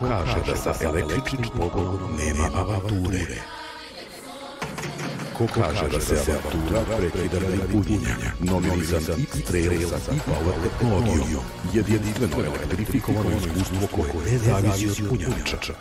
[0.00, 3.26] Kaže da sa električnim pogonom nema avanture?
[5.38, 8.32] Ko kaže da se avantura prekida radi punjenja?
[8.40, 11.44] Novi za X-Trail sa e-Power tehnologijom.
[11.74, 15.74] Jedinstveno elektrifikovano iskustvo koje ne zavisi od punjača.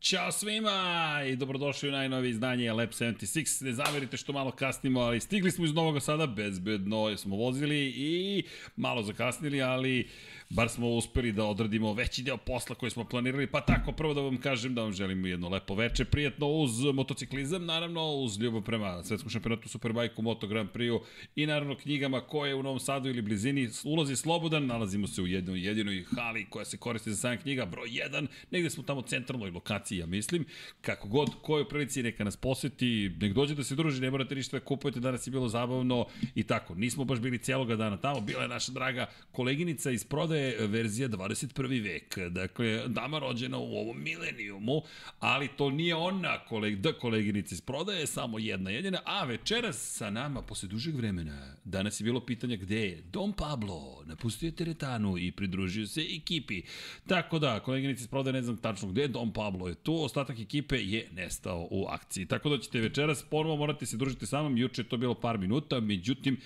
[0.00, 3.64] Ćao svima i dobrodošli u najnovije izdanje Lab 76.
[3.64, 8.42] Ne zamerite što malo kasnimo, ali stigli smo iz Novog Sada bezbedno, smo vozili i
[8.76, 10.08] malo zakasnili, ali
[10.50, 14.20] bar smo uspeli da odradimo veći deo posla koji smo planirali, pa tako prvo da
[14.20, 19.04] vam kažem da vam želim jedno lepo veče, prijetno uz motociklizam, naravno uz ljubav prema
[19.04, 21.00] svetskom šampionatu Superbike-u, Moto Grand Prix-u
[21.36, 25.66] i naravno knjigama koje u Novom Sadu ili blizini ulozi slobodan, nalazimo se u jednoj
[25.66, 29.98] jedinoj hali koja se koristi za sam knjiga, broj 1, negde smo tamo centralnoj lokaciji,
[29.98, 30.44] ja mislim,
[30.80, 34.58] kako god, kojoj prilici neka nas poseti, nek dođe da se druži, ne morate ništa
[34.58, 38.42] da kupujete, danas je bilo zabavno i tako, nismo baš bili cijeloga dana tamo, bila
[38.42, 41.82] je naša draga koleginica iz prodaje je verzija 21.
[41.82, 42.18] vek.
[42.18, 44.82] Dakle, dama rođena u ovom milenijumu,
[45.18, 50.10] ali to nije ona koleg, da koleginica iz prodaje, samo jedna jedina, a večeras sa
[50.10, 55.18] nama, posle dužeg vremena, danas je bilo pitanja gde je Dom Pablo, napustio je teretanu
[55.18, 56.62] i pridružio se ekipi.
[57.06, 60.38] Tako da, koleginica iz prodaje, ne znam tačno gde je Dom Pablo, je tu, ostatak
[60.38, 62.26] ekipe je nestao u akciji.
[62.26, 65.38] Tako da ćete večeras ponovo morate se družiti sa mnom, juče je to bilo par
[65.38, 66.40] minuta, međutim,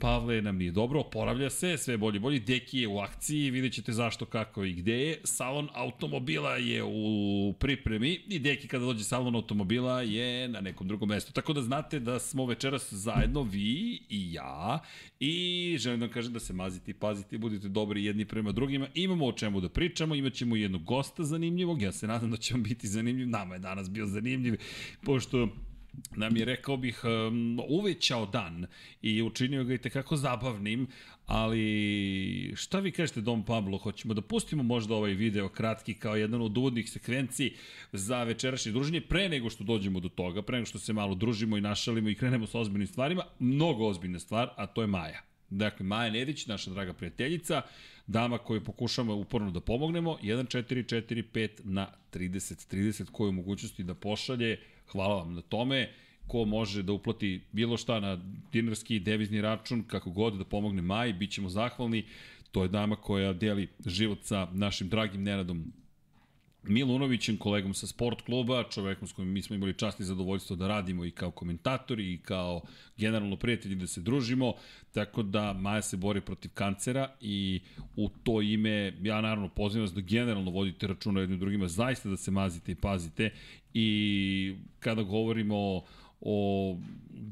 [0.00, 3.92] Pavle nam nije dobro, oporavlja se, sve bolje bolje, Deki je u akciji, vidjet ćete
[3.92, 5.20] zašto, kako i gde je.
[5.24, 11.08] Salon automobila je u pripremi i Deki kada dođe salon automobila je na nekom drugom
[11.08, 11.32] mestu.
[11.32, 14.78] Tako da znate da smo večeras zajedno vi i ja
[15.20, 18.88] i želim da kažem da se mazite i pazite, budite dobri jedni prema drugima.
[18.94, 22.62] Imamo o čemu da pričamo, imaćemo jednog gosta zanimljivog, ja se nadam da će vam
[22.62, 24.56] biti zanimljiv, nama je danas bio zanimljiv,
[25.04, 25.48] pošto
[26.16, 27.02] nam je, rekao bih,
[27.68, 28.66] uvećao dan
[29.02, 30.86] i učinio ga i tekako zabavnim,
[31.26, 36.42] ali šta vi kažete Dom Pablo, hoćemo da pustimo možda ovaj video kratki kao jedan
[36.42, 37.54] od uvodnih sekvenciji
[37.92, 41.56] za večerašnje druženje, pre nego što dođemo do toga, pre nego što se malo družimo
[41.56, 45.22] i našalimo i krenemo sa ozbiljnim stvarima, mnogo ozbiljna stvar, a to je Maja.
[45.50, 47.62] Dakle, Maja Nedić, naša draga prijateljica,
[48.06, 54.58] dama koju pokušamo uporno da pomognemo, 1445 na 3030, koju mogućnosti da pošalje
[54.92, 55.88] Hvala vam na tome
[56.26, 58.18] ko može da uplati bilo šta na
[58.52, 62.04] dinarski devizni račun, kako god da pomogne Maji, bit ćemo zahvalni.
[62.52, 65.72] To je dama koja deli život sa našim dragim Nenadom
[66.68, 70.68] Milunovićem, kolegom sa sport kluba, čovekom s kojim mi smo imali čast i zadovoljstvo da
[70.68, 72.62] radimo i kao komentatori i kao
[72.96, 74.54] generalno prijatelji da se družimo,
[74.92, 77.60] tako da Maja se bori protiv kancera i
[77.96, 82.16] u to ime ja naravno pozivam vas da generalno vodite računa jednim drugima, zaista da
[82.16, 83.30] se mazite i pazite
[83.78, 85.82] i kada govorimo
[86.20, 86.78] o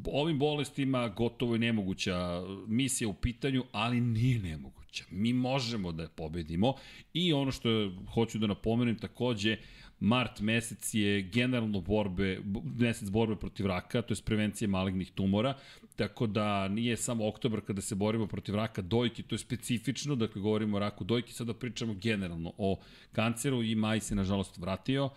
[0.04, 5.04] ovim bolestima gotovo je nemoguća misija u pitanju, ali nije nemoguća.
[5.10, 6.74] Mi možemo da je pobedimo
[7.14, 9.56] i ono što hoću da napomenem takođe,
[10.00, 15.56] mart mesec je generalno borbe, mesec borbe protiv raka, to je prevencije malignih tumora,
[15.96, 20.42] tako da nije samo oktobar kada se borimo protiv raka dojke, to je specifično, dakle
[20.42, 22.78] govorimo o raku dojke, sada pričamo generalno o
[23.12, 25.10] kanceru i maj se nažalost vratio,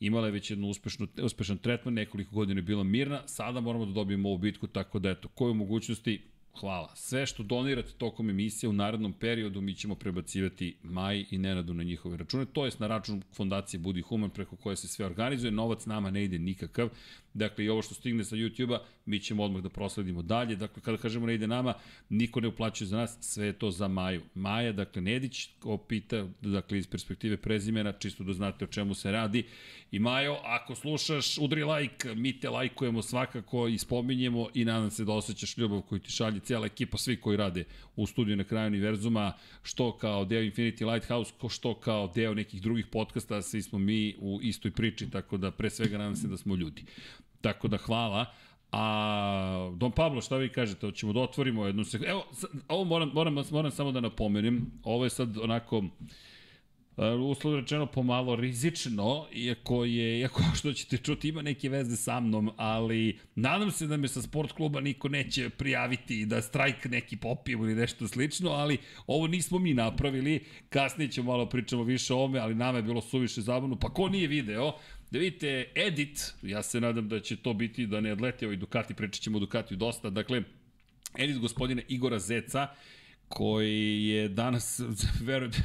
[0.00, 3.92] imala je već jednu uspešnu, uspešan tretman, nekoliko godina je bila mirna, sada moramo da
[3.92, 6.20] dobijemo ovu bitku, tako da eto, koje mogućnosti
[6.60, 6.90] Hvala.
[6.94, 11.82] Sve što donirate tokom emisije u narednom periodu mi ćemo prebacivati Maj i Nenadu na
[11.82, 15.86] njihove račune, to jest na račun fondacije Budi Human preko koje se sve organizuje, novac
[15.86, 16.88] nama ne ide nikakav,
[17.38, 20.98] dakle i ovo što stigne sa YouTube-a mi ćemo odmah da prosledimo dalje, dakle kada
[20.98, 21.74] kažemo ne ide nama,
[22.08, 24.22] niko ne uplaćuje za nas, sve je to za Maju.
[24.34, 29.12] Maja, dakle Nedić, ko pita, dakle iz perspektive prezimena, čisto da znate o čemu se
[29.12, 29.44] radi,
[29.90, 35.04] I Majo, ako slušaš, udri like, mi te lajkujemo svakako i spominjemo i nadam se
[35.04, 37.64] da osjećaš ljubav koju ti šalje cijela ekipa, svi koji rade
[37.96, 39.32] u studiju na kraju univerzuma,
[39.62, 44.14] što kao deo Infinity Lighthouse, ko što kao deo nekih drugih podcasta, svi smo mi
[44.18, 46.84] u istoj priči, tako da pre svega nadam se da smo ljudi.
[47.40, 48.24] Tako da hvala.
[48.72, 50.86] A Don Pablo, šta vi kažete?
[50.86, 51.98] Hoćemo da otvorimo jednu se...
[52.06, 52.24] Evo,
[52.68, 54.70] ovo moram, moram, moram samo da napomenem.
[54.82, 55.82] Ovo je sad onako
[56.98, 62.20] E, uslov rečeno pomalo rizično, iako je, iako što ćete čuti, ima neke veze sa
[62.20, 67.16] mnom, ali nadam se da me sa sport kluba niko neće prijaviti da strajk neki
[67.16, 72.24] popijem ili nešto slično, ali ovo nismo mi napravili, kasnije ćemo malo pričamo više o
[72.24, 74.72] ome, ali nama je bilo suviše zabavno, pa ko nije video,
[75.10, 78.94] da vidite edit, ja se nadam da će to biti, da ne odleti ovaj Ducati,
[78.94, 80.42] pričat ćemo o Ducatiju dosta, dakle,
[81.18, 82.68] edit gospodina Igora Zeca,
[83.28, 84.80] koji je danas,
[85.28, 85.58] verujte,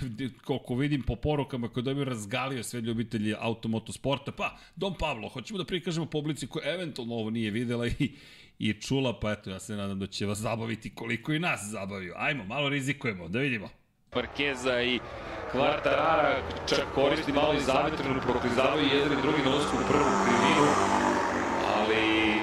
[0.44, 4.32] koliko vidim po porukama koje dobio, razgalio sve ljubitelji automotosporta.
[4.32, 8.12] Pa, Dom Pavlo, hoćemo da prikažemo publici koja eventualno ovo nije videla i,
[8.60, 12.14] i čula, pa eto, ja se nadam da će vas zabaviti koliko i nas zabavio.
[12.18, 13.70] Ajmo, malo rizikujemo, da vidimo.
[14.16, 15.00] Markeza i
[15.52, 16.36] Kvartarara
[16.70, 20.68] čak koristi malo i zavetrenu, proklizavaju jedan i drugi ulazku u prvu krivinu,
[21.78, 22.34] ali...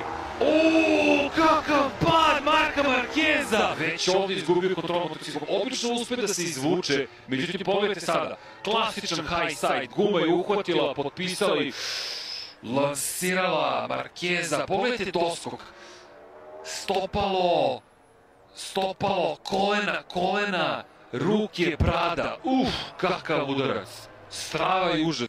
[0.41, 3.75] O, kakav pad Marka Markeza!
[3.79, 5.45] Već ovde izgubio kontrolu motociklom.
[5.63, 11.63] Obično uspe da se izvuče, međutim pogledajte sada, klasičan high side, guma je uhvatila, potpisala
[11.63, 11.73] i
[12.63, 14.67] lansirala Markeza.
[14.67, 15.61] Pogledajte doskok.
[16.65, 17.81] Stopalo,
[18.55, 22.37] stopalo, kolena, kolena, ruke Prada.
[22.45, 23.89] Uf, kakav udarac.
[24.31, 25.29] Strava i užas.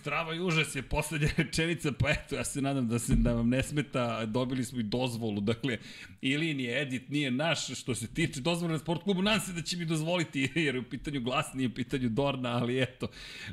[0.00, 3.48] Strava i užas je poslednja rečenica, pa eto, ja se nadam da, se, da vam
[3.48, 5.78] ne smeta, dobili smo i dozvolu, dakle,
[6.20, 9.62] ili nije edit, nije naš, što se tiče dozvole na sport klubu, nadam se da
[9.62, 13.08] će mi dozvoliti, jer je u pitanju glas, nije u pitanju Dorna, ali eto,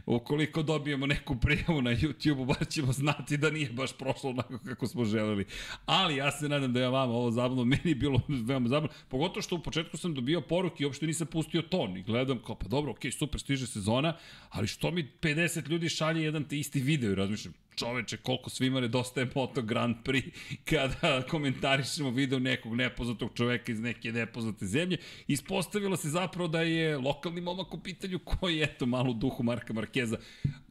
[0.05, 4.87] ukoliko dobijemo neku prijavu na YouTube-u, bar ćemo znati da nije baš prošlo onako kako
[4.87, 5.45] smo želeli.
[5.85, 9.41] Ali ja se nadam da je vama ovo zabavno, meni je bilo veoma zabavno, pogotovo
[9.41, 12.67] što u početku sam dobio poruke i uopšte nisam pustio ton i gledam kao, pa
[12.67, 14.13] dobro, okej, okay, super, stiže sezona,
[14.49, 18.79] ali što mi 50 ljudi šalje jedan te isti video i razmišljam, čoveče, koliko svima
[18.79, 20.31] nedostaje Moto Grand Prix
[20.69, 24.97] kada komentarišemo video nekog nepoznatog čoveka iz neke nepoznate zemlje.
[25.27, 29.43] Ispostavilo se zapravo da je lokalni momak u pitanju koji je, eto, malo u duhu
[29.43, 30.17] Marka Markeza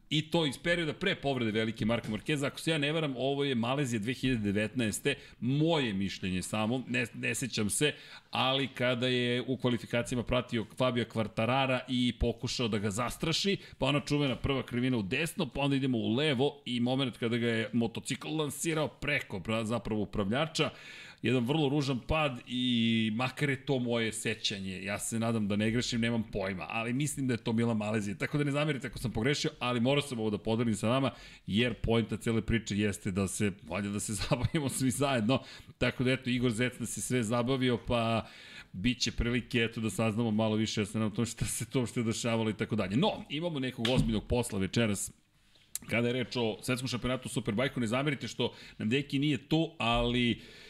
[0.09, 2.47] i to iz perioda pre povrede velike Marka Markeza.
[2.47, 5.15] Ako se ja ne varam, ovo je Malezija 2019.
[5.39, 7.93] Moje mišljenje samo, ne, ne sećam se,
[8.31, 13.99] ali kada je u kvalifikacijama pratio Fabio Kvartarara i pokušao da ga zastraši, pa ona
[13.99, 17.69] čuvena prva krivina u desno, pa onda idemo u levo i moment kada ga je
[17.73, 20.69] motocikl lansirao preko zapravo upravljača,
[21.21, 25.71] jedan vrlo ružan pad i makar je to moje sećanje, ja se nadam da ne
[25.71, 28.15] grešim, nemam pojma, ali mislim da je to bila Malezija.
[28.15, 31.11] Tako da ne zamerite ako sam pogrešio, ali morao sam ovo da podelim sa vama,
[31.47, 35.43] jer pojenta cele priče jeste da se, valjda da se zabavimo svi zajedno.
[35.77, 38.27] Tako da eto, Igor Zec da se sve zabavio, pa
[38.73, 42.03] biće prilike eto da saznamo malo više sa nam to šta se to što je
[42.03, 42.97] dešavalo i tako dalje.
[42.97, 45.11] No, imamo nekog ozbiljnog posla večeras
[45.89, 50.31] kada je reč o svetskom šampionatu Superbajku, ne zamerite što nam Deki nije tu, ali
[50.31, 50.66] uh,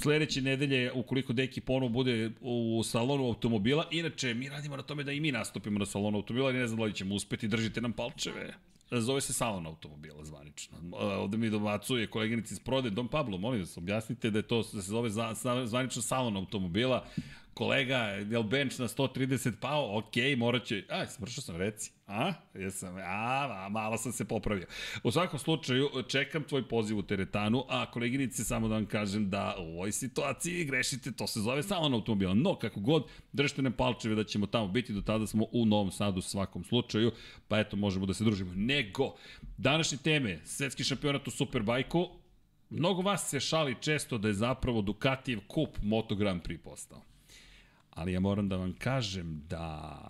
[0.00, 5.12] sledeće nedelje, ukoliko Deki ponovo bude u salonu automobila, inače mi radimo na tome da
[5.12, 8.54] i mi nastupimo na salonu automobila, ne znam da li ćemo uspeti, držite nam palčeve.
[8.90, 10.78] Zove se salon automobila zvanično.
[10.92, 14.82] Ovde mi domacuje koleginici iz prode, Dom Pablo, molim vas, objasnite da je to, da
[14.82, 15.10] se zove
[15.66, 17.06] zvanično salon automobila
[17.60, 19.98] kolega, je bench na 130 pao?
[19.98, 20.84] Ok, morat će...
[20.88, 21.90] A, smršao sam reci.
[22.06, 22.32] A?
[22.54, 24.66] Jesam, a, a, malo sam se popravio.
[25.02, 29.56] U svakom slučaju, čekam tvoj poziv u teretanu, a koleginice, samo da vam kažem da
[29.58, 32.34] u ovoj situaciji grešite, to se zove samo na automobila.
[32.34, 35.92] No, kako god, držite nam palčeve da ćemo tamo biti, do tada smo u Novom
[35.92, 37.12] Sadu u svakom slučaju,
[37.48, 38.52] pa eto, možemo da se družimo.
[38.54, 39.14] Nego,
[39.56, 42.08] današnje teme, svetski šampionat u Superbajku,
[42.72, 47.02] Mnogo vas se šali često da je zapravo Ducatijev kup Moto Grand Prix postao
[48.00, 50.00] ali ja moram da vam kažem da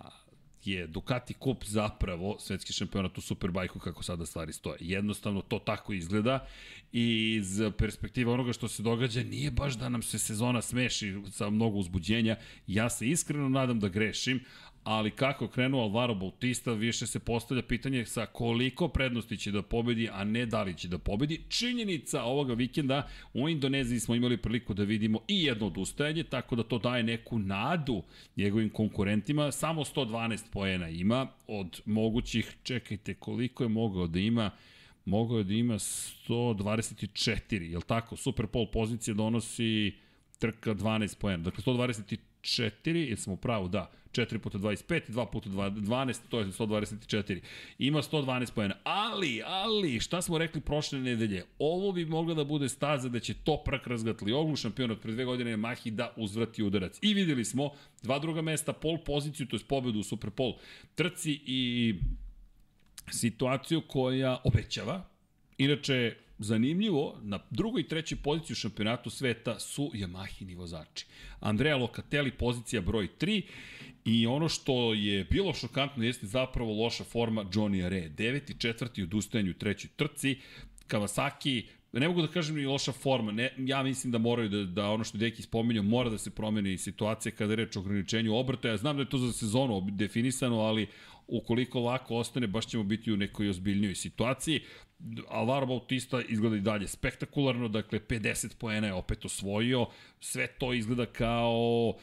[0.63, 4.77] je Ducati Cup zapravo svetski šampionat u Superbajku kako sada stvari stoje.
[4.79, 6.47] Jednostavno to tako izgleda
[6.91, 11.49] i iz perspektive onoga što se događa nije baš da nam se sezona smeši sa
[11.49, 12.35] mnogo uzbuđenja.
[12.67, 14.43] Ja se iskreno nadam da grešim,
[14.83, 20.09] ali kako krenuo Alvaro Bautista, više se postavlja pitanje sa koliko prednosti će da pobedi,
[20.11, 21.41] a ne da li će da pobedi.
[21.49, 26.63] Činjenica ovoga vikenda u Indoneziji smo imali priliku da vidimo i jedno odustajanje, tako da
[26.63, 28.03] to daje neku nadu
[28.37, 29.51] njegovim konkurentima.
[29.51, 34.51] Samo 112 poena ima od mogućih, čekajte koliko je mogao da ima,
[35.05, 38.15] mogao je da ima 124, je li tako?
[38.15, 39.93] Super pol pozicija donosi
[40.39, 42.17] trka 12 poena, dakle 124,
[42.85, 47.41] jesam u pravu, da, 4 puta 25, 2 puta 12, to je 124.
[47.79, 48.75] Ima 112 pojena.
[48.83, 51.45] Ali, ali, šta smo rekli prošle nedelje?
[51.59, 55.25] Ovo bi mogla da bude staza da će Toprak razgatli oglu šampion od pre dve
[55.25, 56.99] godine Mahi da uzvrati udarac.
[57.01, 57.71] I videli smo
[58.01, 60.53] dva druga mesta, pol poziciju, to je pobedu u Superpol
[60.95, 61.95] trci i
[63.11, 65.03] situaciju koja obećava.
[65.57, 71.05] Inače, zanimljivo, na drugoj i trećoj poziciji u šampionatu sveta su Yamahini vozači.
[71.39, 73.41] Andrea Locatelli, pozicija broj 3
[74.05, 78.09] I ono što je bilo šokantno jeste zapravo loša forma Johnny Re.
[78.09, 80.37] Deveti, četvrti u odustajanju u trećoj trci.
[80.87, 84.89] Kawasaki ne mogu da kažem ni loša forma, ne, ja mislim da moraju da, da
[84.89, 88.67] ono što Deki spominjao, mora da se promeni situacija kada je reč o ograničenju obrta.
[88.67, 90.87] Ja znam da je to za sezonu definisano, ali
[91.27, 94.61] ukoliko lako ostane, baš ćemo biti u nekoj ozbiljnijoj situaciji.
[95.29, 99.85] Alvaro Bautista izgleda i dalje spektakularno, dakle 50 poena je opet osvojio,
[100.19, 101.93] sve to izgleda kao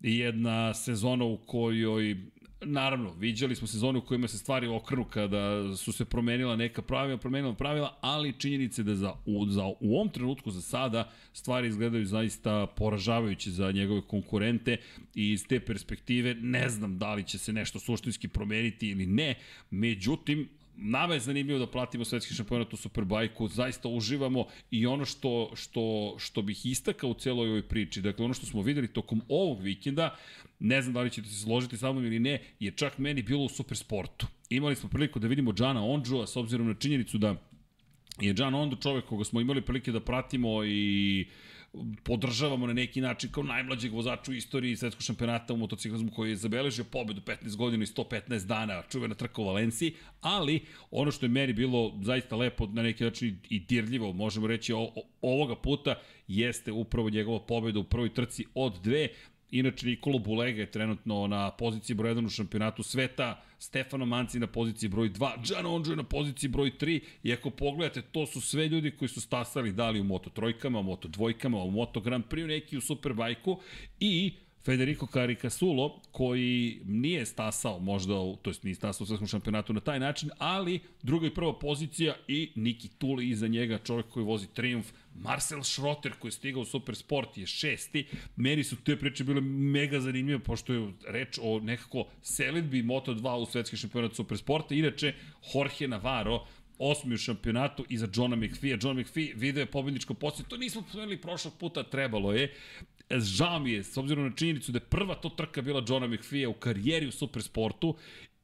[0.00, 2.16] jedna sezona u kojoj
[2.60, 7.18] naravno, viđali smo sezone u kojima se stvari okrnu kada su se promenila neka pravila,
[7.18, 12.06] promenila pravila, ali činjenice da za, u, za, u ovom trenutku za sada stvari izgledaju
[12.06, 14.76] zaista poražavajuće za njegove konkurente
[15.14, 19.34] i iz te perspektive ne znam da li će se nešto suštinski promeniti ili ne,
[19.70, 25.50] međutim, nama je zanimljivo da platimo svetski šampionat u Superbajku, zaista uživamo i ono što,
[25.54, 29.62] što, što bih istakao u celoj ovoj priči, dakle ono što smo videli tokom ovog
[29.62, 30.16] vikenda,
[30.58, 33.44] ne znam da li ćete se složiti sa mnom ili ne, je čak meni bilo
[33.44, 34.26] u Supersportu.
[34.50, 37.34] Imali smo priliku da vidimo Džana Ondžua s obzirom na činjenicu da
[38.20, 41.26] je Džan Ondo čovek koga smo imali prilike da pratimo i
[42.02, 46.36] podržavamo na neki način kao najmlađeg vozača u istoriji svetskog šampionata u motociklizmu koji je
[46.36, 51.30] zabeležio pobedu 15 godina i 115 dana, čuvena trka u Valenciji, ali ono što je
[51.30, 55.94] meni bilo zaista lepo na neki način i dirljivo, možemo reći o, o, ovoga puta,
[56.28, 59.08] jeste upravo njegova pobeda u prvoj trci od dve,
[59.50, 64.46] Inače, Nikolo Bulega je trenutno na poziciji broj 1 u šampionatu sveta, Stefano Manci na
[64.46, 68.68] poziciji broj 2, Gian Onđo na poziciji broj 3 i ako pogledate, to su sve
[68.68, 72.46] ljudi koji su stasali dali u Moto trojkama, u Moto dvojkama, u Moto Grand Prix,
[72.46, 73.60] neki u Superbajku.
[74.00, 74.32] I
[74.66, 80.00] Federico Caricasulo, koji nije stasao možda, to jest nije stasao u svetskom šampionatu na taj
[80.00, 84.92] način, ali druga i prva pozicija i Niki Tuli iza njega, čovjek koji vozi Triumf,
[85.20, 88.06] Marcel Schrotter koji je stigao u Supersport je šesti.
[88.36, 93.46] Meni su te priče bile mega zanimljive, pošto je reč o nekako selitbi Moto2 u
[93.46, 94.74] svetski šampionat Supersporta.
[94.74, 95.14] Inače,
[95.54, 96.46] Jorge Navarro,
[96.78, 98.78] osmi u šampionatu iza Johna McPhee.
[98.82, 100.48] John McPhee video je pobedničko poslije.
[100.48, 102.54] To nismo spomenuli prošlog puta, trebalo je.
[103.10, 106.46] Žao mi je, s obzirom na činjenicu da je prva to trka bila Johna McPhee
[106.46, 107.96] u karijeri u Supersportu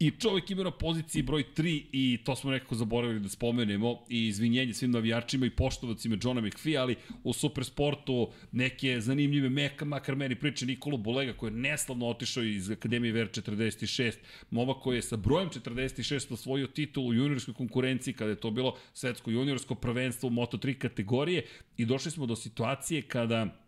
[0.02, 3.98] i čovjek ima na poziciji broj 3 i to smo nekako zaboravili da spomenemo.
[4.08, 10.16] I izvinjenje svim navijačima i poštovacima Johna McPhee, ali u Supersportu neke zanimljive meka, makar
[10.16, 14.12] meni priče Nikolo Bolega koji je neslavno otišao iz Akademije VR 46,
[14.50, 18.76] mova koji je sa brojem 46 osvojio titul u juniorskoj konkurenciji kada je to bilo
[18.92, 21.44] svetsko juniorsko prvenstvo u Moto3 kategorije.
[21.76, 23.61] I došli smo do situacije kada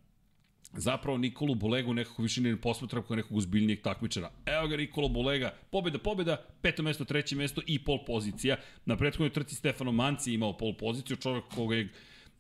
[0.77, 4.31] zapravo Nikolu Bolegu nekako više ne posmatra kao nekog uzbiljnijeg takmičara.
[4.47, 8.57] Evo ga Nikolo Bolega, pobjeda, pobjeda, peto mesto, treće mesto i pol pozicija.
[8.87, 11.89] Na prethodnoj trci Stefano Manci imao pol poziciju, čovjek koga je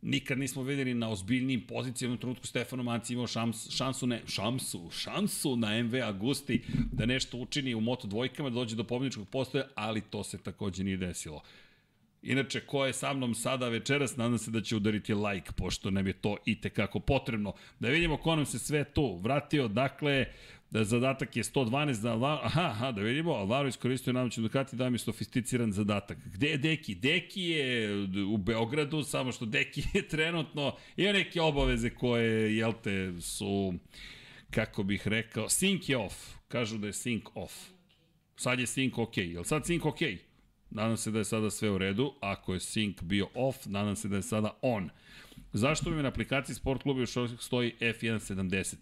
[0.02, 4.90] nikad nismo videli na ozbiljnijim pozicijama u trenutku Stefano Manci imao šans, šansu, ne, šansu,
[4.90, 6.62] šansu na MV Agusti
[6.92, 10.84] da nešto učini u Moto dvojkama, da dođe do pobjedničkog postoja, ali to se takođe
[10.84, 11.42] nije desilo.
[12.26, 16.06] Inače, ko je sa mnom sada večeras, nadam se da će udariti like, pošto nam
[16.06, 17.52] je to i tekako potrebno.
[17.80, 19.68] Da vidimo ko nam se sve tu vratio.
[19.68, 20.26] Dakle,
[20.70, 24.90] da zadatak je 112 za Alvaro, aha, aha, da vidimo, Alvaro iskoristio namoću Ducati da
[24.90, 26.18] mi je sofisticiran zadatak.
[26.32, 26.94] Gde je Deki?
[26.94, 27.94] Deki je
[28.32, 33.74] u Beogradu, samo što Deki je trenutno, ima neke obaveze koje, jel te, su,
[34.50, 36.34] kako bih rekao, sync je off.
[36.48, 37.54] Kažu da je sync off.
[38.36, 39.16] Sad je sync ok.
[39.16, 40.00] Jel sad sync ok?
[40.74, 42.12] Nadam se da je sada sve u redu.
[42.20, 44.90] Ako je sync bio off, nadam se da je sada on.
[45.52, 48.76] Zašto mi na aplikaciji Sport kluba još stoji F170?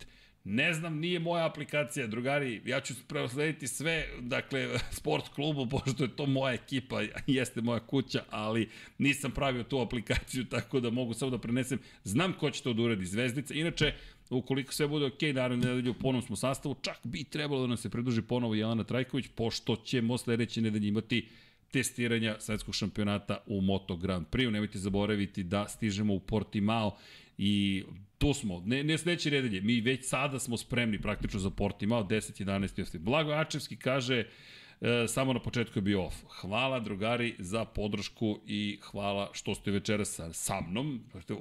[0.44, 6.16] Ne znam, nije moja aplikacija, drugari, ja ću preoslediti sve, dakle, sport klubu, pošto je
[6.16, 8.68] to moja ekipa, jeste moja kuća, ali
[8.99, 11.78] nisam pravio tu aplikaciju, tako da mogu samo da prenesem.
[12.04, 13.54] Znam ko će to da uradi, Zvezdica.
[13.54, 13.94] Inače,
[14.30, 17.76] ukoliko sve bude ok, naravno nedelju u ponovnom smo sastavu, čak bi trebalo da nam
[17.76, 21.28] se pridruži ponovo Jelena Trajković, pošto ćemo sledeće nedelje imati
[21.73, 24.50] testiranja svetskog šampionata u Moto Grand Prix.
[24.50, 26.97] Nemojte zaboraviti da stižemo u Portimao
[27.38, 27.85] i
[28.19, 32.45] tu smo, ne, ne sledeće redelje, mi već sada smo spremni praktično za Portimao, 10,
[32.45, 32.99] 11.
[32.99, 34.25] Blago Ačevski kaže,
[34.81, 36.17] e, samo na početku je bio off.
[36.41, 41.00] Hvala drugari za podršku i hvala što ste večera sa, sa mnom.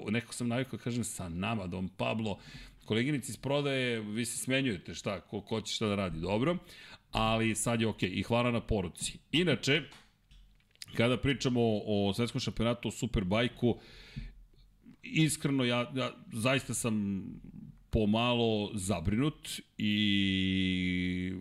[0.10, 2.40] Neko sam navikao da kažem sa nama, Dom Pablo.
[2.86, 6.58] Koleginici iz prodaje, vi se smenjujete šta, ko, ko će šta da radi, dobro.
[7.12, 8.10] Ali sad je okej.
[8.10, 8.20] Okay.
[8.20, 9.18] I hvala na poruci.
[9.32, 9.82] Inače,
[10.98, 13.78] Kada pričamo o, svetskom šampionatu, o Superbajku,
[15.04, 17.24] iskreno ja, ja zaista sam
[17.90, 21.34] pomalo zabrinut i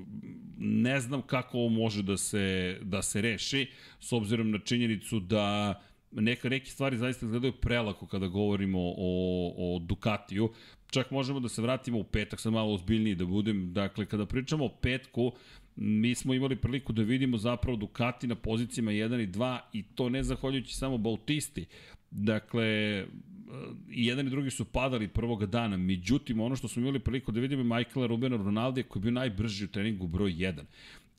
[0.58, 5.74] ne znam kako ovo može da se, da se reši, s obzirom na činjenicu da
[6.10, 10.52] neka, neke stvari zaista izgledaju prelako kada govorimo o, o Ducatiju.
[10.90, 13.72] Čak možemo da se vratimo u petak, sam malo ozbiljniji da budem.
[13.72, 15.32] Dakle, kada pričamo o petku,
[15.82, 20.08] mi smo imali priliku da vidimo zapravo Ducati na pozicijama 1 i 2 i to
[20.08, 21.66] ne zahvaljujući samo Bautisti.
[22.10, 22.66] Dakle,
[23.90, 27.40] i jedan i drugi su padali prvog dana, međutim ono što smo imali priliku da
[27.40, 30.62] vidimo je Michaela Rubena Ronaldija koji je bio najbrži u treningu broj 1.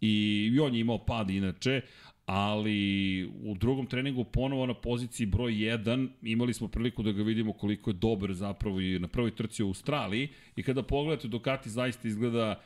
[0.02, 1.82] I on je imao pad inače,
[2.26, 7.54] ali u drugom treningu ponovo na poziciji broj 1 imali smo priliku da ga vidimo
[7.54, 12.08] koliko je dobar zapravo i na prvoj trci u Australiji i kada pogledate Ducati zaista
[12.08, 12.62] izgleda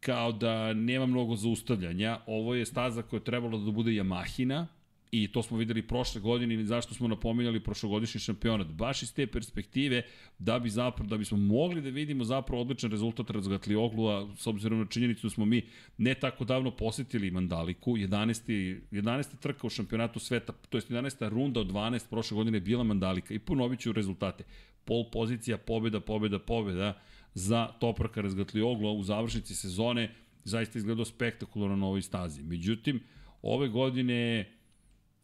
[0.00, 2.18] kao da nema mnogo zaustavljanja.
[2.26, 4.66] Ovo je staza koja je trebalo da bude Yamahina,
[5.10, 8.66] I to smo videli prošle godine i zašto smo napominjali prošlogodišnji šampionat.
[8.66, 10.02] Baš iz te perspektive
[10.38, 14.86] da bi zapravo, da bismo mogli da vidimo zapravo odličan rezultat Razgatlioglu, s obzirom na
[14.86, 15.62] činjenicu da smo mi
[15.98, 18.80] ne tako davno posetili Mandaliku, 11.
[18.90, 19.38] 11.
[19.40, 21.28] trka u šampionatu sveta, to je 11.
[21.28, 24.44] runda od 12 prošle godine je bila Mandalika i ponovit ću rezultate.
[24.84, 27.00] Pol pozicija, pobjeda, pobjeda, pobjeda
[27.36, 30.14] za Topraka Razgatlioglu u završnici sezone
[30.44, 32.42] zaista izgledao spektakularno na ovoj stazi.
[32.42, 33.00] Međutim,
[33.42, 34.50] ove godine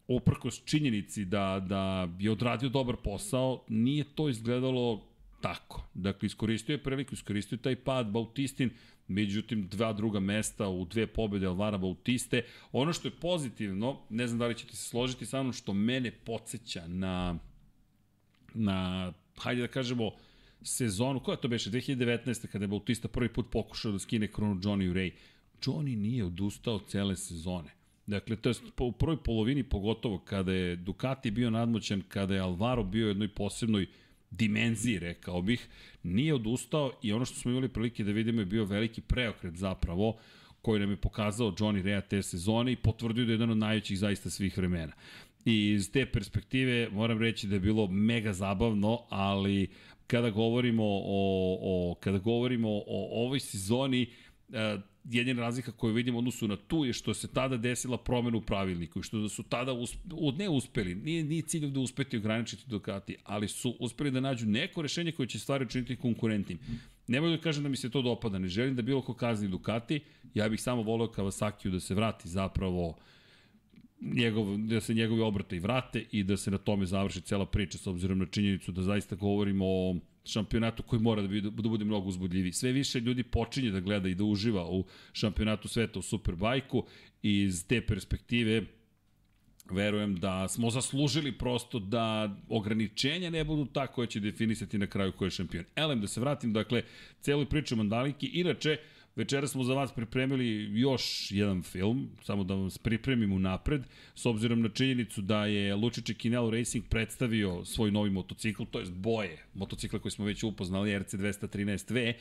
[0.08, 5.06] uprkos činjenici da, da je odradio dobar posao, nije to izgledalo
[5.40, 5.84] tako.
[5.94, 8.70] Dakle, iskoristio je priliku, iskoristio je taj pad Bautistin,
[9.08, 12.44] međutim, dva druga mesta u dve pobede Alvara Bautiste.
[12.72, 16.10] Ono što je pozitivno, ne znam da li ćete se složiti sa mnom, što mene
[16.10, 17.38] podsjeća na,
[18.54, 20.10] na hajde da kažemo,
[20.64, 22.46] sezonu, koja to beše, 2019.
[22.46, 25.10] kada je Bautista prvi put pokušao da skine kronu Johnny Ray.
[25.62, 31.30] Johnny nije odustao cele sezone Dakle, to je u prvoj polovini pogotovo kada je Ducati
[31.30, 33.86] bio nadmoćan, kada je Alvaro bio u jednoj posebnoj
[34.30, 35.68] dimenziji, rekao bih,
[36.02, 40.16] nije odustao i ono što smo imali prilike da vidimo je bio veliki preokret zapravo
[40.62, 43.98] koji nam je pokazao Johnny Rea te sezone i potvrdio da je jedan od najvećih
[43.98, 44.92] zaista svih vremena.
[45.44, 49.68] I iz te perspektive moram reći da je bilo mega zabavno, ali
[50.12, 54.06] kada govorimo o, o kada govorimo o ovoj sezoni,
[54.52, 58.40] e, jedina razlika koju vidimo odnosu na tu je što se tada desila promena u
[58.40, 59.96] pravilniku i što su tada usp,
[60.38, 64.82] ne uspeli, nije, nije cilj da uspeti ograničiti Ducati, ali su uspeli da nađu neko
[64.82, 66.58] rešenje koje će stvari učiniti konkurentnim.
[67.08, 70.00] Nemoj da kažem da mi se to dopada, ne želim da bilo ko kazni Ducati,
[70.34, 72.96] ja bih samo volio Kawasakiju da se vrati zapravo
[74.02, 77.78] njegov, da se njegovi obrate i vrate i da se na tome završi cela priča
[77.78, 81.84] s obzirom na činjenicu da zaista govorimo o šampionatu koji mora da, bi, da bude
[81.84, 82.52] mnogo uzbudljiviji.
[82.52, 86.86] Sve više ljudi počinje da gleda i da uživa u šampionatu sveta u Superbajku
[87.22, 88.62] i iz te perspektive
[89.70, 95.12] verujem da smo zaslužili prosto da ograničenja ne budu ta koja će definisati na kraju
[95.12, 95.64] ko je šampion.
[95.76, 96.82] Elem, da se vratim, dakle,
[97.20, 98.26] celoj priči o Mandaliki.
[98.26, 98.76] Inače,
[99.16, 103.82] Večera smo za vas pripremili još jedan film, samo da vam pripremim unapred,
[104.14, 108.86] s obzirom na činjenicu da je Lučiće Kinelo Racing predstavio svoj novi motocikl, to je
[108.86, 112.14] boje motocikla koji smo već upoznali, RC213V,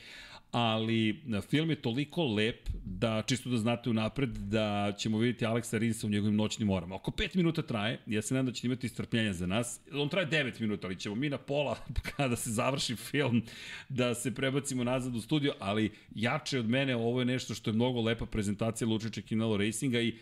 [0.52, 6.06] ali film je toliko lep da, čisto da znate unapred, da ćemo vidjeti Aleksa Rinsa
[6.06, 6.94] u njegovim noćnim orama.
[6.94, 9.80] Oko 5 minuta traje, ja se nadam da ćete imati strpljenja za nas.
[9.92, 11.76] On traje 9 minuta, ali ćemo mi na pola,
[12.16, 13.42] kada se završi film,
[13.88, 17.74] da se prebacimo nazad u studio, ali jače od mene, ovo je nešto što je
[17.74, 20.14] mnogo lepa prezentacija Lučića Kinelo Racinga i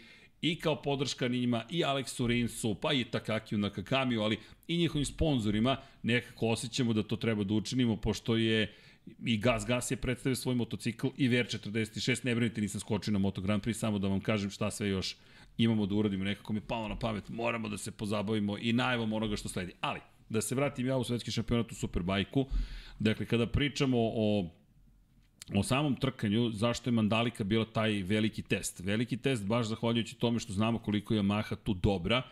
[0.42, 4.38] i kao podrška njima, i Aleksu Rinsu, pa i Takakiju na Kakamiju, ali
[4.68, 8.89] i njihovim sponzorima, nekako osjećamo da to treba da učinimo, pošto je uh,
[9.24, 13.40] i Gas Gas je predstavio svoj motocikl i VR46, ne brinite, nisam skočio na Moto
[13.40, 15.16] Grand Prix, samo da vam kažem šta sve još
[15.58, 19.36] imamo da uradimo, nekako mi palo na pamet, moramo da se pozabavimo i najavom onoga
[19.36, 19.72] što sledi.
[19.80, 22.46] Ali, da se vratim ja u svetski šampionat u Superbajku,
[22.98, 24.50] dakle, kada pričamo o
[25.54, 28.80] o samom trkanju, zašto je Mandalika bila taj veliki test?
[28.80, 32.22] Veliki test baš zahvaljujući tome što znamo koliko je Yamaha tu dobra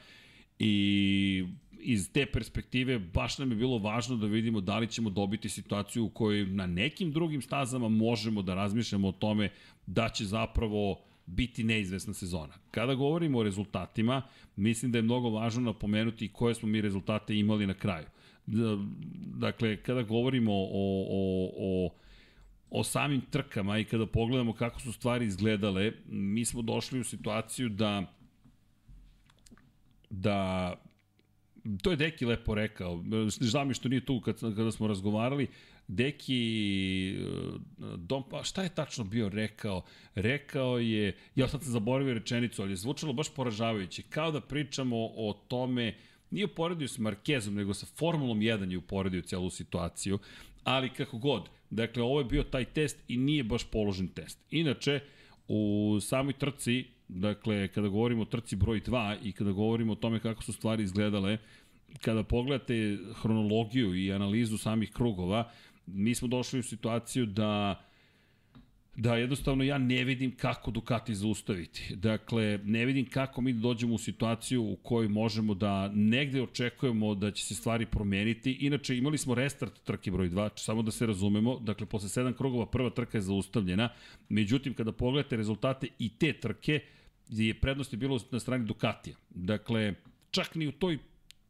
[0.59, 1.45] i
[1.81, 6.05] iz te perspektive baš nam je bilo važno da vidimo da li ćemo dobiti situaciju
[6.05, 9.51] u kojoj na nekim drugim stazama možemo da razmišljamo o tome
[9.87, 12.55] da će zapravo biti neizvesna sezona.
[12.71, 14.23] Kada govorimo o rezultatima,
[14.57, 18.07] mislim da je mnogo važno napomenuti koje smo mi rezultate imali na kraju.
[19.37, 21.91] Dakle, kada govorimo o, o, o
[22.71, 27.69] o samim trkama i kada pogledamo kako su stvari izgledale, mi smo došli u situaciju
[27.69, 28.15] da
[30.11, 30.75] da
[31.83, 33.05] to je Deki lepo rekao.
[33.41, 35.47] Žao mi što nije tu kad, kada smo razgovarali.
[35.89, 37.57] Deki, eh,
[37.97, 39.83] dom, pa šta je tačno bio rekao?
[40.15, 44.03] Rekao je, ja sad sam zaboravio rečenicu, ali je zvučalo baš poražavajuće.
[44.03, 45.95] Kao da pričamo o tome,
[46.31, 50.19] nije uporedio s Markezom, nego sa Formulom 1 je uporedio celu situaciju,
[50.65, 51.49] ali kako god.
[51.71, 54.39] Dakle, ovo je bio taj test i nije baš položen test.
[54.51, 55.01] Inače,
[55.49, 60.21] u samoj trci Dakle, kada govorimo o trci broj 2 i kada govorimo o tome
[60.21, 61.39] kako su stvari izgledale,
[62.01, 65.51] kada pogledate hronologiju i analizu samih krugova,
[65.87, 67.83] mi smo došli u situaciju da
[68.99, 71.97] da jednostavno ja ne vidim kako Ducati zaustaviti.
[71.97, 77.31] Dakle, ne vidim kako mi dođemo u situaciju u kojoj možemo da negde očekujemo da
[77.31, 78.53] će se stvari promeniti.
[78.53, 81.59] Inače, imali smo restart trke broj 2, samo da se razumemo.
[81.59, 83.89] Dakle, posle 7 krugova prva trka je zaustavljena.
[84.29, 86.81] Međutim, kada pogledate rezultate i te trke,
[87.29, 89.17] je prednost je bilo na strani Ducatija.
[89.31, 89.95] Dakle,
[90.31, 90.99] čak ni u toj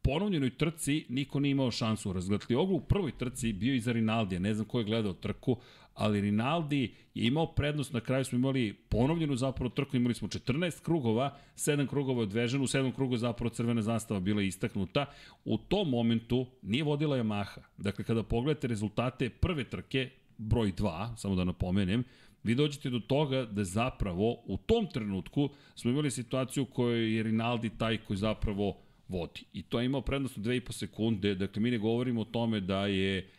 [0.02, 2.12] ponovljenoj trci niko nije imao šansu.
[2.12, 5.56] Razgletliogu u prvoj trci bio i za Rinaldija, ne znam ko je gledao trku,
[5.94, 10.82] ali Rinaldi je imao prednost, na kraju smo imali ponovljenu zapravo trku, imali smo 14
[10.82, 15.06] krugova, 7 krugova odveženo, u 7 krugova zapravo crvena zastava bila istaknuta.
[15.44, 17.60] U tom momentu nije vodila Yamaha.
[17.76, 22.04] Dakle, kada pogledate rezultate prve trke, broj 2, samo da napomenem,
[22.42, 27.22] vi dođete do toga da zapravo u tom trenutku smo imali situaciju u kojoj je
[27.22, 28.76] Rinaldi taj koji zapravo
[29.08, 29.44] vodi.
[29.52, 32.86] I to je imao prednost od 2,5 sekunde, dakle mi ne govorimo o tome da
[32.86, 33.30] je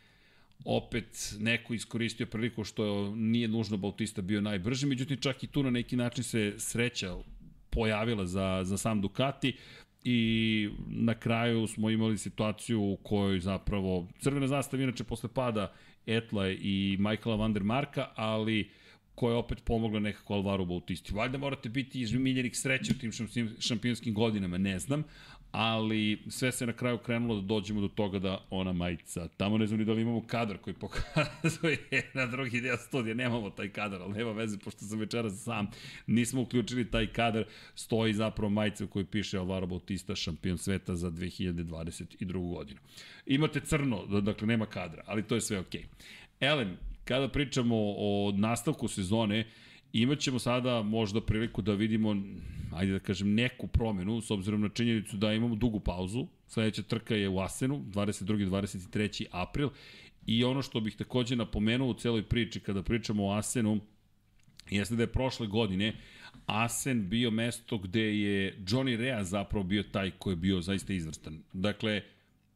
[0.66, 5.70] opet neko iskoristio priliku što nije nužno Bautista bio najbrži, međutim čak i tu na
[5.70, 7.16] neki način se sreća
[7.70, 9.56] pojavila za, za sam Ducati
[10.04, 15.74] i na kraju smo imali situaciju u kojoj zapravo crvena zastava inače posle pada
[16.06, 18.70] Etla i Michaela van der Marka, ali
[19.16, 21.14] koja je opet pomogla nekako Alvaro Bautisti.
[21.14, 23.12] Valjda morate biti izmiljenih sreće u tim
[23.60, 25.04] šampionskim godinama, ne znam,
[25.52, 29.68] ali sve se na kraju krenulo da dođemo do toga da ona majica, tamo ne
[29.68, 31.78] znam ni da li imamo kadar koji pokazuje
[32.14, 35.68] na drugi deo studija, nemamo taj kadar, ali nema veze, pošto sam večeras sam,
[36.08, 41.12] nismo uključili taj kadar, stoji zapravo majica u kojoj piše Alvaro Bautista, šampion sveta za
[41.12, 42.54] 2022.
[42.56, 42.80] godinu.
[43.26, 45.82] Imate crno, dakle nema kadra, ali to je sve okej.
[45.82, 45.86] Okay.
[46.40, 49.46] Elem, kada pričamo o nastavku sezone,
[49.94, 52.16] imaćemo sada možda priliku da vidimo,
[52.74, 56.28] ajde da kažem, neku promenu, s obzirom na činjenicu da imamo dugu pauzu.
[56.48, 58.50] Sledeća trka je u Asenu, 22.
[58.50, 59.26] 23.
[59.32, 59.70] april.
[60.26, 63.80] I ono što bih takođe napomenuo u celoj priči, kada pričamo o Asenu,
[64.70, 65.94] jeste da je prošle godine
[66.46, 71.44] Asen bio mesto gde je Johnny Rea zapravo bio taj koji je bio zaista izvrstan.
[71.54, 72.02] Dakle,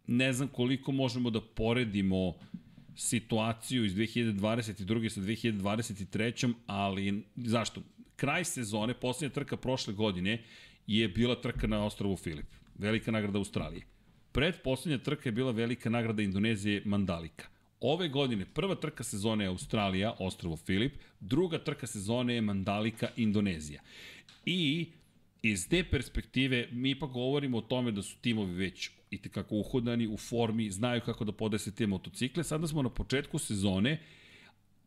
[0.08, 2.34] ne znam koliko možemo da poredimo
[2.96, 5.10] situaciju iz 2022.
[5.10, 6.54] sa 2023.
[6.68, 7.82] ali zašto?
[8.16, 10.44] Kraj sezone, poslednja trka prošle godine
[10.88, 12.46] je bila trka na ostrovu Filip.
[12.76, 13.86] Velika nagrada Australije.
[14.32, 17.46] Pred poslednja trka je bila velika nagrada Indonezije Mandalika.
[17.80, 23.82] Ove godine prva trka sezone je Australija, ostrovo Filip, druga trka sezone je Mandalika, Indonezija.
[24.46, 24.88] I
[25.42, 30.08] iz te perspektive mi ipak govorimo o tome da su timovi već i tekako uhodani,
[30.08, 32.44] u formi, znaju kako da podese te motocikle.
[32.44, 34.00] Sada smo na početku sezone,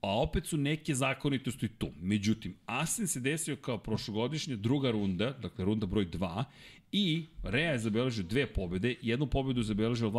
[0.00, 1.88] a opet su neke zakonitosti tu.
[2.02, 6.44] Međutim, Asen se desio kao prošlogodišnja druga runda, dakle runda broj 2,
[6.92, 10.12] i Rea je zabeležio dve pobede, jednu pobedu zabeležio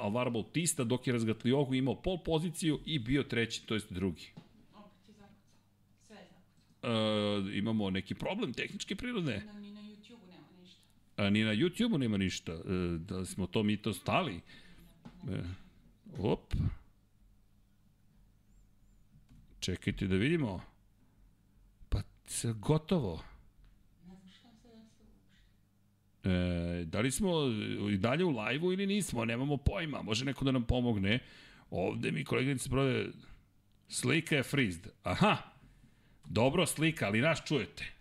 [0.00, 4.30] Alvaro Bautista, dok je Razgatliogu imao pol poziciju i bio treći, to jest drugi.
[6.82, 9.42] Uh, imamo neki problem tehničke prirode.
[9.46, 9.79] Na
[11.20, 12.52] A ni na YouTube-u nema ništa.
[12.52, 12.58] E,
[12.98, 14.40] da smo to mi to stali.
[15.28, 15.42] E,
[16.18, 16.54] op.
[19.60, 20.62] Čekajte da vidimo.
[21.88, 22.02] Pa,
[22.54, 23.22] gotovo.
[26.24, 27.30] E, da li smo
[27.90, 31.18] i dalje u live-u ili nismo, nemamo pojma, može neko da nam pomogne.
[31.70, 33.08] Ovde mi koleginice prode,
[33.88, 34.88] slika je freezed.
[35.02, 35.36] Aha,
[36.24, 37.99] dobro slika, ali nas čujete.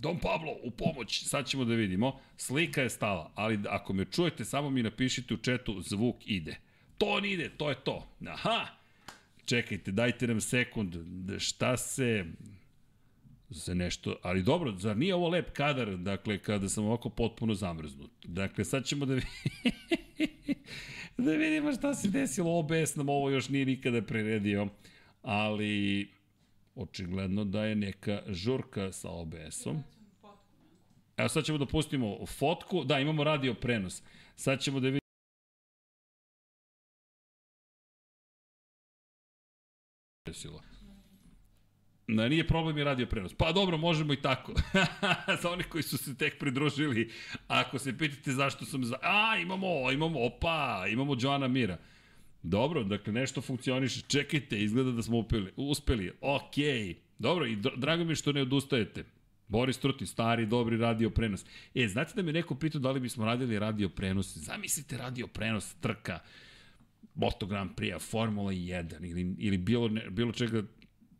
[0.00, 2.20] Don Pablo, u pomoć, sad ćemo da vidimo.
[2.36, 6.56] Slika je stala, ali ako me čujete, samo mi napišite u četu, zvuk ide.
[6.98, 8.06] To ne ide, to je to.
[8.26, 8.66] Aha!
[9.44, 10.96] Čekajte, dajte nam sekund.
[11.38, 12.24] Šta se
[13.48, 18.10] za nešto, ali dobro, zar nije ovo lep kadar, dakle, kada sam ovako potpuno zamrznut.
[18.24, 19.14] Dakle, sad ćemo da,
[21.24, 24.68] da vidimo šta se desilo, OBS nam ovo još nije nikada preredio,
[25.22, 26.08] ali
[26.74, 29.82] očigledno da je neka žurka sa OBS-om.
[31.16, 34.02] Evo sad ćemo da pustimo fotku, da imamo radio prenos.
[34.36, 35.00] Sad ćemo da vidimo
[40.26, 40.62] desilo.
[42.06, 43.34] Nije problem i radio prenos.
[43.34, 44.52] Pa dobro, možemo i tako.
[45.42, 47.12] za oni koji su se tek pridružili,
[47.48, 48.96] ako se pitate zašto sam za...
[49.02, 51.78] A, imamo, imamo, opa, imamo Joana Mira.
[52.44, 54.00] Dobro, dakle nešto funkcioniše.
[54.08, 56.12] Čekajte, izgleda da smo upeli, uspeli.
[56.20, 56.64] Okej.
[56.64, 56.94] Okay.
[57.18, 59.04] Dobro, i drago mi je što ne odustajete.
[59.48, 61.44] Boris Truti, stari, dobri radio prenos.
[61.74, 64.36] E, znate da me neko pitao da li bismo radili radio prenos?
[64.36, 66.18] Zamislite radio prenos trka
[67.14, 70.62] Moto Grand Prix, Formula 1 ili, ili bilo, ne, bilo čega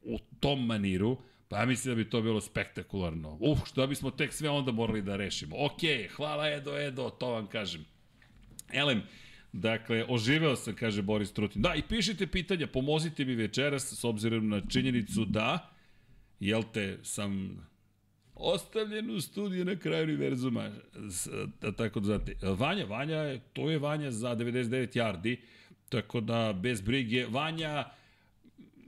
[0.03, 1.17] u tom maniru,
[1.49, 3.39] pa ja mislim da bi to bilo spektakularno.
[3.41, 5.57] Uf, što bismo tek sve onda morali da rešimo.
[5.59, 5.81] Ok,
[6.17, 7.85] hvala Edo, Edo, to vam kažem.
[8.73, 9.03] Elem,
[9.57, 11.63] Dakle, oživeo sam, kaže Boris Trutin.
[11.63, 15.71] Da, i pišite pitanja, pomozite mi večeras s obzirom na činjenicu da,
[16.41, 17.59] jel te, sam
[18.35, 20.71] ostavljen u studiju na kraju univerzuma,
[21.61, 22.35] da tako da znate.
[22.43, 25.37] Vanja, Vanja, je, to je Vanja za 99 yardi,
[25.89, 27.27] tako da bez brige.
[27.27, 27.85] Vanja,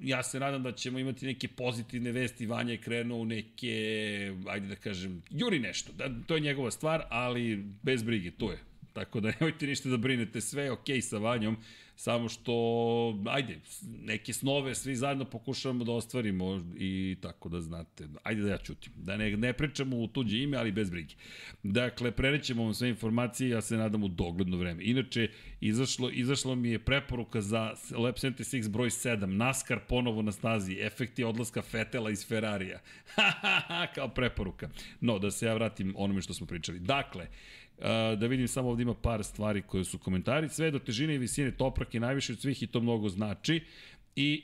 [0.00, 2.46] ja se nadam da ćemo imati neke pozitivne vesti.
[2.46, 5.92] Vanja je krenuo u neke, ajde da kažem, juri nešto.
[5.92, 8.58] Da, to je njegova stvar, ali bez brige, to je
[8.96, 11.56] tako da nemojte ništa da brinete, sve je okej okay sa Vanjom,
[11.96, 12.54] samo što,
[13.26, 18.58] ajde, neke snove svi zajedno pokušavamo da ostvarimo i tako da znate, ajde da ja
[18.58, 21.14] čutim, da ne, ne pričamo u tuđe ime, ali bez brige.
[21.62, 24.84] Dakle, prenećemo vam sve informacije, ja se nadam u dogledno vreme.
[24.84, 25.28] Inače,
[25.60, 31.24] izašlo, izašlo mi je preporuka za Lab 76 broj 7, NASCAR ponovo na stazi, efekti
[31.24, 32.80] odlaska Fetela iz Ferrarija.
[33.94, 34.68] kao preporuka.
[35.00, 36.78] No, da se ja vratim onome što smo pričali.
[36.78, 37.26] Dakle,
[38.18, 40.48] da vidim samo ovde ima par stvari koje su komentari.
[40.48, 43.64] Sve do težine i visine toprak je najviše od svih i to mnogo znači.
[44.16, 44.42] I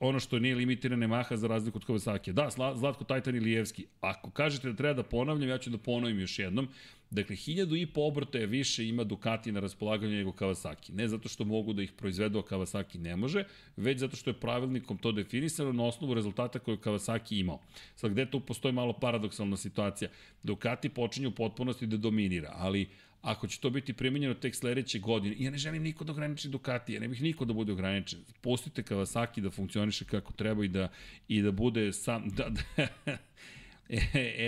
[0.00, 2.32] ono što nije limitirane maha za razliku od Kawasaki.
[2.32, 3.86] Da, Zlatko Tajtan i Lijevski.
[4.00, 6.68] Ako kažete da treba da ponavljam, ja ću da ponovim još jednom.
[7.10, 10.92] Dakle, hiljadu i po obrta je više ima Ducati na raspolaganju nego Kawasaki.
[10.92, 13.44] Ne zato što mogu da ih proizvedu, a Kawasaki ne može,
[13.76, 17.60] već zato što je pravilnikom to definisano na osnovu rezultata koje je Kawasaki imao.
[17.96, 20.10] Sad, gde tu postoji malo paradoksalna situacija?
[20.42, 22.88] Ducati počinju u potpunosti da dominira, ali
[23.22, 26.92] ako će to biti primenjeno tek sledeće godine, ja ne želim niko da ograniči Ducati,
[26.92, 28.20] ja ne bih niko da bude ograničen.
[28.40, 30.88] Pustite Kawasaki da funkcioniše kako treba i da,
[31.28, 32.28] i da bude sam...
[32.28, 32.86] Da, da,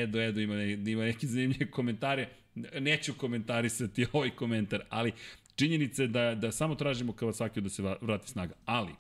[0.02, 2.28] Edo, Edo ima, ne, ima neke zanimljive komentare.
[2.80, 5.12] Neću komentarisati ovaj komentar, ali
[5.56, 8.54] činjenica je da, da samo tražimo Kawasaki da se vrati snaga.
[8.64, 8.92] Ali,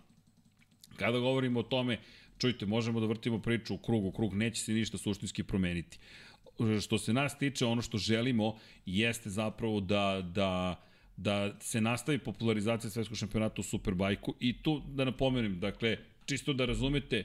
[0.96, 1.98] kada govorimo o tome,
[2.38, 5.98] čujte, možemo da vrtimo priču u krugu, krug neće se ništa suštinski promeniti
[6.80, 10.82] što se nas tiče, ono što želimo jeste zapravo da, da,
[11.16, 15.96] da se nastavi popularizacija svetskog šampionata u Superbajku i tu da napomenem, dakle,
[16.26, 17.24] čisto da razumete,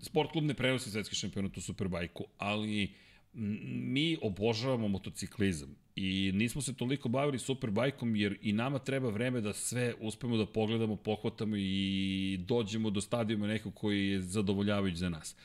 [0.00, 2.92] sport klub ne prenosi svetski šampionat u Superbajku, ali
[3.34, 9.52] mi obožavamo motociklizam i nismo se toliko bavili Superbajkom jer i nama treba vreme da
[9.52, 15.36] sve uspemo da pogledamo, pohvatamo i dođemo do stadijuma nekog koji je zadovoljavajući za nas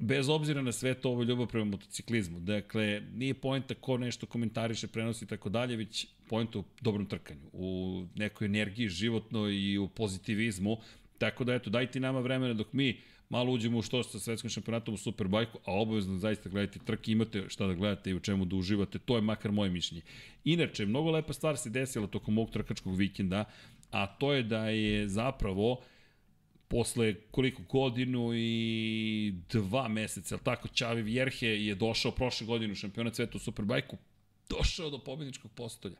[0.00, 2.40] bez obzira na sve to ovo ljubav prema motociklizmu.
[2.40, 7.50] Dakle, nije pojenta ko nešto komentariše, prenosi i tako dalje, već pojenta u dobrom trkanju,
[7.52, 10.76] u nekoj energiji životnoj i u pozitivizmu.
[11.18, 14.94] Tako da, eto, dajte nama vremena dok mi malo uđemo u što sa svetskim šampionatom
[14.94, 18.56] u Superbajku, a obavezno zaista gledajte trke, imate šta da gledate i u čemu da
[18.56, 20.02] uživate, to je makar moje mišljenje.
[20.44, 23.44] Inače, mnogo lepa stvar se desila tokom mog trkačkog vikenda,
[23.90, 25.80] a to je da je zapravo
[26.70, 32.76] posle koliko godinu i dva meseca, ali tako, Čavi Vjerhe je došao prošle godine u
[32.76, 33.96] šampionat sveta u Superbajku,
[34.50, 35.96] došao do pobjedničkog postolja.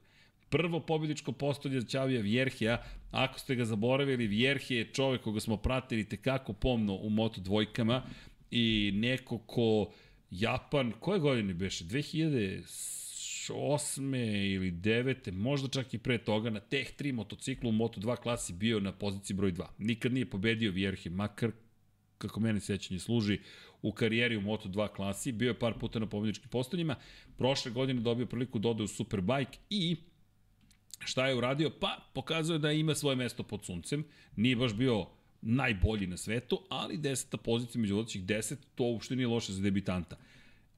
[0.49, 5.57] Prvo pobjedničko postolje za Čavija Vjerhija, ako ste ga zaboravili, Vjerhe je čovek koga smo
[5.57, 8.03] pratili tekako pomno u Moto dvojkama
[8.51, 9.93] i neko ko
[10.31, 11.85] Japan, koje godine beše?
[11.85, 13.00] 2000
[13.51, 14.55] 2008.
[14.55, 15.33] ili 9.
[15.33, 19.37] možda čak i pre toga, na Teh 3 motociklu u Moto2 klasi bio na poziciji
[19.37, 19.65] broj 2.
[19.79, 21.51] Nikad nije pobedio Vjerhe, makar
[22.19, 23.39] kako mene sećanje služi,
[23.83, 26.97] u karijeri u Moto2 klasi, bio je par puta na pobjedičkim postavljima,
[27.39, 29.97] prošle godine dobio priliku da ode u Superbike i
[30.99, 31.71] šta je uradio?
[31.81, 34.05] Pa, pokazuje da ima svoje mesto pod suncem,
[34.37, 35.07] nije baš bio
[35.43, 40.17] najbolji na svetu, ali deseta pozicija među vodećih deset, to uopšte nije loše za debitanta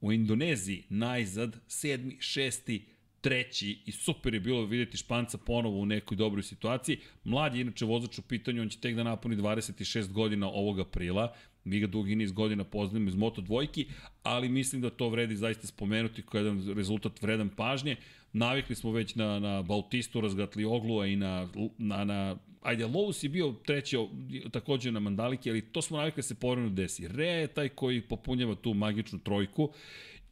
[0.03, 2.85] u Indoneziji najzad, sedmi, šesti,
[3.21, 6.99] treći i super je bilo videti Španca ponovo u nekoj dobroj situaciji.
[7.25, 11.35] Mlad je inače vozač u pitanju, on će tek da napuni 26 godina ovog aprila,
[11.65, 13.87] mi ga dugi niz godina poznajemo iz Moto dvojki,
[14.23, 17.97] ali mislim da to vredi zaista spomenuti kao jedan rezultat vredan pažnje.
[18.33, 23.29] Navikli smo već na, na Bautistu, razgatli Oglua i na, na, na ajde, Lowe's je
[23.29, 23.97] bio treći
[24.53, 27.09] takođe na Mandaliki, ali to smo navikli da se povremeno desi.
[27.09, 29.73] Re je taj koji popunjava tu magičnu trojku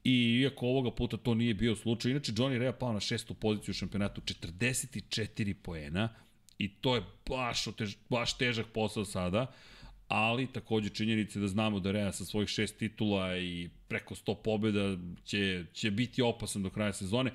[0.04, 3.72] I iako ovoga puta to nije bio slučaj, inače Johnny Rea pao na šestu poziciju
[3.72, 6.08] u šampionatu, 44 poena
[6.58, 9.46] i to je baš, otež, baš težak posao sada,
[10.10, 14.96] ali takođe činjenice da znamo da Rea sa svojih šest titula i preko 100 pobjeda
[15.24, 17.32] će, će biti opasan do kraja sezone.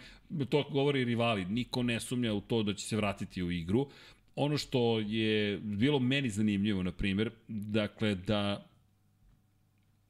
[0.50, 3.88] To govori rivali, niko ne sumnja u to da će se vratiti u igru.
[4.36, 8.68] Ono što je bilo meni zanimljivo, na primjer, dakle da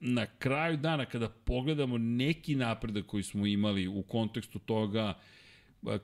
[0.00, 5.14] na kraju dana kada pogledamo neki napredak koji smo imali u kontekstu toga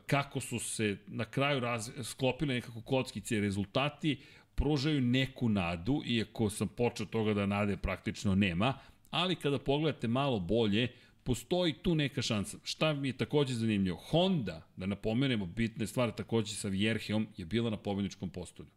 [0.06, 4.20] kako su se na kraju raz, sklopile nekako kockice rezultati,
[4.54, 8.74] pružaju neku nadu, iako sam počeo toga da nade praktično nema,
[9.10, 10.88] ali kada pogledate malo bolje,
[11.24, 12.58] postoji tu neka šansa.
[12.64, 13.96] Šta mi je takođe zanimljivo?
[13.96, 18.70] Honda, da napomenemo bitne stvari takođe sa Vjerheom, je bila na pobedničkom postolju.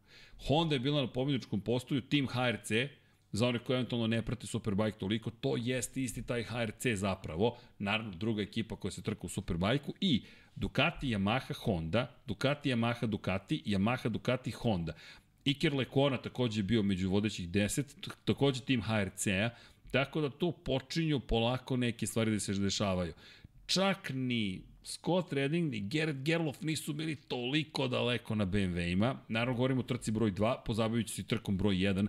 [0.48, 2.72] Honda je bila na pobedničkom postolju, tim HRC,
[3.32, 8.12] za one koji eventualno ne prate Superbike toliko, to jeste isti taj HRC zapravo, naravno
[8.12, 10.24] druga ekipa koja se trka u Superbajku i
[10.56, 14.94] Ducati, Yamaha, Honda, Ducati, Yamaha, Ducati, Yamaha, Ducati, Honda.
[15.46, 17.84] Iker Lekona takođe je bio među vodećih 10,
[18.26, 19.50] takođe tim HRC-a,
[19.92, 23.14] tako da tu počinju polako neke stvari da se dešavaju.
[23.66, 29.16] Čak ni Scott Redding i Gerrit Gerlof nisu bili toliko daleko na BMW-ima.
[29.28, 32.08] Naravno, govorimo o trci broj 2, pozabavit se trkom broj 1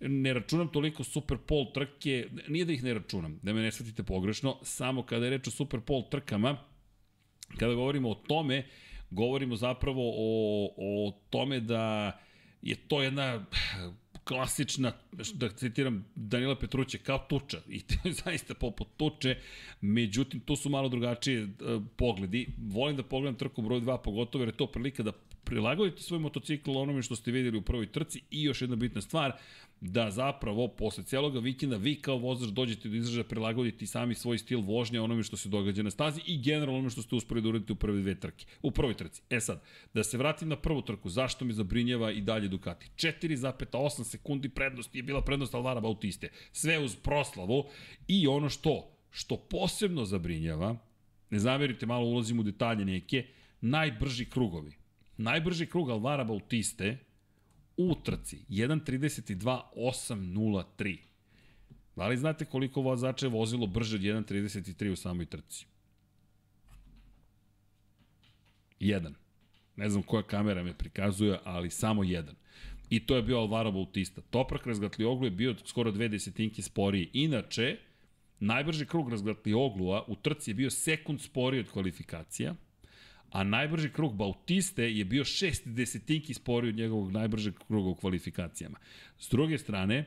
[0.00, 4.02] ne računam toliko Super Pol trke, nije da ih ne računam, da me ne shvatite
[4.02, 6.56] pogrešno, samo kada je reč o Super Pol trkama,
[7.58, 8.66] kada govorimo o tome,
[9.10, 12.18] govorimo zapravo o, o tome da
[12.62, 13.44] je to jedna
[14.24, 14.92] klasična,
[15.34, 17.58] da citiram Danila Petruće, kao tuča.
[17.68, 17.94] I to
[18.24, 19.36] zaista poput tuče,
[19.80, 22.46] međutim, tu su malo drugačije uh, pogledi.
[22.58, 25.12] Volim da pogledam trku broj 2, pogotovo jer je to prilika da
[25.44, 29.32] prilagodite svoj motocikl onome što ste videli u prvoj trci i još jedna bitna stvar,
[29.80, 34.60] da zapravo posle celog vikenda vi kao vozač dođete do izražaja prilagoditi sami svoj stil
[34.60, 37.72] vožnje onome što se događa na stazi i generalno onome što ste uspeli da uradite
[37.72, 39.22] u prve dve trke, u prvoj trci.
[39.30, 39.62] E sad,
[39.94, 42.90] da se vratim na prvu trku, zašto mi zabrinjava i dalje Ducati?
[42.96, 46.28] 4,8 sekundi prednosti je bila prednost Alvara Bautiste.
[46.52, 47.64] Sve uz proslavu
[48.08, 50.76] i ono što, što posebno zabrinjava,
[51.30, 53.26] ne zamerite, malo ulazim u detalje neke,
[53.60, 54.79] najbrži krugovi.
[55.20, 56.98] Najbrži krug Alvara Bautiste
[57.76, 60.96] u trci 1.32.803.
[61.96, 65.66] Da li znate koliko vozača je vozilo brže od 1.33 u samoj trci?
[68.80, 69.14] Jedan.
[69.76, 72.34] Ne znam koja kamera me prikazuje, ali samo jedan.
[72.90, 74.20] I to je bio Alvaro Bautista.
[74.20, 77.10] Toprak Razgatlioglu je bio skoro dve desetinke sporiji.
[77.12, 77.78] Inače,
[78.38, 82.54] najbrži krug Razgatlioglu u trci je bio sekund sporiji od kvalifikacija,
[83.30, 88.78] a najbrži krug Bautiste je bio šest desetinki spori od njegovog najbržeg kruga u kvalifikacijama.
[89.18, 90.04] S druge strane,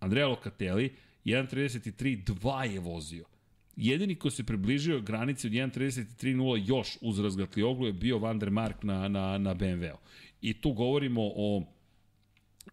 [0.00, 0.92] Andrea Locatelli
[1.24, 3.24] 1.33.2 je vozio.
[3.76, 8.82] Jedini ko se približio granici od 1.33.0 još uz razgatli je bio Van der Mark
[8.82, 9.98] na, na, na BMW-u.
[10.40, 11.62] I tu govorimo o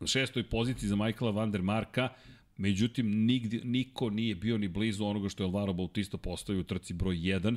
[0.06, 2.10] šestoj poziciji za Michaela Van der Marka,
[2.58, 6.94] Međutim, nigde, niko nije bio ni blizu onoga što je Alvaro Bautista postavio u trci
[6.94, 7.56] broj 1.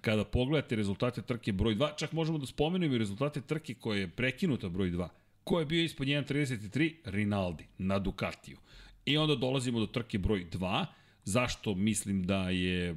[0.00, 4.08] Kada pogledate rezultate trke broj 2, čak možemo da spomenemo i rezultate trke koje je
[4.08, 5.08] prekinuta broj 2.
[5.44, 6.94] Ko je bio ispod 1.33?
[7.04, 8.58] Rinaldi na Ducatiju.
[9.04, 10.86] I onda dolazimo do trke broj 2.
[11.24, 12.96] Zašto mislim da je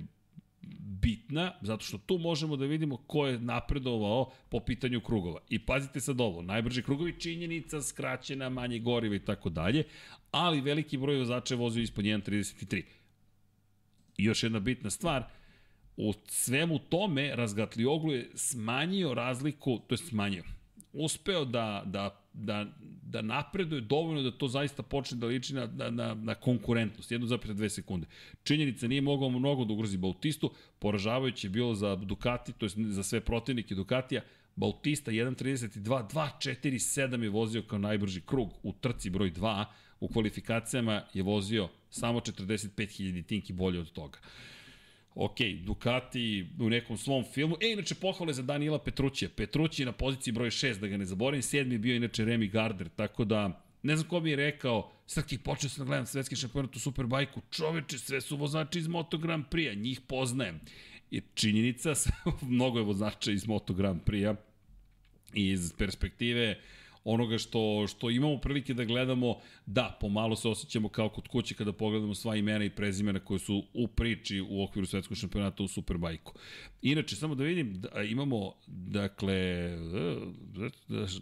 [0.80, 5.40] bitna, zato što tu možemo da vidimo ko je napredovao po pitanju krugova.
[5.50, 9.84] I pazite sad ovo, najbrži krugovi činjenica, skraćena, manje goriva i tako dalje,
[10.32, 12.84] ali veliki broj vozača je vozio ispod 1.33.
[14.18, 15.24] I još jedna bitna stvar,
[15.98, 20.44] u svemu tome Razgatlioglu je smanjio razliku, to je smanjio,
[20.94, 22.66] uspeo da, da, da,
[23.02, 28.08] da napreduje dovoljno da to zaista počne da liči na, na, na konkurentnost, 1,2 sekunde.
[28.44, 33.04] Činjenica nije mogao mnogo da ugrozi Bautistu, poražavajuće je bilo za Ducati, to je za
[33.04, 34.22] sve protivnike Ducatija,
[34.56, 39.66] Bautista 1.32, 2.47 je vozio kao najbrži krug u trci broj 2,
[40.00, 44.20] u kvalifikacijama je vozio samo 45.000 tinki bolje od toga.
[45.22, 47.56] Ok, Ducati u nekom svom filmu.
[47.62, 49.30] E, inače, pohvale za Danila Petrućija.
[49.36, 51.42] Petrući je na poziciji broj 6, da ga ne zaboravim.
[51.42, 55.38] Sedmi je bio inače Remy Gardner, tako da ne znam ko bi je rekao, Srki,
[55.38, 59.46] počeo sam da gledam svetski šampionat u Superbajku, čoveče, sve su vozači iz Moto Grand
[59.52, 60.60] Prix-a, njih poznajem.
[61.12, 61.94] I činjenica,
[62.42, 64.36] mnogo je vozača iz Moto Grand Prix-a,
[65.34, 66.79] iz perspektive uh,
[67.14, 71.74] onoga što, što imamo prilike da gledamo, da, pomalo se osjećamo kao kod kuće kada
[71.74, 76.34] pogledamo sva imena i prezimena koje su u priči u okviru svetskog šampionata u Superbajku.
[76.82, 79.70] Inače, samo da vidim, da imamo, dakle,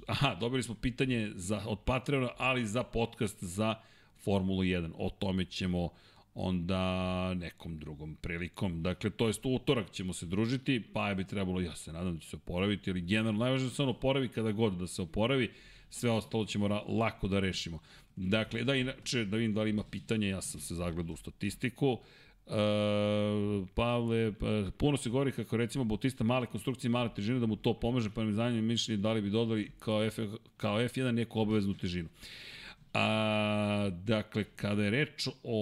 [0.08, 3.76] aha, dobili smo pitanje za, od Patreona, ali za podcast za
[4.24, 4.92] Formulu 1.
[4.98, 5.90] O tome ćemo
[6.38, 8.84] onda nekom drugom prilikom.
[8.84, 12.20] Dakle, to jest utorak ćemo se družiti, pa je bi trebalo, ja se nadam da
[12.20, 15.52] će se oporaviti, ali generalno najvažnije da se on oporavi kada god da se oporavi,
[15.90, 17.80] sve ostalo ćemo lako da rešimo.
[18.16, 22.00] Dakle, da inače, da vidim da li ima pitanje, ja sam se zagledao u statistiku,
[22.48, 27.56] Uh, Pavle, pa, puno se govori kako recimo Bautista male konstrukcije, male težine, da mu
[27.56, 30.20] to pomaže, pa mi zanima mišljenje da li bi dodali kao, F,
[30.58, 32.10] kao F1 neku obaveznu težinu.
[32.94, 35.60] A, dakle, kada je reč o,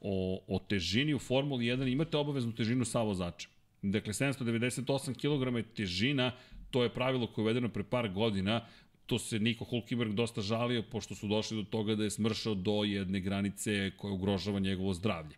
[0.00, 3.50] o, o težini u Formuli 1, imate obaveznu težinu sa vozačem.
[3.82, 6.32] Dakle, 798 kg je težina,
[6.70, 8.64] to je pravilo koje je uvedeno pre par godina,
[9.10, 12.84] to se Niko Hulkenberg dosta žalio, pošto su došli do toga da je smršao do
[12.86, 15.34] jedne granice koja ugrožava njegovo zdravlje.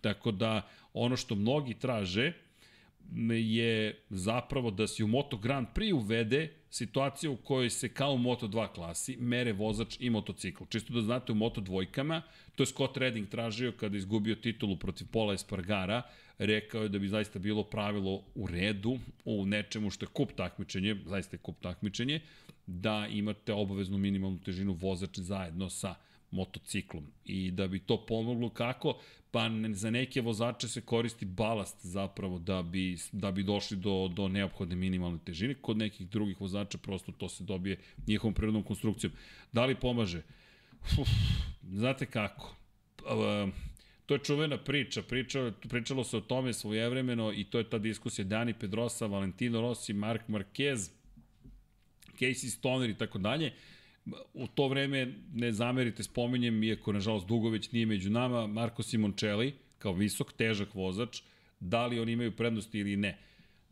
[0.00, 2.32] Tako da, ono što mnogi traže
[3.30, 8.18] je zapravo da se u Moto Grand Prix uvede situacija u kojoj se kao u
[8.18, 10.64] Moto2 klasi mere vozač i motocikl.
[10.68, 12.22] Čisto da znate u Moto dvojkama,
[12.56, 16.02] to je Scott Redding tražio kada izgubio titulu protiv Pola Espargara,
[16.38, 20.96] rekao je da bi zaista bilo pravilo u redu u nečemu što je kup takmičenje,
[21.06, 22.20] zaista je kup takmičenje,
[22.66, 25.94] da imate obaveznu minimalnu težinu vozač zajedno sa
[26.30, 27.06] motociklom.
[27.24, 28.98] I da bi to pomoglo kako?
[29.30, 34.28] Pa za neke vozače se koristi balast zapravo da bi, da bi došli do, do
[34.28, 35.54] neophodne minimalne težine.
[35.54, 39.12] Kod nekih drugih vozača prosto to se dobije njihovom prirodnom konstrukcijom.
[39.52, 40.22] Da li pomaže?
[41.00, 41.08] Uf,
[41.62, 42.56] znate kako?
[43.02, 43.52] Uh,
[44.06, 48.24] to je čuvena priča, priča, pričalo se o tome svojevremeno i to je ta diskusija
[48.24, 50.90] Dani Pedrosa, Valentino Rossi, Mark Marquez,
[52.18, 53.52] Casey Stoner i tako dalje.
[54.34, 59.92] U to vreme, ne zamerite, spominjem, iako nažalost Dugović nije među nama, Marko Simoncelli, kao
[59.92, 61.22] visok, težak vozač,
[61.60, 63.18] da li oni imaju prednosti ili ne.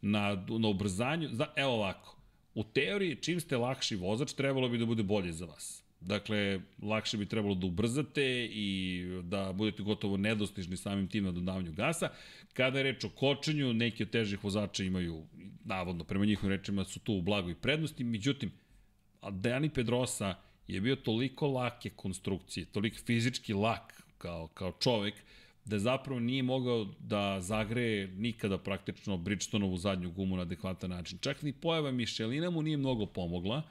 [0.02, 2.16] Na, na ubrzanju, zna, evo ovako,
[2.54, 7.16] u teoriji, čim ste lakši vozač, trebalo bi da bude bolje za vas Dakle, lakše
[7.16, 12.08] bi trebalo da ubrzate i da budete gotovo nedostižni samim tim na dodavanju gasa.
[12.52, 15.22] Kada je reč o kočenju, neki od težih vozača imaju,
[15.64, 18.52] navodno, prema njihovim rečima su tu u blagoj prednosti, međutim,
[19.30, 20.34] Dani Pedrosa
[20.68, 25.14] je bio toliko lake konstrukcije, toliko fizički lak kao, kao čovek,
[25.64, 31.18] da zapravo nije mogao da zagreje nikada praktično Bridgestonovu zadnju gumu na adekvatan način.
[31.18, 33.62] Čak ni pojava Mišelina mu nije mnogo pomogla,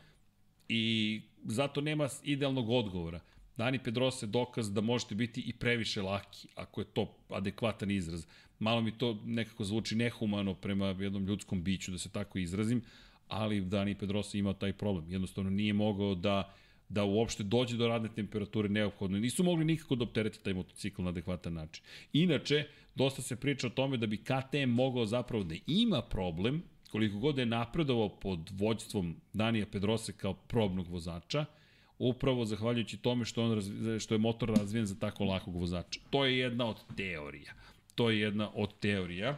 [0.70, 3.20] i zato nema idealnog odgovora.
[3.58, 8.26] Dani Pedrosa je dokaz da možete biti i previše laki, ako je to adekvatan izraz.
[8.60, 12.82] Malo mi to nekako zvuči nehumano prema jednom ljudskom biću, da se tako izrazim,
[13.28, 15.12] ali Dani Pedrosa imao taj problem.
[15.12, 16.54] Jednostavno nije mogao da
[16.90, 19.20] da uopšte dođe do radne temperature neophodno.
[19.20, 21.84] Nisu mogli nikako da optereti taj motocikl na adekvatan način.
[22.14, 22.66] Inače,
[22.96, 27.38] dosta se priča o tome da bi KTM mogao zapravo da ima problem koliko god
[27.38, 31.46] je napredovao pod vođstvom Danija Pedrose kao probnog vozača,
[32.00, 36.00] upravo zahvaljujući tome što, on razvi, što je motor razvijen za tako lakog vozača.
[36.10, 37.54] To je jedna od teorija.
[37.96, 39.38] To je jedna od teorija.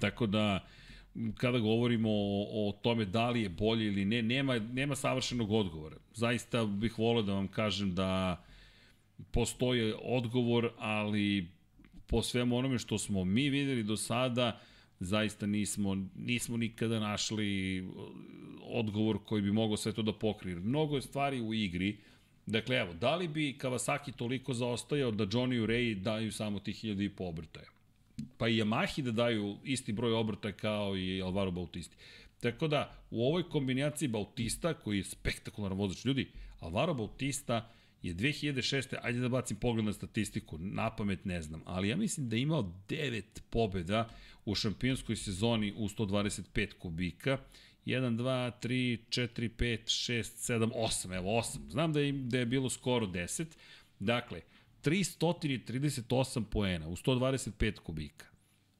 [0.00, 0.64] Tako da,
[1.34, 5.96] kada govorimo o, o tome da li je bolje ili ne, nema, nema savršenog odgovora.
[6.14, 8.42] Zaista bih volio da vam kažem da
[9.30, 11.48] postoji odgovor, ali
[12.06, 14.60] po svemu onome što smo mi videli do sada,
[15.00, 17.94] zaista nismo, nismo nikada našli uh,
[18.62, 20.56] odgovor koji bi mogao sve to da pokrije.
[20.56, 21.96] Mnogo je stvari u igri,
[22.46, 27.02] Dakle, evo, da li bi Kawasaki toliko zaostajao da Johnny Ray daju samo tih hiljada
[27.02, 27.66] i po obrtaja?
[28.36, 31.96] Pa i Yamahi da daju isti broj obrtaja kao i Alvaro Bautisti.
[32.40, 36.28] Tako da, u ovoj kombinaciji Bautista, koji je spektakularan vozač ljudi,
[36.60, 37.70] Alvaro Bautista
[38.02, 38.96] je 2006.
[39.02, 42.42] Ajde da bacim pogled na statistiku, na pamet ne znam, ali ja mislim da je
[42.42, 44.08] imao 9 pobeda
[44.44, 47.38] u šampionskoj sezoni u 125 kubika.
[47.86, 50.22] 1, 2, 3, 4, 5, 6,
[50.52, 51.70] 7, 8, evo 8.
[51.70, 53.44] Znam da je, da je bilo skoro 10.
[53.98, 54.40] Dakle,
[54.84, 58.26] 338 poena u 125 kubika.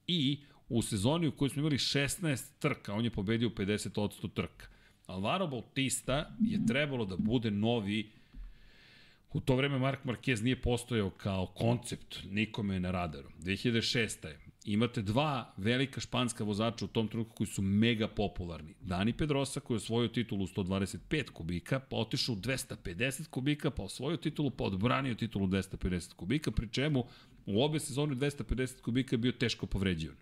[0.07, 0.39] I
[0.69, 4.67] u sezoni u kojoj smo imali 16 trka, on je pobedio 50% trka.
[5.07, 8.11] Alvaro Bautista je trebalo da bude novi
[9.35, 13.29] U to vreme Mark Marquez nije postojao kao koncept nikome na radaru.
[13.41, 14.27] 2006.
[14.27, 18.75] je imate dva velika španska vozača u tom trenutku koji su mega popularni.
[18.81, 23.83] Dani Pedrosa koji je osvojio titulu u 125 kubika, pa otišao u 250 kubika, pa
[23.83, 27.05] osvojio titulu, pa odbranio titulu 250 kubika, pri čemu
[27.47, 30.17] u obe sezone 250 kubika je bio teško povređivan.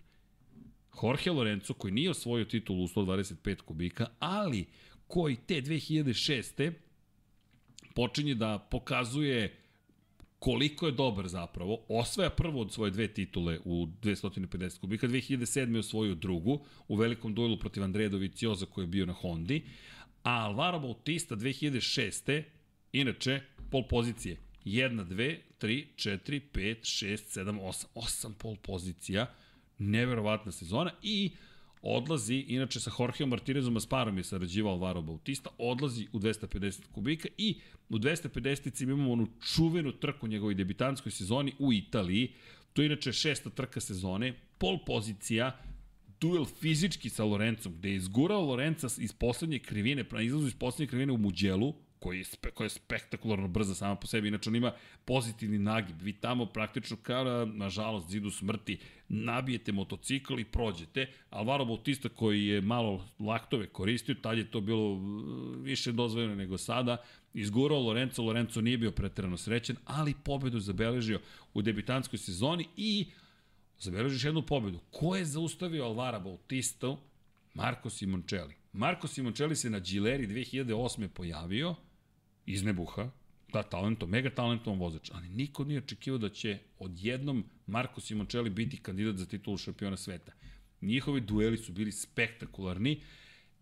[1.03, 4.65] Jorge Lorenzo koji nije osvojio titulu u 125 kubika, ali
[5.07, 6.71] koji te 2006
[7.95, 9.62] počinje da pokazuje
[10.43, 15.73] koliko je dobar zapravo, osvaja prvo od svoje dve titule u 250 kubika, 2007.
[15.73, 19.61] je osvojio drugu u velikom duelu protiv Andreja Dovicioza koji je bio na Hondi,
[20.23, 22.43] a Alvaro Bautista 2006.
[22.91, 23.41] inače
[23.71, 29.33] pol pozicije 1, 2, 3, 4, 5, 6, 7, 8, 8 pol pozicija,
[29.77, 31.31] neverovatna sezona i
[31.83, 37.55] odlazi, inače sa Jorgeom Martinezom Asparom je sarađivao Alvaro Bautista, odlazi u 250 kubika i
[37.89, 42.31] u 250 imamo onu čuvenu trku njegovoj debitanskoj sezoni u Italiji,
[42.73, 45.59] to je inače šesta trka sezone, pol pozicija,
[46.21, 50.87] duel fizički sa Lorencom, gde je izgurao Lorenca iz poslednje krivine, na izlazu iz poslednje
[50.87, 51.73] krivine u Muđelu,
[52.03, 54.71] koji spe, koja je spektakularno brza sama po sebi, inače on ima
[55.05, 56.01] pozitivni nagib.
[56.01, 58.77] Vi tamo praktično kao na, nažalost, zidu smrti
[59.09, 61.07] nabijete motocikl i prođete.
[61.29, 65.01] Alvaro Bautista koji je malo laktove koristio, tad je to bilo uh,
[65.61, 66.97] više dozvoljeno nego sada,
[67.33, 71.19] izgurao Lorenzo, Lorenzo nije bio pretrano srećen, ali pobedu zabeležio
[71.53, 73.05] u debitanskoj sezoni i
[73.79, 74.79] zabeležiš jednu pobedu.
[74.91, 76.97] Ko je zaustavio Alvara Bautista?
[77.53, 78.55] Marko Simoncelli.
[78.73, 81.07] Marko Simoncelli se na Gileri 2008.
[81.07, 81.75] pojavio,
[82.45, 83.09] iz nebuha,
[83.53, 88.77] da, talentom, mega talentovan vozač, ali niko nije očekivao da će odjednom Marko Simoncelli biti
[88.77, 90.31] kandidat za titulu šampiona sveta.
[90.81, 93.01] Njihovi dueli su bili spektakularni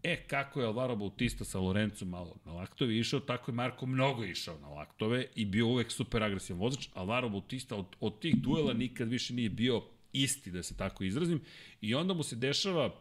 [0.04, 4.24] E, kako je Alvaro Bautista sa Lorencom malo na laktove išao, tako je Marko mnogo
[4.24, 6.88] išao na laktove i bio uvek super agresivan vozač.
[6.94, 11.42] Alvaro Bautista od, od tih duela nikad više nije bio isti, da se tako izrazim.
[11.82, 12.96] I onda mu se dešava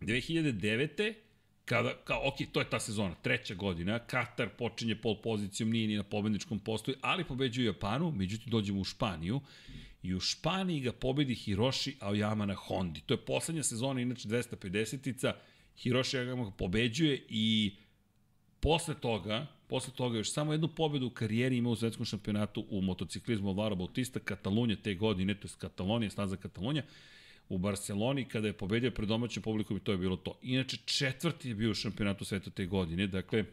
[0.00, 1.14] 2009
[1.68, 5.96] kada, kao, ok, to je ta sezona, treća godina, Katar počinje pol pozicijom, nije ni
[5.96, 9.40] na pobedničkom postoju, ali pobeđuje Japanu, međutim dođemo u Španiju
[10.02, 13.00] i u Španiji ga pobedi Hiroshi Aoyama na Hondi.
[13.00, 15.32] To je poslednja sezona, inače 250-ica,
[15.76, 17.76] Hiroshi Aoyama pobeđuje i
[18.60, 22.80] posle toga, posle toga još samo jednu pobedu u karijeri ima u svetskom šampionatu u
[22.80, 26.82] motociklizmu Alvaro Bautista, Katalunja te godine, to je Katalonija, staza Katalonija,
[27.48, 30.38] u Barceloni kada je pobedio pred domaćim publikom i to je bilo to.
[30.42, 33.44] Inače, četvrti je bio u šampionatu sveta te godine, dakle,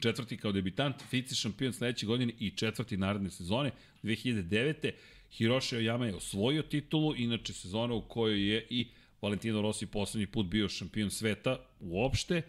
[0.00, 3.70] četvrti kao debitant, vice šampion sledeće godine i četvrti naredne sezone,
[4.02, 4.90] 2009.
[5.30, 8.86] Hiroshi Oyama je osvojio titulu, inače sezona u kojoj je i
[9.22, 12.42] Valentino Rossi poslednji put bio šampion sveta uopšte,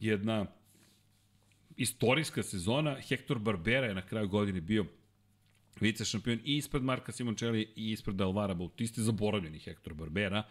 [0.00, 0.46] jedna
[1.76, 4.86] istorijska sezona, Hector Barbera je na kraju godine bio
[5.80, 10.42] vice šampion i ispred Marka Simoncelli i ispred Alvara Bautista, zaboravljeni Hector Barbera,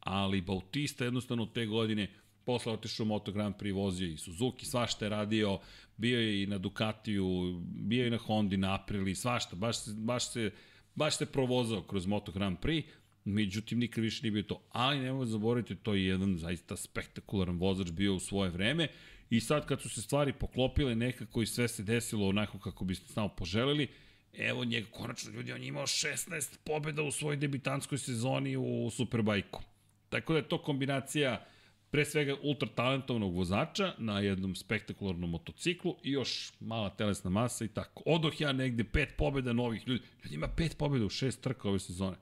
[0.00, 2.08] ali Bautista jednostavno te godine
[2.44, 5.58] posle otišao u Moto Grand Prix, vozio i Suzuki, svašta je radio,
[5.96, 9.90] bio je i na Ducatiju, bio je i na Hondi, na Aprili, svašta, baš se,
[9.94, 10.50] baš se,
[10.94, 12.84] baš se provozao kroz Moto Grand Prix,
[13.24, 14.62] međutim nikad više nije bio to.
[14.70, 18.88] Ali nemoj zaboraviti, to je jedan zaista spektakularan vozač bio u svoje vreme
[19.30, 23.12] i sad kad su se stvari poklopile nekako i sve se desilo onako kako biste
[23.12, 23.88] samo poželeli,
[24.32, 29.62] Evo njega, konačno ljudi, on je imao 16 pobjeda u svojoj debitanskoj sezoni u Superbajku.
[30.08, 31.46] Tako da je to kombinacija
[31.90, 37.68] pre svega ultra talentovnog vozača na jednom spektakularnom motociklu i još mala telesna masa i
[37.68, 38.02] tako.
[38.06, 40.04] Odoh ja negde pet pobjeda novih ljudi.
[40.24, 42.16] Ljudi ima pet pobjeda u šest trka ove sezone.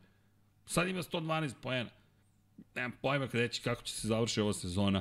[0.66, 1.90] Sad ima 112 poena.
[2.74, 5.00] Nemam pojma kada reći kako će se završiti ova sezona,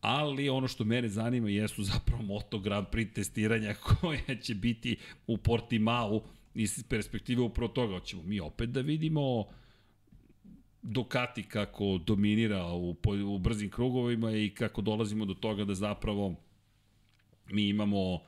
[0.00, 4.96] ali ono što mene zanima jesu zapravo Moto Grand Prix testiranja koja će biti
[5.26, 6.22] u Portimao
[6.54, 9.44] iz perspektive upravo toga, hoćemo mi opet da vidimo
[10.86, 12.96] Ducati kako dominira u,
[13.26, 16.34] u brzim krugovima i kako dolazimo do toga da zapravo
[17.50, 18.20] mi imamo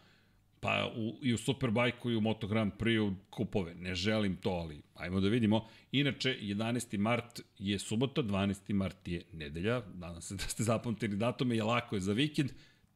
[0.61, 3.75] pa u, i u Superbike i u Moto Grand Prix kupove.
[3.75, 5.67] Ne želim to, ali ajmo da vidimo.
[5.93, 6.99] Inače, 11.
[6.99, 8.73] mart je subota, 12.
[8.73, 9.83] mart je nedelja.
[9.95, 12.53] Nadam se da ste zapamtili datume, je lako je za vikend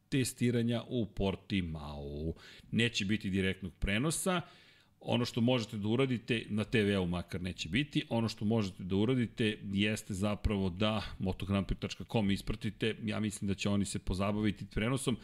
[0.09, 2.33] testiranja u Portimao.
[2.71, 4.41] Neće biti direktnog prenosa
[5.01, 9.57] Ono što možete da uradite, na TV-u makar neće biti, ono što možete da uradite
[9.73, 15.17] jeste zapravo da motogrampi.com ispratite, ja mislim da će oni se pozabaviti prenosom.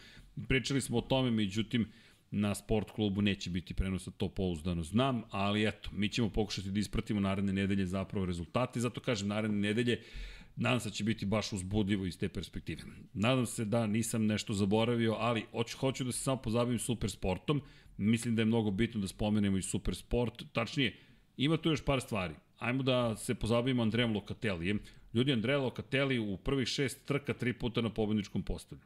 [0.48, 1.88] Pričali smo o tome, međutim,
[2.32, 6.80] na sport klubu neće biti prenosa, to pouzdano znam, ali eto, mi ćemo pokušati da
[6.80, 10.02] ispratimo naredne nedelje zapravo rezultate, zato kažem naredne nedelje,
[10.56, 12.82] nadam se da će biti baš uzbudljivo iz te perspektive.
[13.14, 17.62] Nadam se da nisam nešto zaboravio, ali hoću, hoću da se samo pozabavim super sportom,
[17.98, 20.44] Mislim da je mnogo bitno da spomenemo i super sport.
[20.54, 20.96] Tačnije,
[21.38, 22.34] ima tu još par stvari.
[22.60, 24.80] Ajmo da se pozabavimo Andrejem Lokatelijem.
[25.14, 28.84] Ljudi, Andreja Lokateli u prvih šest trka tri puta na pobedničkom postavlju.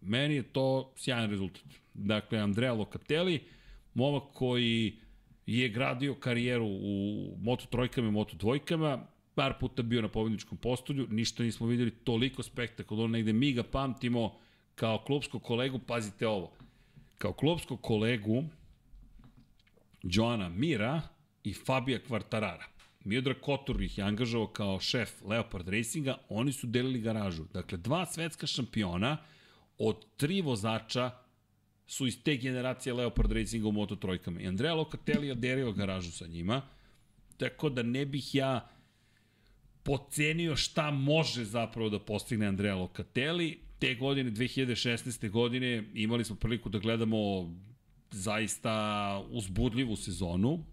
[0.00, 1.62] Meni je to sjajan rezultat.
[1.94, 3.40] Dakle, Andreja Lokateli,
[3.94, 4.98] momak koji
[5.46, 11.06] je gradio karijeru u Moto trojkama i Moto dvojkama, par puta bio na pobedničkom postolju,
[11.10, 14.38] ništa nismo videli toliko spektakularno, negde mi ga pamtimo
[14.74, 16.52] kao klubskog kolegu, pazite ovo,
[17.18, 18.44] kao klubskog kolegu
[20.02, 21.02] Joana Mira
[21.44, 22.66] i Fabija Kvartarara.
[23.04, 27.44] Miodrag Kotor ih je angažao kao šef Leopard Racinga, oni su delili garažu.
[27.52, 29.16] Dakle, dva svetska šampiona
[29.78, 31.10] od tri vozača
[31.86, 34.40] su iz te generacije Leopard Racinga u Moto trojkama.
[34.40, 36.62] I Andrea Locatelli je delio garažu sa njima,
[37.36, 38.68] tako da ne bih ja
[39.82, 45.30] pocenio šta može zapravo da postigne Andrea Locatelli te godine, 2016.
[45.30, 47.50] godine, imali smo priliku da gledamo
[48.10, 50.64] zaista uzbudljivu sezonu,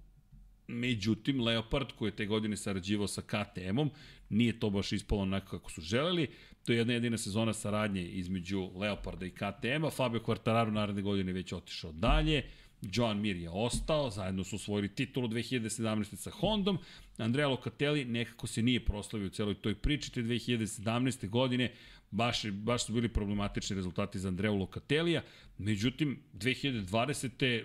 [0.67, 3.89] međutim Leopard koji je te godine sarađivao sa KTM-om
[4.29, 6.27] nije to baš ispalo onako kako su želeli.
[6.65, 11.53] To je jedna jedina sezona saradnje između Leoparda i KTM-a Fabio Quartararo naredne godine već
[11.53, 12.43] otišao dalje
[12.81, 16.15] Joan Mir je ostao, zajedno su osvojili titulu 2017.
[16.15, 16.77] sa Hondom,
[17.17, 21.29] Andrea Locatelli nekako se nije proslavio u celoj toj priči, te 2017.
[21.29, 21.71] godine
[22.11, 25.21] baš, baš su bili problematični rezultati za Andrea Locatelija,
[25.57, 27.63] međutim 2020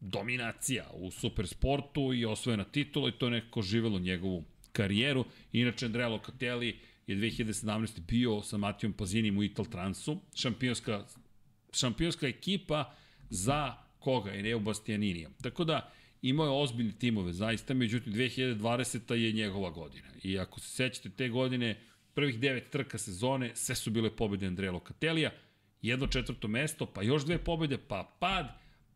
[0.00, 5.24] dominacija u supersportu i osvojena titula i to je nekako živelo njegovu karijeru.
[5.52, 8.00] Inače, Andrea Locatelli je 2017.
[8.00, 11.06] bio sa Matijom Pazinim u Ital Transu, šampionska,
[11.72, 12.94] šampionska ekipa
[13.30, 14.34] za koga?
[14.34, 15.30] Eneo Bastianinija.
[15.42, 15.92] Tako da,
[16.22, 19.14] imao je ozbiljne timove, zaista, međutim, 2020.
[19.14, 20.08] je njegova godina.
[20.22, 21.80] I ako se sećate te godine,
[22.14, 25.30] prvih devet trka sezone, sve su bile pobjede Andreja Lokatelija,
[25.82, 28.46] jedno četvrto mesto, pa još dve pobjede, pa pad,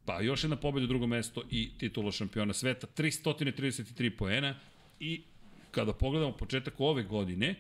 [0.05, 4.55] pa još jedna pobjeda u drugo mesto i titula šampiona sveta, 333 poena
[5.01, 5.23] i
[5.71, 7.55] kada pogledamo početak ove godine,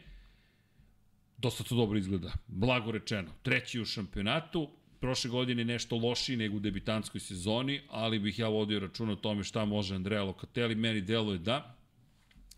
[1.38, 3.30] dosta to dobro izgleda, blago rečeno.
[3.42, 4.68] Treći u šampionatu,
[5.00, 9.44] prošle godine nešto lošiji nego u debitanskoj sezoni, ali bih ja vodio račun o tome
[9.44, 11.76] šta može Andrea Locatelli, meni deluje da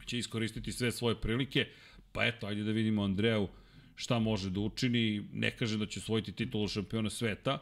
[0.06, 1.66] će iskoristiti sve svoje prilike,
[2.12, 3.48] pa eto, ajde da vidimo Andreju
[3.94, 7.58] šta može da učini, ne kaže da će osvojiti titulu šampiona sveta,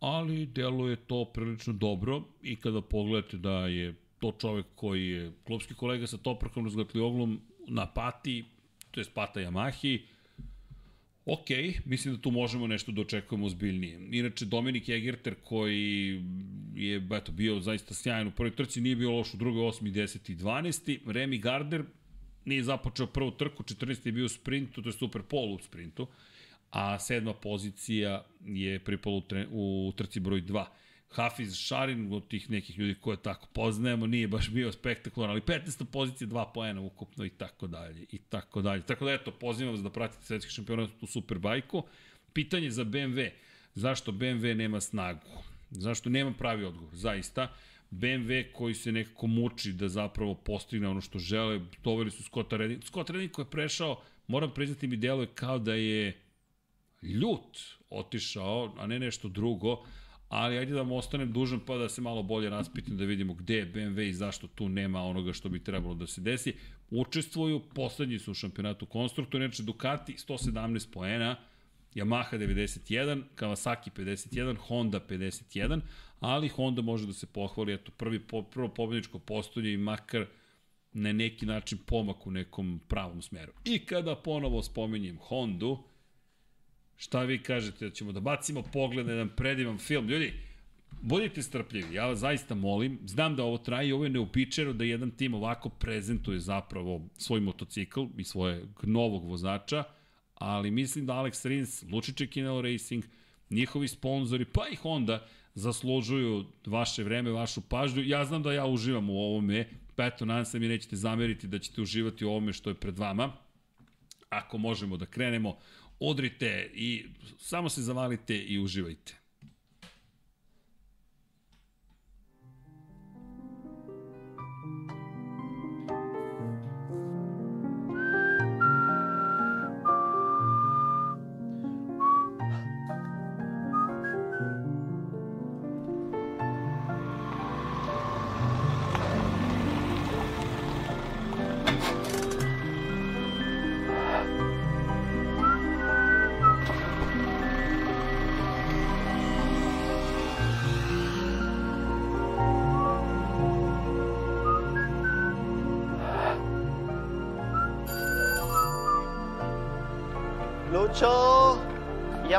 [0.00, 5.74] ali deluje to prilično dobro i kada pogledate da je to čovek koji je klubski
[5.74, 8.44] kolega sa Toprakom Razgatlioglom na Pati,
[8.90, 10.00] to je Pata Yamahi,
[11.26, 11.46] Ok,
[11.84, 14.00] mislim da tu možemo nešto da očekujemo ozbiljnije.
[14.12, 16.22] Inače, Dominik Egerter koji
[16.74, 19.92] je eto, bio zaista sjajan u prvoj trci, nije bio loš u drugoj, 8.
[19.92, 20.32] 10.
[20.32, 20.98] i 12.
[21.06, 21.84] Remy Gardner
[22.44, 24.06] nije započeo prvu trku, 14.
[24.06, 26.06] je bio u sprintu, to je super pol u sprintu,
[26.70, 30.64] a sedma pozicija je pripala u, tre, u trci broj 2.
[31.10, 35.84] Hafiz Šarin, od tih nekih ljudi koje tako poznajemo, nije baš bio spektakularan, ali 15.
[35.84, 38.82] pozicija, 2 poena ukupno i tako dalje, i tako dalje.
[38.82, 41.82] Tako da eto, pozivam vas da pratite svetski šampionat u Superbajku.
[42.32, 43.30] Pitanje za BMW,
[43.74, 45.28] zašto BMW nema snagu?
[45.70, 46.94] Zašto nema pravi odgovor?
[46.94, 47.52] Zaista,
[47.90, 52.84] BMW koji se nekako muči da zapravo postigne ono što žele, doveli su Scotta Redding.
[52.84, 56.20] Scott Redding koji je prešao, moram priznati mi deluje kao da je
[57.02, 57.58] ljut
[57.90, 59.84] otišao, a ne nešto drugo,
[60.28, 63.54] ali ajde da mu ostanem dužan pa da se malo bolje raspitam da vidimo gde
[63.54, 66.54] je BMW i zašto tu nema onoga što bi trebalo da se desi.
[66.90, 71.36] Učestvuju, poslednji su u šampionatu konstruktora, inače Ducati 117 poena,
[71.94, 75.80] Yamaha 91, Kawasaki 51, Honda 51,
[76.20, 78.20] ali Honda može da se pohvali, eto, prvi,
[78.50, 80.26] prvo pobedničko postolje i makar
[80.92, 83.52] na neki način pomak u nekom pravom smeru.
[83.64, 85.78] I kada ponovo spominjem Hondu,
[86.96, 90.08] Šta vi kažete, da ćemo da bacimo pogled na jedan predivan film?
[90.08, 90.32] Ljudi,
[91.02, 94.84] budite strpljivi, ja vas zaista molim, znam da ovo traje i ovo je neopičero da
[94.84, 99.84] jedan tim ovako prezentuje zapravo svoj motocikl i svoje novog vozača,
[100.34, 103.04] ali mislim da Alex Rins, Lučiće Kinelo Racing,
[103.50, 108.02] njihovi sponzori, pa i Honda, zaslužuju vaše vreme, vašu pažnju.
[108.02, 111.58] Ja znam da ja uživam u ovome, pa eto, nadam se mi nećete zameriti da
[111.58, 113.32] ćete uživati u ovome što je pred vama.
[114.28, 115.56] Ako možemo da krenemo,
[116.00, 117.06] odrite i
[117.38, 119.25] samo se zavalite i uživajte.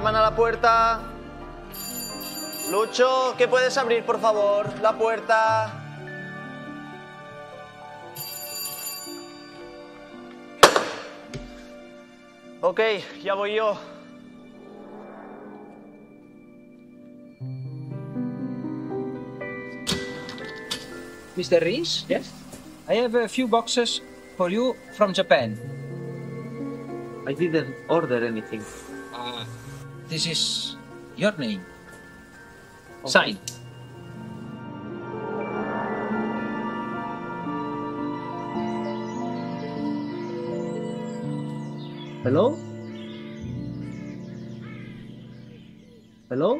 [0.07, 1.01] Llaman a la puerta.
[2.71, 4.67] Lucho, ¿qué puedes abrir, por favor?
[4.81, 5.83] La puerta.
[12.61, 12.79] Ok,
[13.21, 13.77] ya voy yo.
[21.35, 21.59] Mr.
[21.59, 22.05] Rees?
[22.07, 22.33] Yes?
[22.87, 24.01] I have a few boxes
[24.37, 25.59] for you from Japan.
[27.27, 28.63] I didn't order anything.
[29.13, 29.45] Uh,
[30.07, 30.75] this is
[31.15, 31.65] your name.
[33.05, 33.37] Sign.
[42.23, 42.57] Hello?
[46.29, 46.59] Hello?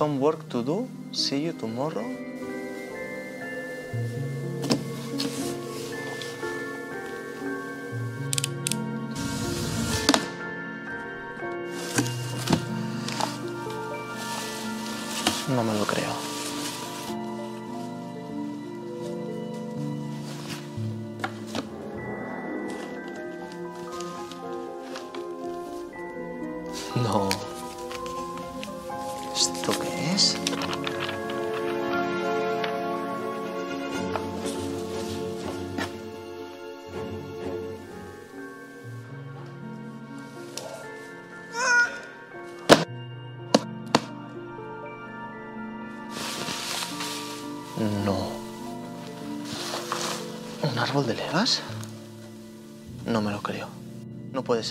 [0.00, 0.88] Some work to do.
[1.12, 2.19] See you tomorrow.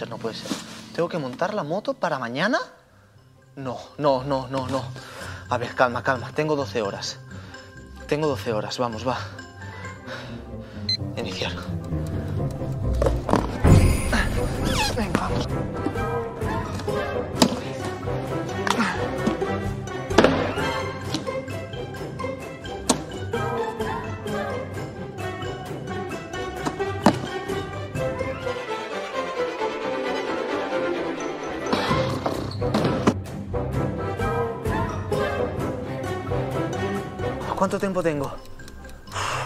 [0.07, 0.51] No puede ser.
[0.95, 2.59] ¿Tengo que montar la moto para mañana?
[3.55, 4.83] No, no, no, no, no.
[5.49, 6.31] A ver, calma, calma.
[6.33, 7.19] Tengo 12 horas.
[8.07, 8.77] Tengo 12 horas.
[8.77, 9.17] Vamos, va.
[37.89, 38.31] Tiempo tengo?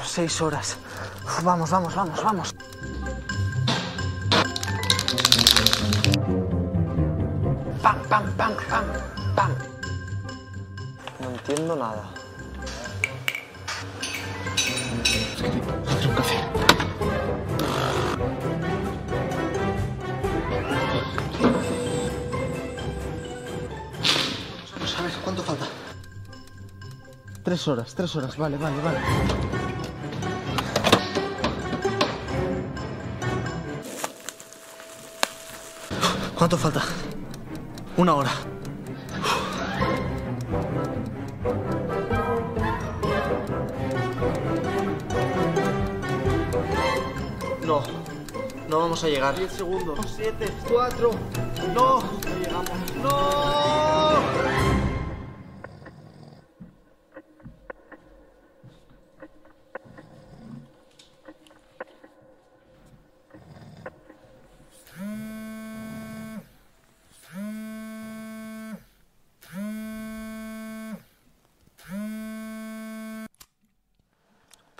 [0.05, 0.77] Seis horas.
[1.43, 2.52] Vamos, vamos, vamos, vamos.
[27.63, 28.99] Tres horas, tres horas, vale, vale, vale.
[36.35, 36.83] ¿Cuánto falta?
[37.95, 38.31] Una hora.
[47.65, 47.81] No,
[48.67, 49.37] no vamos a llegar.
[49.37, 49.99] 10 segundos.
[50.17, 51.11] 7, 4,
[51.73, 52.22] no.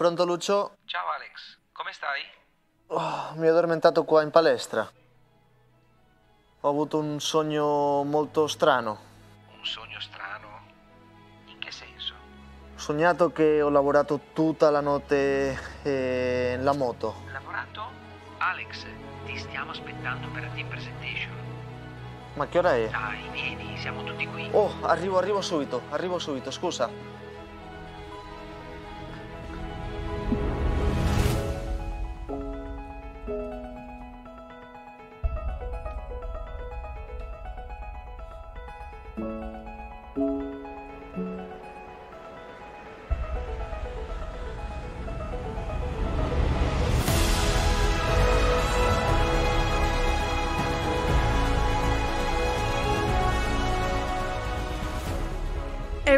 [0.03, 0.79] Pronto Lucio?
[0.83, 2.19] Ciao Alex, come stai?
[2.87, 4.85] Oh, mi ho addormentato qua in palestra.
[6.59, 8.99] Ho avuto un sogno molto strano.
[9.57, 10.65] Un sogno strano?
[11.45, 12.15] In che senso?
[12.15, 17.21] Ho sognato che ho lavorato tutta la notte eh, in la moto.
[17.31, 17.89] Lavorato?
[18.39, 18.85] Alex,
[19.23, 21.31] ti stiamo aspettando per la team presentation.
[22.33, 22.89] Ma che ora è?
[22.89, 24.49] Dai, vieni, siamo tutti qui.
[24.51, 27.21] Oh, arrivo, arrivo subito, arrivo subito, scusa.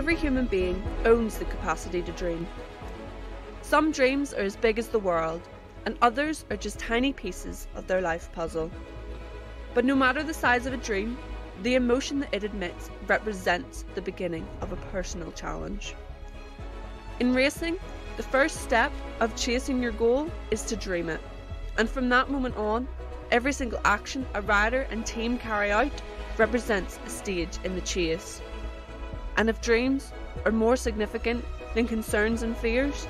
[0.06, 2.48] Every human being owns the capacity to dream.
[3.64, 5.42] Some dreams are as big as the world,
[5.88, 8.70] and others are just tiny pieces of their life puzzle.
[9.74, 11.18] But no matter the size of a dream,
[11.64, 15.96] the emotion that it admits represents the beginning of a personal challenge.
[17.20, 17.80] In racing,
[18.16, 21.22] the first step of chasing your goal is to dream it.
[21.80, 22.88] And from that moment on,
[23.32, 26.00] every single action a rider and team carry out
[26.38, 28.44] represents a stage in the chase.
[29.38, 30.12] And if dreams
[30.46, 33.08] are more significant than concerns and fears,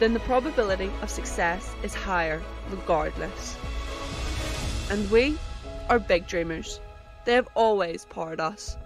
[0.00, 3.56] then the probability of success is higher regardless.
[4.90, 5.38] And we
[5.88, 6.80] are big dreamers.
[7.24, 8.76] They have always powered us.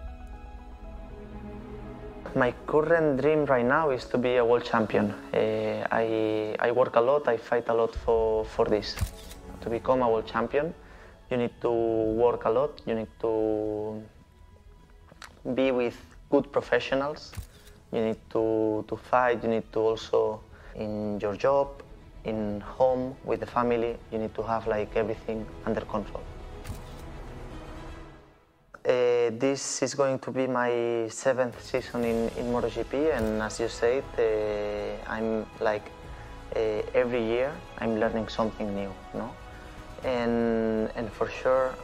[2.34, 5.12] My current dream right now is to be a world champion.
[5.32, 8.94] Uh, I, I work a lot, I fight a lot for, for this.
[9.62, 10.74] To become a world champion,
[11.30, 14.02] you need to work a lot, you need to
[15.54, 15.96] be with
[16.30, 17.32] good professionals,
[17.92, 20.40] you need to, to fight, you need to also,
[20.74, 21.68] in your job,
[22.24, 26.22] in home, with the family, you need to have like everything under control.
[28.84, 33.68] Uh, this is going to be my seventh season in, in MotoGP, and as you
[33.68, 35.90] said, uh, I'm like
[36.56, 39.30] uh, every year I'm learning something new, no?
[40.04, 41.74] And and for sure,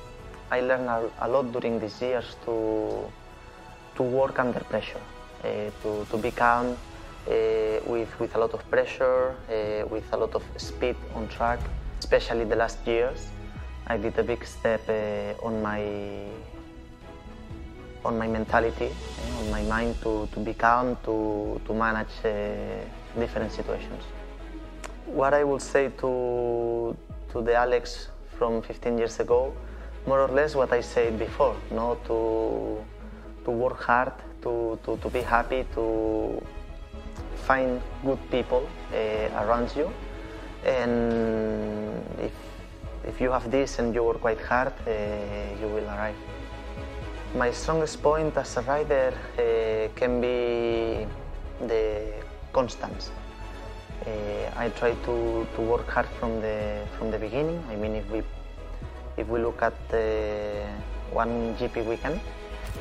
[0.51, 3.11] I learned a, a lot during these years to
[3.97, 5.01] to work under pressure.
[5.45, 7.31] uh, to, to be calm uh,
[7.87, 11.61] with, with a lot of pressure, uh, with a lot of speed on track,
[11.99, 13.29] especially the last years.
[13.87, 14.89] I did a big step
[15.43, 15.85] on my
[18.03, 18.91] on my mentality,
[19.41, 22.15] on my mind to, to be calm, to, to manage
[23.19, 24.03] different situations.
[25.07, 26.95] What I would say to,
[27.33, 29.55] to the Alex from 15 years ago,
[30.07, 31.99] more or less what I said before, no?
[32.07, 32.85] to,
[33.45, 36.43] to work hard, to, to, to be happy, to
[37.47, 39.91] find good people uh, around you.
[40.65, 42.33] And if,
[43.07, 44.91] if you have this and you work quite hard, uh,
[45.61, 46.17] you will arrive.
[47.35, 51.07] My strongest point as a rider uh, can be
[51.67, 52.13] the
[52.53, 53.11] constance.
[54.07, 54.11] Uh,
[54.57, 57.63] I try to, to work hard from the from the beginning.
[57.71, 58.23] I mean, if we
[59.17, 60.67] if we look at the
[61.13, 62.21] one GP weekend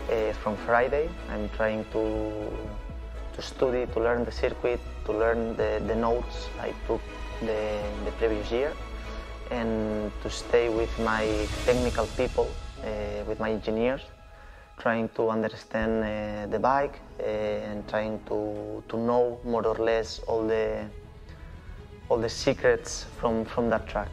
[0.09, 2.51] uh, from Friday, I'm trying to
[3.33, 7.01] to study, to learn the circuit, to learn the, the notes I took
[7.41, 8.71] the, the previous year,
[9.49, 12.47] and to stay with my technical people,
[12.83, 14.01] uh, with my engineers,
[14.77, 20.19] trying to understand uh, the bike uh, and trying to, to know more or less
[20.27, 20.85] all the
[22.09, 24.09] all the secrets from, from that track.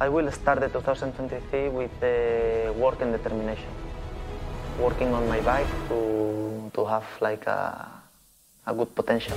[0.00, 3.81] I will start the 2023 with uh, work and determination.
[4.78, 7.88] Working on my bike to, to have like a,
[8.66, 9.36] a good potential.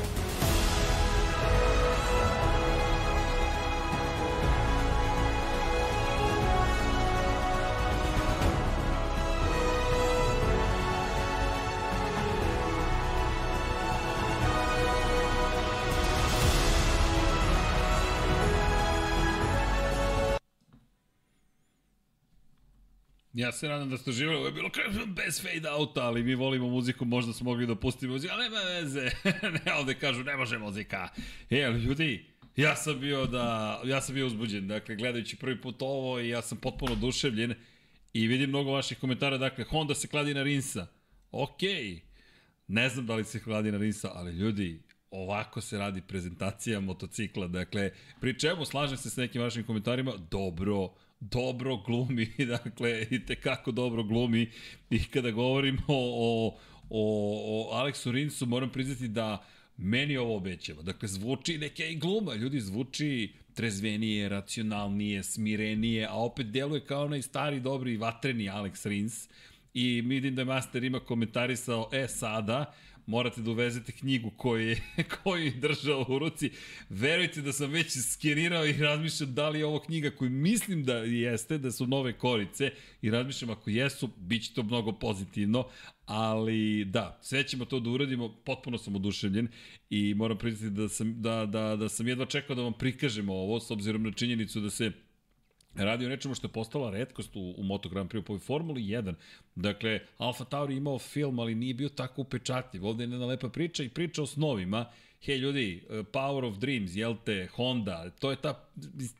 [23.35, 26.35] Ja se nadam da ste uživali, ovo je bilo kažem bez fade outa, ali mi
[26.35, 29.11] volimo muziku, možda smo mogli da pustimo muziku, ali nema veze,
[29.65, 31.09] ne, ovde kažu ne može muzika.
[31.49, 32.25] E, ali ljudi,
[32.55, 36.41] ja sam bio da, ja sam bio uzbuđen, dakle, gledajući prvi put ovo i ja
[36.41, 37.53] sam potpuno oduševljen
[38.13, 40.87] i vidim mnogo vaših komentara, dakle, Honda se kladi na Rinsa.
[41.31, 41.99] Okej, okay.
[42.67, 47.47] ne znam da li se kladi na Rinsa, ali ljudi, ovako se radi prezentacija motocikla.
[47.47, 51.04] Dakle, pri čemu slažem se s nekim vašim komentarima, dobro, dobro
[51.85, 54.51] glumi, dakle, i tekako dobro glumi.
[54.89, 56.57] I kada govorimo o, o,
[56.89, 59.45] o, o Aleksu Rinsu, moram priznati da
[59.77, 60.81] meni ovo obećava.
[60.81, 67.21] Dakle, zvuči neke i gluma, ljudi, zvuči trezvenije, racionalnije, smirenije, a opet deluje kao onaj
[67.21, 69.29] stari, dobri, vatreni Alex Rins.
[69.73, 72.73] I vidim da Master ima komentarisao, e sada,
[73.05, 74.81] morate da uvezete knjigu koju je,
[75.23, 76.51] koju je držao u ruci.
[76.89, 80.97] Verujte da sam već skenirao i razmišljam da li je ovo knjiga koju mislim da
[80.97, 85.67] jeste, da su nove korice i razmišljam ako jesu, bit će to mnogo pozitivno,
[86.05, 89.47] ali da, sve ćemo to da uradimo, potpuno sam oduševljen
[89.89, 93.59] i moram priznati da sam, da, da, da sam jedva čekao da vam prikažemo ovo,
[93.59, 94.91] s obzirom na činjenicu da se
[95.75, 99.13] radi o nečemu što je postala redkost u, u Moto Grand Prix u Formuli 1.
[99.55, 102.85] Dakle, Alfa Tauri imao film, ali nije bio tako upečatljiv.
[102.85, 104.85] Ovde je jedna lepa priča i priča o snovima.
[105.25, 108.69] Hej ljudi, eh, Power of Dreams, jel te, Honda, to je ta,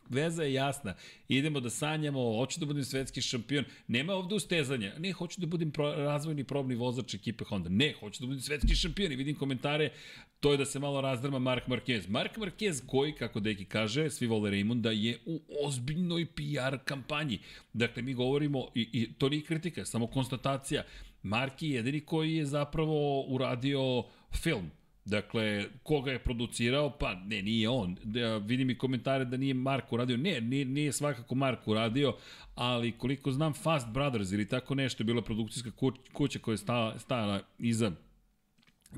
[0.10, 0.94] veza je jasna.
[1.28, 3.66] Idemo da sanjamo, hoću da budem svetski šampion.
[3.88, 4.94] Nema ovde ustezanja.
[5.00, 7.70] Ne, hoću da budem pro, razvojni probni vozač ekipe Honda.
[7.70, 9.12] Ne, hoću da budem svetski šampion.
[9.12, 9.90] I vidim komentare,
[10.40, 12.10] to je da se malo razdrma Mark Marquez.
[12.10, 17.40] Mark Marquez koji, kako Deki kaže, svi vole Raymonda, je u ozbiljnoj PR kampanji.
[17.74, 20.84] Dakle, mi govorimo, i, i to nije kritika, samo konstatacija.
[21.24, 24.04] Marki je jedini koji je zapravo uradio
[24.34, 24.72] film
[25.06, 26.90] Dakle, koga je producirao?
[26.90, 27.98] Pa ne, nije on.
[28.04, 30.18] Da, vidim i komentare da nije Marko uradio.
[30.18, 32.16] Ne, nije, nije svakako Marko uradio,
[32.56, 35.72] ali koliko znam Fast Brothers ili tako nešto je bila produkcijska
[36.14, 37.92] kuća koja je stala, stala iza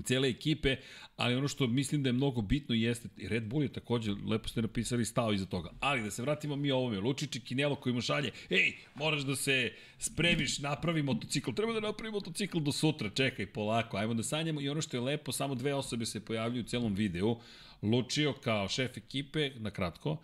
[0.03, 0.75] cele ekipe,
[1.17, 4.61] ali ono što mislim da je mnogo bitno jeste, Red Bull je takođe, lepo ste
[4.61, 5.69] napisali, stao iza toga.
[5.79, 9.35] Ali da se vratimo mi ovome, Lučić i Kinelo koji mu šalje, ej, moraš da
[9.35, 14.61] se spremiš, napravi motocikl, treba da napravi motocikl do sutra, čekaj, polako, ajmo da sanjamo
[14.61, 17.37] i ono što je lepo, samo dve osobe se pojavljuju u celom videu,
[17.81, 20.17] Lučio kao šef ekipe, na kratko,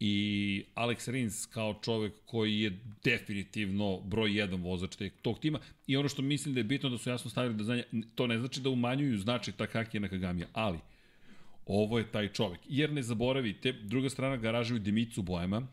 [0.00, 6.08] i Alex Rins kao čovek koji je definitivno broj jedan vozač tog tima i ono
[6.08, 7.84] što mislim da je bitno da su jasno stavili da znanje,
[8.14, 10.78] to ne znači da umanjuju značaj Takaki Nakagamija, ali
[11.66, 12.60] ovo je taj čovek.
[12.68, 15.66] Jer ne zaboravite, druga strana garaža u Dimicu bojama,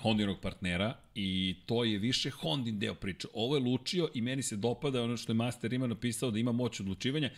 [0.00, 3.28] Hondinog partnera i to je više Hondin deo priče.
[3.34, 6.52] Ovo je lučio i meni se dopada ono što je Master ima napisao da ima
[6.52, 7.30] moć odlučivanja.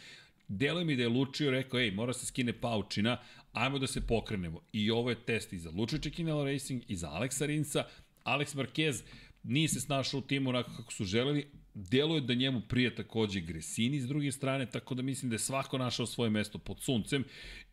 [0.48, 3.18] Deluje mi da je lučio rekao, ej, mora se skine paučina,
[3.52, 4.60] ajmo da se pokrenemo.
[4.72, 7.84] I ovo je test i za Lučića Kinela Racing i za Aleksa Rinsa.
[8.24, 9.02] Alex Marquez
[9.42, 14.00] nije se snašao u timu onako kako su želeli, Deluje da njemu prije takođe Gresini
[14.00, 17.24] s druge strane, tako da mislim da je svako našao svoje mesto pod suncem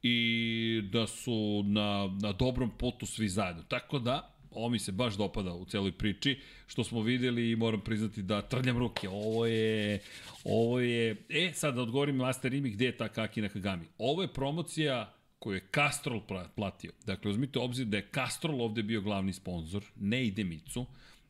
[0.04, 3.64] i da su na, na dobrom potu svi zajedno.
[3.64, 7.82] Tako da, ovo mi se baš dopada u celoj priči, što smo videli i moram
[7.82, 9.10] priznati da trljam ruke.
[9.10, 10.00] Ovo je,
[10.44, 13.86] ovo je, e sad da odgovorim Master Rimi gde je ta Kaki na Kagami.
[13.98, 16.22] Ovo je promocija koju je Castrol
[16.56, 16.92] platio.
[17.06, 20.86] Dakle, uzmite obzir da je Castrol ovde bio glavni sponsor, ne i Demicu.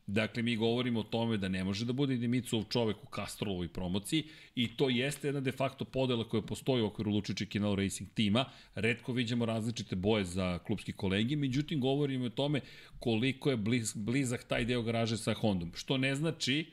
[0.08, 4.24] Dakle, mi govorimo o tome da ne može da bude Dimicov čovek u Castrolovoj promociji
[4.54, 8.44] i to jeste jedna de facto podela koja postoji u okviru Lučiće Kinal Racing tima.
[8.74, 12.60] Redko vidimo različite boje za klubski kolegi, međutim govorimo o tome
[12.98, 15.72] koliko je bliz, blizak taj deo garaže sa Hondom.
[15.74, 16.66] Što ne znači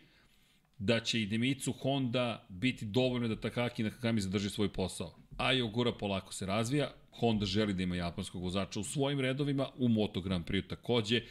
[0.78, 5.16] da će i Demicu Honda biti dovoljno da Takaki na Kakami zadrži svoj posao.
[5.38, 9.70] A i Ogura polako se razvija, Honda želi da ima japanskog vozača u svojim redovima,
[9.78, 11.22] u Moto Grand Prix takođe.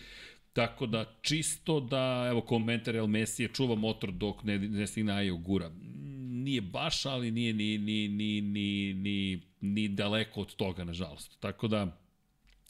[0.53, 5.13] Tako da, čisto da, evo, komentar El Messi je čuva motor dok ne, ne stigne
[5.13, 5.71] Ajo Gura.
[6.45, 11.41] Nije baš, ali nije ni, ni, ni, ni, ni, ni daleko od toga, nažalost.
[11.41, 12.01] Tako da,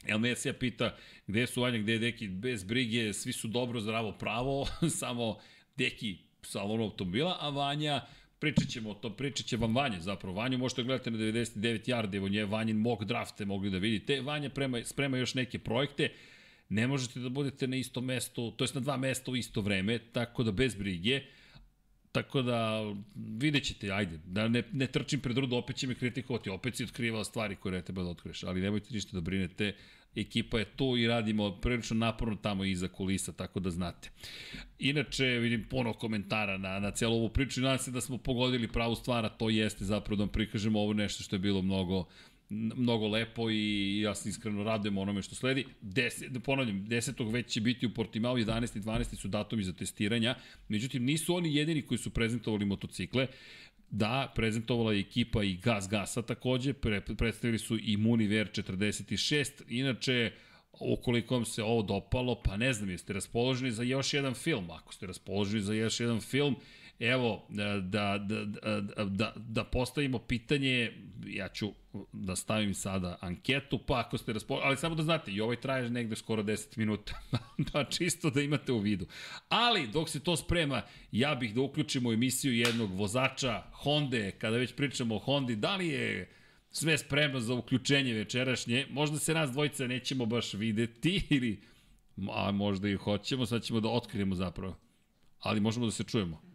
[0.06, 0.96] El Messi pita
[1.26, 4.66] gde su Vanja, gde je Deki, bez brige, svi su dobro, zdravo, pravo,
[5.00, 5.36] samo
[5.76, 8.00] Deki salon automobila, a Vanja
[8.45, 10.36] pričat ćemo o tom, pričat će vam Vanja zapravo.
[10.36, 14.20] Vanju možete gledati na 99 yardi, evo nje Vanjin mock drafte mogli da vidite.
[14.20, 16.12] Vanja prema, sprema još neke projekte,
[16.68, 19.99] ne možete da budete na isto mesto, to jest na dva mesta u isto vreme,
[20.12, 21.22] tako da bez brige.
[22.14, 22.82] Tako da
[23.16, 26.84] vidjet ćete, ajde, da ne, ne trčim pred rudu, opet će me kritikovati, opet si
[26.84, 29.74] otkrivao stvari koje ne treba da otkriješ, ali nemojte ništa da brinete,
[30.16, 34.10] ekipa je tu i radimo prilično naporno tamo iza kulisa, tako da znate.
[34.78, 38.68] Inače, vidim puno komentara na, na celu ovu priču i nadam se da smo pogodili
[38.68, 42.06] pravu stvar, a to jeste zapravo da vam prikažemo ovo nešto što je bilo mnogo
[42.51, 45.66] mnogo lepo i ja se iskreno radujem onome što sledi.
[45.80, 47.32] Deset, da ponavljam, 10.
[47.32, 48.76] već će biti u Portimao, 11.
[48.76, 49.16] i 12.
[49.16, 50.34] su datumi za testiranja,
[50.68, 53.26] međutim nisu oni jedini koji su prezentovali motocikle.
[53.90, 60.32] Da, prezentovala je ekipa i Gas Gasa takođe, pre, predstavili su i Muniver 46, inače
[60.80, 64.95] ukoliko vam se ovo dopalo, pa ne znam, jeste raspoloženi za još jedan film, ako
[64.95, 66.57] ste raspoloženi za još jedan film,
[67.01, 70.92] evo, da, da, da, da, da postavimo pitanje,
[71.26, 71.72] ja ću
[72.12, 75.90] da stavim sada anketu, pa ako ste raspoloženi, ali samo da znate, i ovaj traje
[75.90, 77.20] negde skoro 10 minuta,
[77.72, 79.07] da čisto da imate u vidu.
[79.49, 80.82] Ali, dok se to sprema,
[81.12, 85.88] ja bih da uključimo emisiju jednog vozača Honda, kada već pričamo o Hondi, da li
[85.88, 86.30] je
[86.70, 91.61] sve spremno za uključenje večerašnje, možda se nas dvojica nećemo baš videti, ili
[92.30, 94.76] a možda i hoćemo, sad ćemo da otkrijemo zapravo.
[95.40, 96.53] Ali možemo da se čujemo.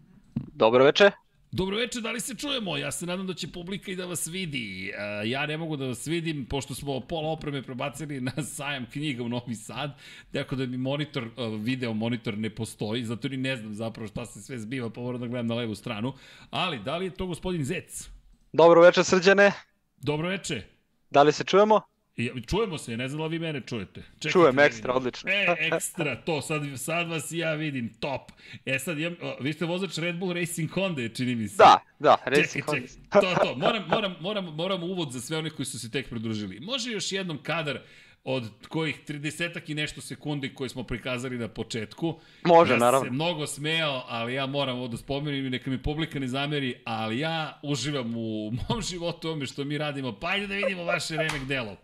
[0.54, 1.12] Dobro veče.
[1.52, 2.78] Dobro veče, da li se čujemo?
[2.78, 4.94] Ja se nadam da će publika i da vas vidi.
[5.26, 9.30] Ja ne mogu da vas vidim, pošto smo pola opreme prebacili na sajam knjiga u
[9.30, 9.98] Novi Sad,
[10.32, 11.30] tako da mi monitor,
[11.60, 15.22] video monitor ne postoji, zato ni ne znam zapravo šta se sve zbiva, pa moram
[15.22, 16.14] da gledam na levu stranu.
[16.50, 18.10] Ali, da li je to gospodin Zec?
[18.54, 19.52] Dobro veče, srđane.
[19.98, 20.64] Dobro veče.
[21.10, 21.82] Da li se čujemo?
[22.20, 24.02] I, čujemo se, ne znam da vi mene čujete.
[24.02, 25.32] Čekajte, Čujem, ekstra, odlično.
[25.32, 28.32] E, ekstra, to, sad, sad vas ja vidim, top.
[28.66, 31.58] E sad, ja, vi ste vozač Red Bull Racing Honda, čini mi se.
[31.58, 32.88] Da, da, Racing Honda.
[33.12, 36.60] to, to, moram, moram, moram, moram uvod za sve onih koji su se tek pridružili.
[36.60, 37.80] Može još jednom kadar
[38.24, 42.20] od kojih 30 i nešto sekundi koje smo prikazali na početku.
[42.46, 43.06] Može, ja naravno.
[43.06, 46.82] se mnogo smejao, ali ja moram ovo da spomenem i neka mi publika ne zameri,
[46.86, 50.20] ali ja uživam u mom životu ome što mi radimo.
[50.20, 51.78] Pa ajde da vidimo vaše remek delo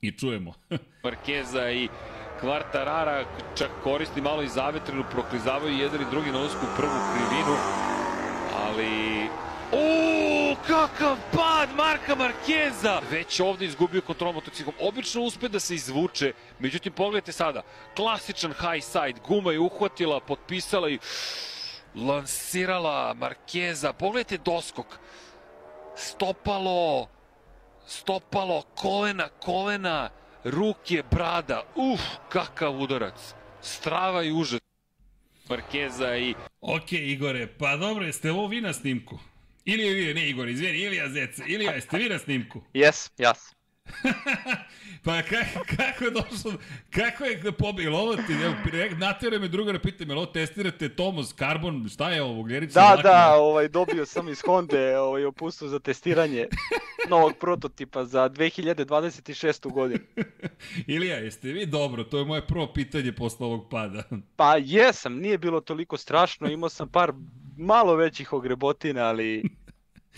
[0.00, 0.52] i čujemo.
[1.04, 1.88] Markeza i
[2.40, 3.24] Kvartarara
[3.58, 7.56] čak koristi malo i zavetrinu, proklizavaju jedan i drugi na usku prvu krivinu,
[8.56, 9.28] ali...
[9.72, 13.00] O, kakav pad Marka Markeza!
[13.10, 14.74] Već ovde izgubio kontrol motociklom.
[14.80, 17.62] Obično uspe da se izvuče, međutim pogledajte sada,
[17.96, 20.98] klasičan high side, guma je uhvatila, potpisala i
[21.94, 23.92] lansirala Markeza.
[23.92, 24.86] Pogledajte doskok.
[25.96, 27.08] Stopalo,
[27.90, 30.10] stopalo, kolena, kolena,
[30.44, 31.62] ruke, brada.
[31.76, 33.34] Uf, kakav udarac.
[33.62, 34.60] Strava i užas.
[35.48, 36.34] Markeza i...
[36.60, 39.18] Ok, Igore, pa dobro, jeste ovo vi na snimku?
[39.64, 42.62] Ili je ne Igor, izvini, Ilija Zec, Ilija, jeste vi na snimku?
[42.74, 43.54] Jes, jas.
[45.04, 46.52] pa kako, kako je došlo,
[46.90, 48.34] kako je pobjelo ovo ti,
[48.98, 52.80] natjera me druga da pitam, ovo testirate Tomos, Carbon, šta je ovo, ugljerica?
[52.80, 53.02] Da, lakna?
[53.02, 56.46] da, ovaj, dobio sam iz Honda ovaj, opustu za testiranje
[57.08, 59.72] novog prototipa za 2026.
[59.72, 60.00] godinu.
[60.86, 62.04] Ilija, jeste vi dobro?
[62.04, 64.02] To je moje prvo pitanje posle ovog pada.
[64.36, 67.12] pa jesam, nije bilo toliko strašno, imao sam par
[67.56, 69.44] malo većih ogrebotina, ali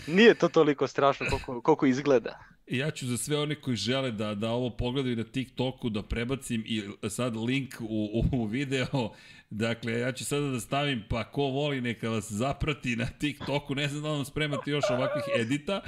[0.07, 2.39] nije to toliko strašno koliko, koliko izgleda.
[2.77, 6.63] Ja ću za sve one koji žele da, da ovo pogledaju na TikToku, da prebacim
[6.65, 9.13] i sad link u, u video
[9.55, 13.87] Dakle, ja ću sada da stavim, pa ko voli neka vas zaprati na TikToku, ne
[13.87, 15.81] znam da vam spremate još ovakvih edita.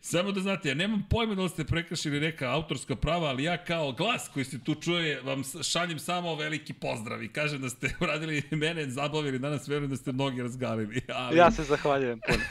[0.00, 3.64] Samo da znate, ja nemam pojma da li ste prekršili neka autorska prava, ali ja
[3.64, 7.90] kao glas koji se tu čuje, vam šaljem samo veliki pozdrav i kažem da ste
[8.00, 11.00] uradili mene, zabavili danas, verujem da ste mnogi razgalili.
[11.14, 11.36] Ali...
[11.36, 12.44] Ja se zahvaljujem puno.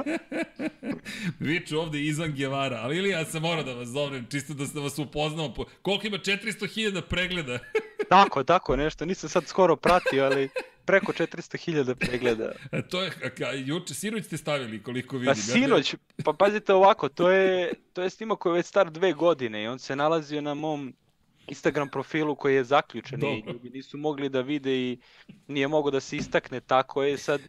[1.40, 4.80] Viču ovde izvan Gevara, ali ili ja sam morao da vas zovem, čisto da, se
[4.80, 5.54] vas upoznao.
[5.82, 7.58] Koliko ima 400.000 pregleda?
[8.08, 10.48] tako, tako, nešto, nisam sad skoro pratio, ali
[10.84, 12.52] preko 400.000 pregleda.
[12.72, 13.12] A to je,
[13.46, 15.34] a, juče, sinoć ste stavili koliko vidim.
[15.34, 15.94] Pa sinoć,
[16.24, 19.66] pa pazite ovako, to je, to je snimak koji je već star dve godine i
[19.66, 20.94] on se nalazio na mom
[21.48, 23.36] Instagram profilu koji je zaključen Dobro.
[23.36, 24.98] i ljudi nisu mogli da vide i
[25.48, 27.40] nije mogo da se istakne tako je sad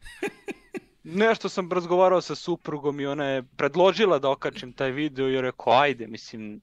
[1.04, 5.74] nešto sam razgovarao sa suprugom i ona je predložila da okačim taj video i rekao
[5.74, 6.62] ajde mislim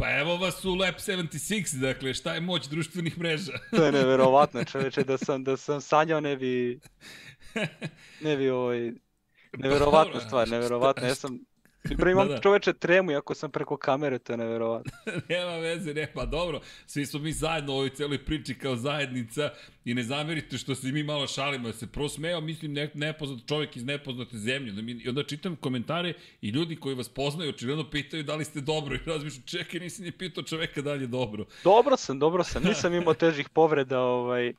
[0.00, 3.52] Pa evo vas u Lab 76, dakle, šta je moć društvenih mreža?
[3.76, 6.80] to je neverovatno, čoveče, da sam, da sam sanjao ne bi...
[8.24, 8.92] Ne bi ovaj...
[9.58, 11.08] Neverovatna stvar, neverovatna.
[11.08, 11.38] Ja sam
[11.82, 12.40] Prvo imam da, da.
[12.40, 14.92] čoveče tremu, ako sam preko kamere, to je neverovatno.
[15.28, 19.50] Nema veze, ne, pa dobro, svi smo mi zajedno u ovoj celoj priči kao zajednica
[19.84, 23.40] i ne zamerite što se mi malo šalimo, ja se prvo smeo, mislim, ne, nepoznat
[23.48, 24.72] čovjek iz nepoznate zemlje.
[24.72, 26.12] Da mi, I onda čitam komentare
[26.42, 30.02] i ljudi koji vas poznaju očigledno pitaju da li ste dobro i razmišljam, čekaj, nisi
[30.02, 31.44] ni pitao čoveka da li je dobro.
[31.64, 34.52] Dobro sam, dobro sam, nisam imao težih povreda, ovaj,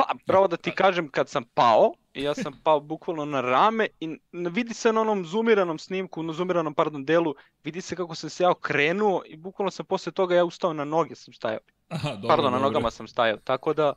[0.00, 4.18] Pa, pravo da ti kažem, kad sam pao, ja sam pao bukvalno na rame i
[4.32, 7.34] vidi se na onom zoomiranom snimku, na zoomiranom, pardon, delu,
[7.64, 10.84] vidi se kako sam se ja okrenuo i bukvalno sam posle toga ja ustao na
[10.84, 11.60] noge sam stajao.
[11.88, 12.58] Aha, dobro, pardon, dobro.
[12.58, 13.92] na nogama sam stajao, tako da...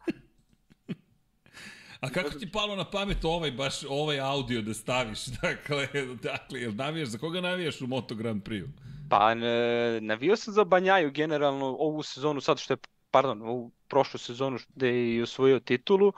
[1.99, 5.25] A kako ti palo na pamet ovaj, baš ovaj audio da staviš?
[5.41, 5.87] Dakle,
[6.23, 8.67] dakle jel navijaš, za koga navijaš u Moto Grand Prix?
[9.09, 12.77] Pa, ne, navio sam za Banjaju generalno ovu sezonu, sad što je,
[13.13, 16.13] pardon, ovu prošlu sezonu gde je i osvojio titulu,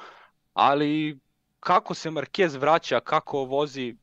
[0.54, 1.20] ali
[1.60, 3.96] kako se Marquez vraća, kako vozi,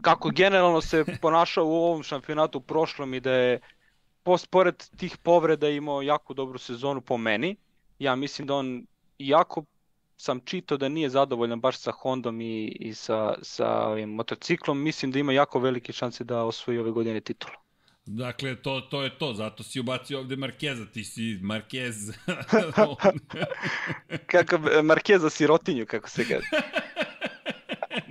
[0.00, 3.60] kako generalno se ponašao u ovom šampionatu prošlom i da je
[4.22, 7.56] post, pored tih povreda imao jako dobru sezonu po meni.
[7.98, 8.86] Ja mislim da on
[9.18, 9.64] jako
[10.16, 14.82] sam čitao da nije zadovoljan baš sa Hondom i, i sa, sa ovim motociklom.
[14.82, 17.54] Mislim da ima jako velike šanse da osvoji ove godine titulu.
[18.12, 22.12] Dakle, to, to je to, zato si ubacio ovde Markeza, ti si Markez.
[24.32, 26.46] kako, Markeza sirotinju, kako se kaže.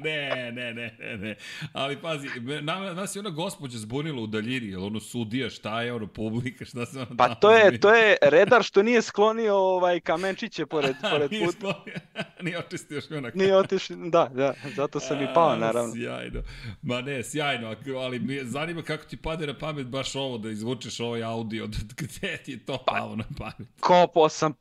[0.03, 1.35] ne, ne, ne, ne, ne.
[1.73, 2.27] Ali pazi,
[2.61, 6.65] na, nas je ona gospođa zbunila u daljini, jel ono sudija, šta je ono publika,
[6.65, 10.95] šta se ono Pa to je, to je redar što nije sklonio ovaj kamenčiće pored,
[11.11, 11.51] pored puta.
[11.51, 11.99] Sklonio,
[12.43, 13.35] nije očistio još onak.
[13.35, 15.93] Nije otišao, da, da, zato sam i pao naravno.
[15.95, 16.41] Sjajno.
[16.81, 20.99] Ma ne, sjajno, ali mi zanima kako ti pade na pamet baš ovo da izvučeš
[20.99, 23.67] ovaj audio, gde ti je to pa, pao na pamet?
[23.79, 24.53] Kopao sam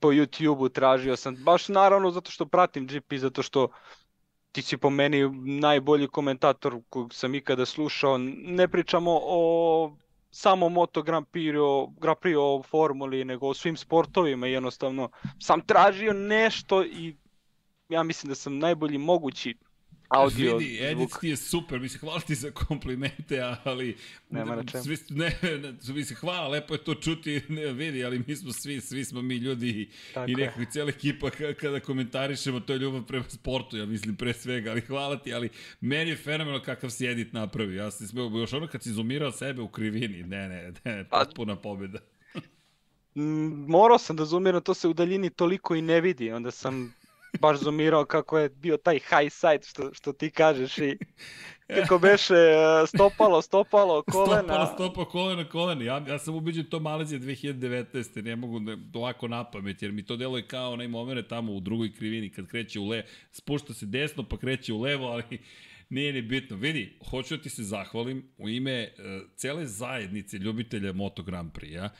[0.00, 3.68] po YouTube-u, tražio sam, baš naravno zato što pratim GP, zato što
[4.52, 5.30] ti si po meni
[5.60, 8.18] najbolji komentator kog sam ikada slušao.
[8.18, 9.96] Ne pričamo o
[10.30, 15.10] samo Moto Grand Prix, o, Grand Prix o formuli, nego o svim sportovima jednostavno.
[15.38, 17.16] Sam tražio nešto i
[17.88, 19.54] ja mislim da sam najbolji mogući
[20.12, 23.96] audio Vidi, Edit ti je super, mislim, hvala ti za komplimente, ali...
[24.30, 24.84] Nema na čemu.
[24.84, 28.80] Svi, ne, ne, mislim, hvala, lepo je to čuti, ne, vidi, ali mi smo svi,
[28.80, 31.30] svi smo mi ljudi Tako i nekako cijela ekipa
[31.60, 35.48] kada komentarišemo, to je ljubav prema sportu, ja mislim, pre svega, ali hvala ti, ali
[35.80, 39.32] meni je fenomenal kakav si Edit napravio, ja sam smeo, još ono kad si zoomirao
[39.32, 41.98] sebe u krivini, ne, ne, ne, potpuna pobjeda.
[43.66, 46.94] morao sam da zoomiram, to se u daljini toliko i ne vidi, onda sam
[47.40, 50.98] baš zoomirao kako je bio taj high side što, što ti kažeš i
[51.80, 54.42] kako beše e, stopalo, stopalo, kolena.
[54.42, 55.84] Stopalo, stopalo, kolena, kolena.
[55.84, 58.22] Ja, ja sam ubiđen to Malezija 2019.
[58.22, 61.60] Ne mogu da, ovako na pamet, jer mi to deluje kao onaj moment tamo u
[61.60, 65.38] drugoj krivini kad kreće u levo, spušta se desno pa kreće u levo, ali
[65.88, 66.56] nije ni bitno.
[66.56, 71.72] Vidi, hoću da ti se zahvalim u ime uh, cele zajednice ljubitelja Moto Grand Prix,
[71.72, 71.90] ja?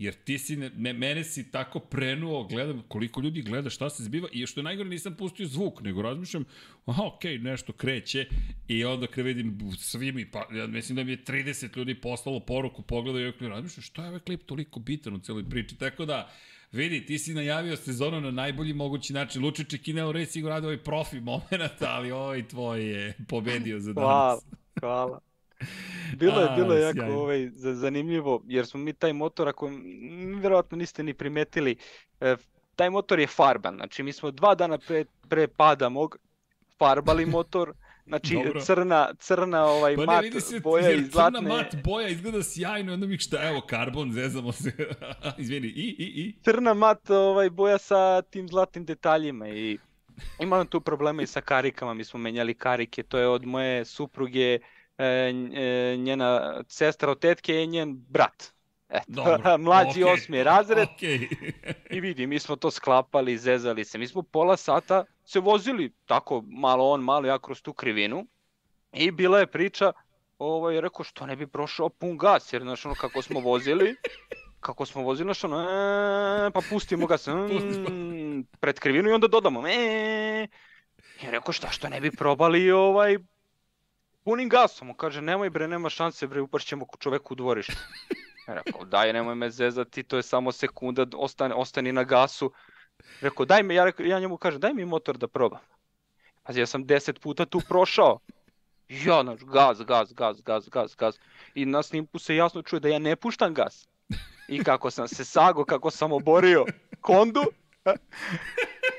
[0.00, 4.28] Jer ti si, ne, mene si tako prenuo, gledam koliko ljudi gleda šta se zbiva
[4.32, 6.44] i što je najgore nisam pustio zvuk, nego razmišljam,
[6.86, 8.26] aha, okej, okay, nešto kreće
[8.68, 12.40] i onda kada vidim svi mi, pa ja mislim da mi je 30 ljudi poslalo
[12.40, 16.30] poruku, pogledaju i razmišljam šta je ovaj klip toliko bitan u celoj priči, tako da,
[16.72, 19.42] Vidi, ti si najavio sezonu na najbolji mogući način.
[19.42, 24.08] Luče Čekinelo Racing uradio ovaj profi moment, ali ovaj tvoj je pobedio za danas.
[24.10, 24.40] Hvala,
[24.80, 25.29] hvala.
[26.16, 29.70] Bilo je, bilo je jako ovaj, zanimljivo, jer smo mi taj motor, ako
[30.42, 31.76] verovatno niste ni primetili,
[32.20, 32.36] e,
[32.76, 36.18] taj motor je farban, znači mi smo dva dana pre, pre pada mog
[36.78, 37.72] farbali motor,
[38.10, 38.60] Znači Dobro.
[38.60, 41.40] crna, crna ovaj Pa mat se, boja i crna zlatne...
[41.40, 44.72] mat boja izgleda sjajno, onda mi šta, evo, karbon, zezamo se.
[45.38, 46.34] Izvini, i, i, i.
[46.42, 49.78] crna mat ovaj, boja sa tim zlatnim detaljima i
[50.40, 54.54] imam tu problema i sa karikama, mi smo menjali karike, to je od moje supruge,
[54.54, 54.60] e,
[55.98, 58.52] njena sestra od tetke je njen brat.
[58.88, 60.14] Eto, Dobro, mlađi okej.
[60.14, 61.28] osmi razred Okej.
[61.90, 63.98] i vidi, mi smo to sklapali, zezali se.
[63.98, 68.26] Mi smo pola sata se vozili tako malo on, malo ja kroz tu krivinu
[68.92, 69.92] i bila je priča,
[70.38, 73.96] ovaj, rekao što ne bi prošao pun gas, jer znaš ono kako smo vozili,
[74.66, 79.68] kako smo vozili, znaš ono, "E", pa pustimo gas, mm, pred krivinu i onda dodamo,
[79.68, 80.46] e,
[81.22, 83.18] i rekao šta što ne bi probali ovaj,
[84.24, 87.76] punim gasom, on kaže nemoj bre, nema šanse bre, upašćemo čoveku u dvorište.
[88.46, 92.52] Rekao, daj, nemoj me zezati, to je samo sekunda, ostani, ostani na gasu.
[93.20, 95.60] Rekao, daj mi, ja, rekao, ja njemu kažem, daj mi motor da probam.
[96.42, 98.18] Pazi, ja sam deset puta tu prošao.
[98.88, 101.18] Ja, znaš, gaz, gaz, gaz, gaz, gaz, gaz.
[101.54, 103.88] I na snimku se jasno čuje da ja ne puštam gas.
[104.48, 106.64] I kako sam se sago, kako sam oborio
[107.00, 107.40] kondu,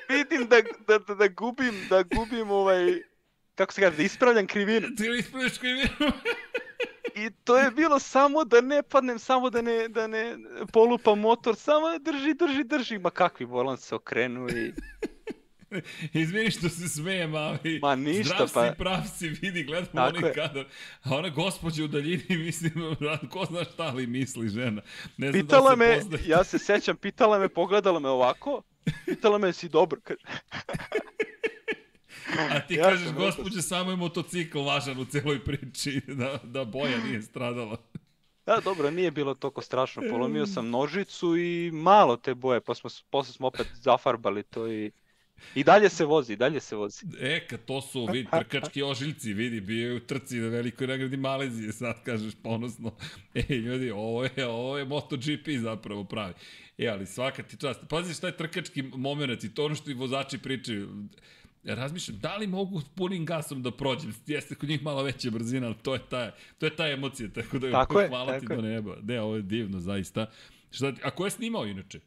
[0.09, 3.01] vidim da, da, da, da gubim, da gubim ovaj,
[3.61, 4.87] kako se kaže, da ispravljam krivinu.
[4.97, 5.89] Ti li ispraviš krivinu?
[7.15, 10.35] I to je bilo samo da ne padnem, samo da ne, da ne
[10.73, 12.97] polupam motor, samo drži, drži, drži.
[12.97, 14.71] Ma kakvi volan se okrenu i...
[16.13, 17.79] Izvini što se smejem, ali...
[17.81, 20.33] Ma ništa, zdrav pa- si, prav si, vidi, gledam Tako onaj je.
[20.33, 20.65] kadar.
[21.03, 22.73] A ona gospođa u daljini, mislim,
[23.29, 24.81] ko zna šta li misli žena.
[25.17, 26.23] Ne znam Pitala da me, poznaje.
[26.27, 28.61] ja se sećam, pitala me, pogledala me ovako,
[29.05, 29.99] pitala me si dobro,
[32.39, 36.97] A ti Ja kažeš, gospođe, samo je motocikl važan u celoj priči, da, da boja
[37.05, 37.77] nije stradala.
[38.45, 42.89] da dobro, nije bilo toliko strašno, polomio sam nožicu i malo te boje, pa smo,
[43.09, 44.91] posle smo opet zafarbali to i...
[45.55, 47.05] I dalje se vozi, dalje se vozi.
[47.19, 51.17] E, kad to su, vidi, trkački ožiljci, vidi, bio je u trci na velikoj nagradi
[51.17, 52.91] Malezije, sad kažeš ponosno.
[53.33, 56.33] E, ljudi, ovo je, ovo je MotoGP zapravo pravi.
[56.77, 57.79] E, ali svaka ti čast.
[57.89, 60.89] Pazi šta je trkački moment i to ono što i vozači pričaju.
[61.63, 64.13] Razmišljam, da li mogu punim gasom da prođem?
[64.27, 67.59] Jeste kod njih malo veća brzina, ali to je ta, to je ta emocija, tako
[67.59, 68.95] da Tako je, hvala ti tako do neba.
[69.03, 70.25] Ne, ovo je divno, zaista.
[70.71, 71.99] Šta, a ko je snimao inače?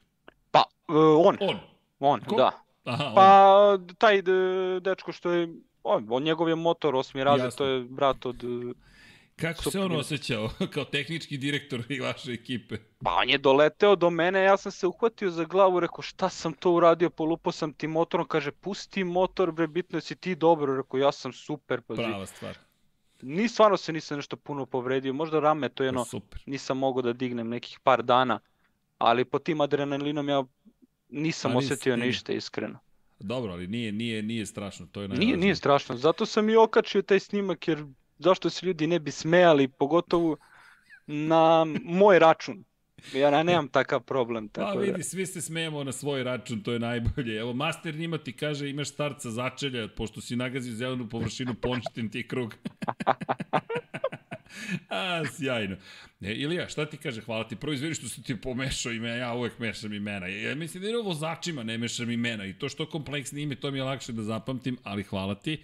[0.51, 1.59] Pa, e, on, On.
[2.01, 2.37] on, Ko?
[2.37, 2.51] da.
[2.85, 3.15] Aha, on.
[3.15, 5.49] Pa, taj de- dečko što je,
[5.83, 8.45] on, on njegov je motor osmi razred, to je brat od...
[9.37, 12.77] Kako se on osjećao kao tehnički direktor i vaše ekipe?
[12.99, 16.53] Pa on je doleteo do mene, ja sam se uhvatio za glavu, rekao šta sam
[16.53, 20.99] to uradio, polupao sam ti motorom, kaže pusti motor bre, bitno si ti dobro, rekao
[20.99, 22.03] ja sam super, pazi.
[22.03, 22.59] Prava stvar.
[23.23, 26.43] Ni stvarno se nisam nešto puno povredio, možda rame to je jedno, Super.
[26.47, 28.41] nisam mogao da dignem nekih par dana,
[28.99, 30.45] ali po tim adrenalinom ja
[31.09, 32.07] nisam Pa nisi osjetio stigao.
[32.07, 32.79] ništa iskreno.
[33.19, 35.37] Dobro, ali nije, nije, nije strašno, to je Nije, najvažnije.
[35.37, 37.85] nije strašno, zato sam i okačio taj snimak jer
[38.19, 40.37] zašto se ljudi ne bi smejali, pogotovo
[41.07, 42.65] na moj račun.
[43.15, 44.49] Ja ne- nemam takav problem.
[44.49, 44.85] Pa Tako da.
[44.85, 47.39] vidi, svi se smejemo na svoj račun, to je najbolje.
[47.39, 52.29] Evo, Master njima ti kaže imaš starca začelja, pošto si nagazio zelenu površinu, poništim ti
[52.29, 52.55] krug.
[54.89, 55.77] A, sjajno.
[56.21, 57.21] E, Ilija, šta ti kaže?
[57.21, 57.57] Hvala ti.
[57.57, 60.27] Prvo izvini što si ti pomešao imena, ja uvek mešam imena.
[60.27, 63.71] Ja mislim da je ovo vozačima ne mešam imena i to što kompleksni ime, to
[63.71, 65.63] mi je lakše da zapamtim, ali hvala ti.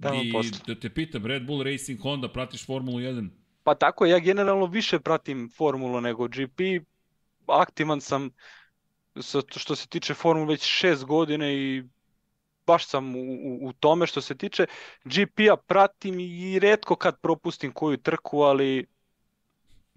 [0.00, 0.58] Tamo I posle.
[0.66, 3.28] da te pitam, Red Bull Racing Honda, pratiš Formulu 1?
[3.64, 6.60] Pa tako, ja generalno više pratim formulu nego GP.
[7.46, 8.30] Aktivan sam
[9.20, 11.82] sa- što se tiče formule već šest godine i
[12.66, 14.66] baš sam u, u, u tome što se tiče
[15.04, 18.86] GP-a pratim i redko kad propustim koju trku, ali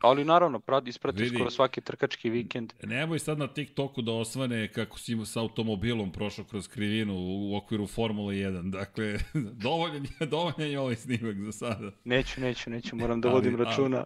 [0.04, 1.36] ali naravno prati, ispratim Vidi.
[1.36, 2.74] skoro svaki trkački vikend.
[2.84, 7.88] Nemoj sad na TikToku da osvane kako si sa automobilom prošao kroz krivinu u okviru
[7.88, 8.72] Formule 1.
[8.72, 9.18] Dakle,
[9.64, 11.92] dovoljan je, dovoljan je ovaj snimak za sada.
[12.04, 14.04] Neću, neću, neću, moram da Ali- vodim ali- računa.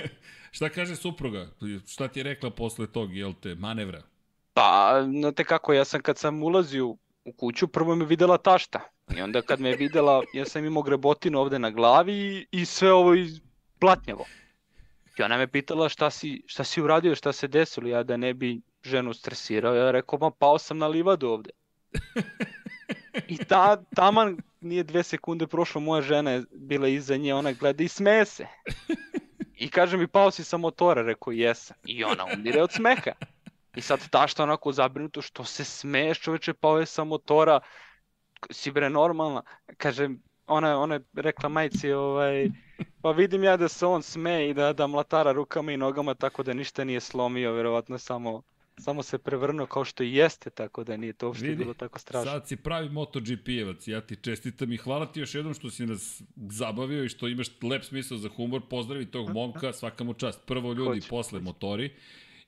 [0.56, 1.48] Šta kaže supruga?
[1.86, 4.02] Šta ti je rekla posle tog, jel te, manevra?
[4.54, 6.86] Pa, znate kako, ja sam kad sam ulazio
[7.24, 8.80] u kuću, prvo me videla tašta.
[9.16, 12.64] I onda kad me je videla, ja sam imao grebotinu ovde na glavi i, i
[12.64, 13.40] sve ovo iz
[13.80, 14.24] blatnjavo.
[15.20, 18.34] I ona me pitala šta si, šta si uradio, šta se desilo, ja da ne
[18.34, 19.74] bi ženu stresirao.
[19.74, 21.50] Ja rekao, ma pao sam na livadu ovde.
[23.28, 27.84] I ta, taman nije dve sekunde prošlo, moja žena je bila iza nje, ona gleda
[27.84, 28.46] i smeje se.
[29.56, 31.76] I kaže mi, pao si sa motora, rekao, jesam.
[31.84, 33.12] I ona umire od smeha.
[33.76, 37.60] I sad tašta onako zabrinuto, što se smeješ čoveče, pao je sa motora,
[38.50, 39.42] si bre normalna.
[39.76, 40.08] Kaže,
[40.50, 42.50] ona, ona je rekla majci, ovaj,
[43.02, 46.42] pa vidim ja da se on smeje i da, da mlatara rukama i nogama, tako
[46.42, 48.42] da ništa nije slomio, verovatno samo
[48.80, 51.98] samo se prevrnuo kao što i jeste, tako da nije to uopšte Vidi, bilo tako
[51.98, 52.30] strašno.
[52.30, 56.22] Sad si pravi MotoGP-evac, ja ti čestitam i hvala ti još jednom što si nas
[56.36, 58.62] zabavio i što imaš lep smisao za humor.
[58.70, 60.40] Pozdravi tog momka, svaka mu čast.
[60.46, 61.44] Prvo ljudi, Hoću, posle hoću.
[61.44, 61.90] motori.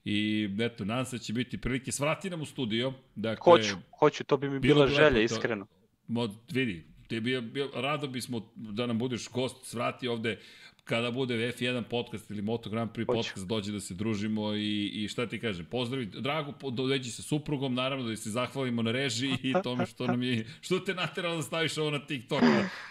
[0.05, 1.91] I eto, nadam se da će biti prilike.
[1.91, 2.93] Svrati nam u studio.
[3.15, 5.19] Dakle, Hoću, hoću, to bi mi bila bi želja, to.
[5.21, 5.67] iskreno.
[6.07, 10.39] Mod, vidi, te bi, bi, rado bismo da nam budeš gost, svrati ovde
[10.83, 13.17] kada bude F1 podcast ili Moto Grand Prix Hoću.
[13.17, 17.73] podcast, dođe da se družimo i, i šta ti kažem, pozdravi, drago, dođi sa suprugom,
[17.73, 21.41] naravno da se zahvalimo na režiji i tome što nam je, što te nateralo da
[21.41, 22.43] staviš ovo na TikTok.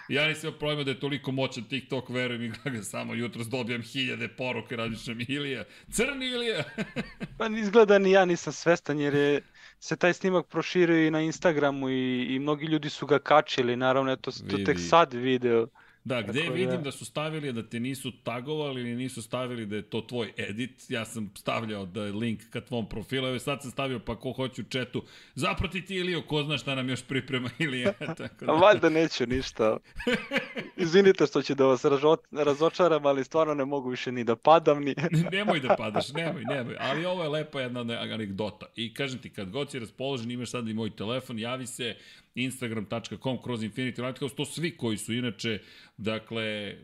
[0.08, 3.82] Ja nisam imao problema da je toliko moćan TikTok, verujem i ga samo jutros dobijam
[3.82, 6.64] hiljade poruke, različnom Ilija, crni Ilija.
[7.38, 9.42] Pa izgleda ni ja nisam svestan jer je
[9.82, 14.12] se taj snimak proširio i na Instagramu i, i mnogi ljudi su ga kačili, naravno,
[14.12, 15.66] eto, to tek sad video.
[16.04, 19.66] Da, gde Tako da- vidim da su stavili da te nisu tagovali ili nisu stavili
[19.66, 23.38] da je to tvoj edit, ja sam stavljao da je link ka tvom profilu, evo
[23.38, 25.02] sad sam stavio pa ko hoće u četu,
[25.34, 28.52] zaproti ti Iliju, ko zna šta nam još priprema Ilija, tako da.
[28.52, 29.76] valjda neću ništa.
[30.76, 31.84] Izvinite što ću da vas
[32.30, 34.94] razočaram, ali stvarno ne mogu više ni da padam, ni...
[35.32, 36.76] nemoj da padaš, nemoj, nemoj.
[36.80, 38.66] Ali ovo je lepa jedna anegdota.
[38.76, 41.96] I kažem ti, kad god si raspoložen, imaš sad i moj telefon, javi se
[42.34, 45.58] instagram.com kroz Infinity Lighthouse, to svi koji su inače,
[45.96, 46.76] dakle,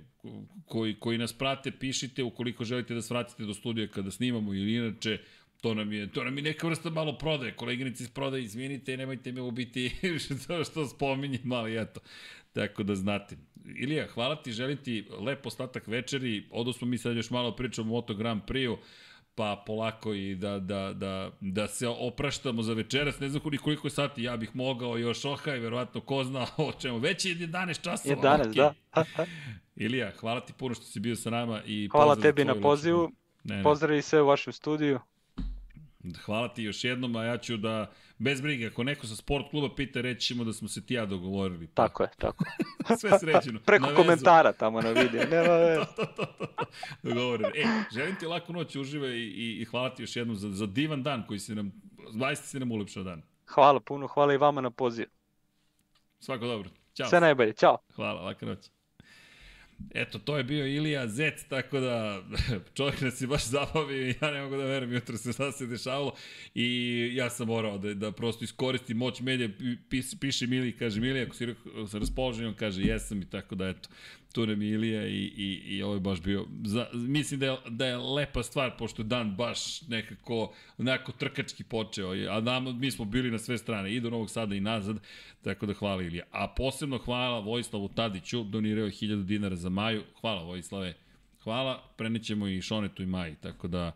[0.67, 5.19] koji, koji nas prate, pišite ukoliko želite da svratite do studija kada snimamo ili inače,
[5.61, 7.57] to nam je, to nam je neka vrsta malo prodaje.
[7.57, 9.91] Koleginici iz prodaje, izvinite, nemojte me ubiti
[10.45, 12.01] što, što spominjem, ali eto.
[12.53, 13.37] Tako da znate.
[13.77, 16.47] Ilija, hvala ti, želim ti lep ostatak večeri.
[16.51, 18.79] Odo smo mi sad još malo pričamo o Moto Grand Prix-u
[19.39, 23.21] pa polako i da, da, da, da se opraštamo za večeras.
[23.21, 26.73] Ne znam koliko je sati, ja bih mogao još oha i verovatno ko zna o
[26.73, 26.99] čemu.
[26.99, 28.17] Već je 11 časova.
[28.17, 28.55] 11, okej.
[28.55, 28.75] da.
[29.85, 31.63] Ilija, hvala ti puno što si bio sa nama.
[31.67, 33.11] i Hvala tebi na pozivu.
[33.45, 33.63] Ne, ne.
[33.63, 35.01] Pozdravi sve u vašem studiju.
[36.25, 39.75] Hvala ti još jednom, a ja ću da, bez brige, ako neko sa sport kluba
[39.75, 41.67] pita, reći ćemo da smo se ti ja dogovorili.
[41.67, 42.45] Pa, Tako je, tako.
[43.01, 43.61] Sve sređeno.
[43.67, 44.03] Preko Na vezu.
[44.03, 45.25] komentara tamo na video.
[45.31, 45.81] Nema veze.
[45.97, 46.65] to, to, to, to.
[47.03, 47.49] Dogovoreno.
[47.49, 50.67] E, želim ti laku noć, uživaj i, i, i hvala ti još jednom za, za
[50.67, 51.73] divan dan koji si nam,
[52.11, 53.23] zaista si nam ulepšao dan.
[53.47, 55.09] Hvala puno, hvala i vama na pozivu.
[56.21, 56.71] Svako dobro.
[56.95, 57.09] Ćao.
[57.09, 57.79] Sve najbolje, ćao.
[57.95, 58.59] Hvala, laka noć.
[59.95, 62.23] Eto, to je bio Ilija Zec, tako da
[62.77, 65.67] čovjek nas je baš zabavio i ja ne mogu da verujem jutro se šta se
[65.67, 66.15] dešavalo.
[66.55, 69.49] I ja sam morao da, da prosto iskoristim moć medija,
[69.89, 71.55] pis, piše Milija, kaže Milija, ako si
[71.91, 73.89] sa raspoloženjem, kaže jesam i tako da eto,
[74.33, 77.97] tu Ilija i, i, i ovo je baš bio, za, mislim da je, da je
[77.97, 83.39] lepa stvar, pošto dan baš nekako onako trkački počeo, a nam, mi smo bili na
[83.39, 84.97] sve strane, i do Novog Sada i nazad,
[85.43, 86.25] tako da hvala Ilija.
[86.31, 90.95] A posebno hvala Vojislavu Tadiću, donirao je 1000 dinara za Maju, hvala Vojislave,
[91.43, 93.93] hvala, prenećemo i Šonetu i Maji, tako da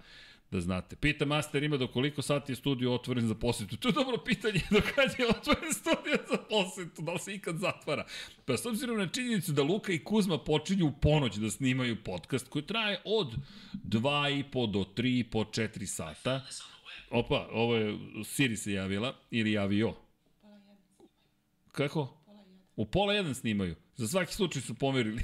[0.53, 0.97] da znate.
[0.97, 3.77] Pita Master ima do koliko sati je studio otvoren za posetu.
[3.77, 7.59] To je dobro pitanje, do kad je otvoren studio za posetu, da li se ikad
[7.59, 8.07] zatvara.
[8.45, 12.49] Pa s obzirom na činjenicu da Luka i Kuzma počinju u ponoć da snimaju podcast
[12.49, 13.35] koji traje od
[13.85, 16.47] 2,5 do 3,5, 4 sata.
[17.11, 19.95] Opa, ovo je Siri se javila, ili javio.
[21.73, 22.19] Kako?
[22.77, 23.75] U pola jedan snimaju.
[23.97, 25.23] Za svaki slučaj su pomerili.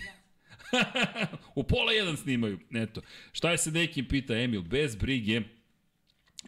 [1.55, 2.59] u pola jedan snimaju.
[2.75, 3.01] Eto.
[3.33, 4.63] Šta je sa Dekim, pita Emil.
[4.63, 5.41] Bez brige.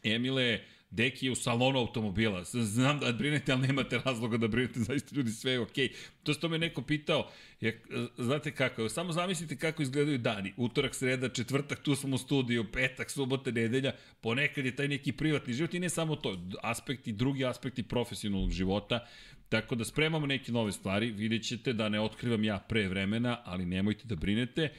[0.02, 0.60] Emile,
[0.90, 2.44] Deki je u salonu automobila.
[2.44, 4.80] Znam da brinete, ali nemate razloga da brinete.
[4.88, 5.92] Zaista ljudi sve je okej.
[6.22, 7.30] To što me neko pitao,
[7.60, 7.82] je,
[8.18, 10.52] znate kako, samo zamislite kako izgledaju dani.
[10.56, 13.92] Utorak, sreda, četvrtak, tu smo u studiju, petak, subota, nedelja.
[14.20, 16.48] Ponekad je taj neki privatni život i ne samo to.
[16.62, 19.06] Aspekti, drugi aspekti profesionalnog života.
[19.50, 23.66] Tako da spremamo neke nove stvari, vidjet ćete da ne otkrivam ja pre vremena, ali
[23.66, 24.72] nemojte da brinete.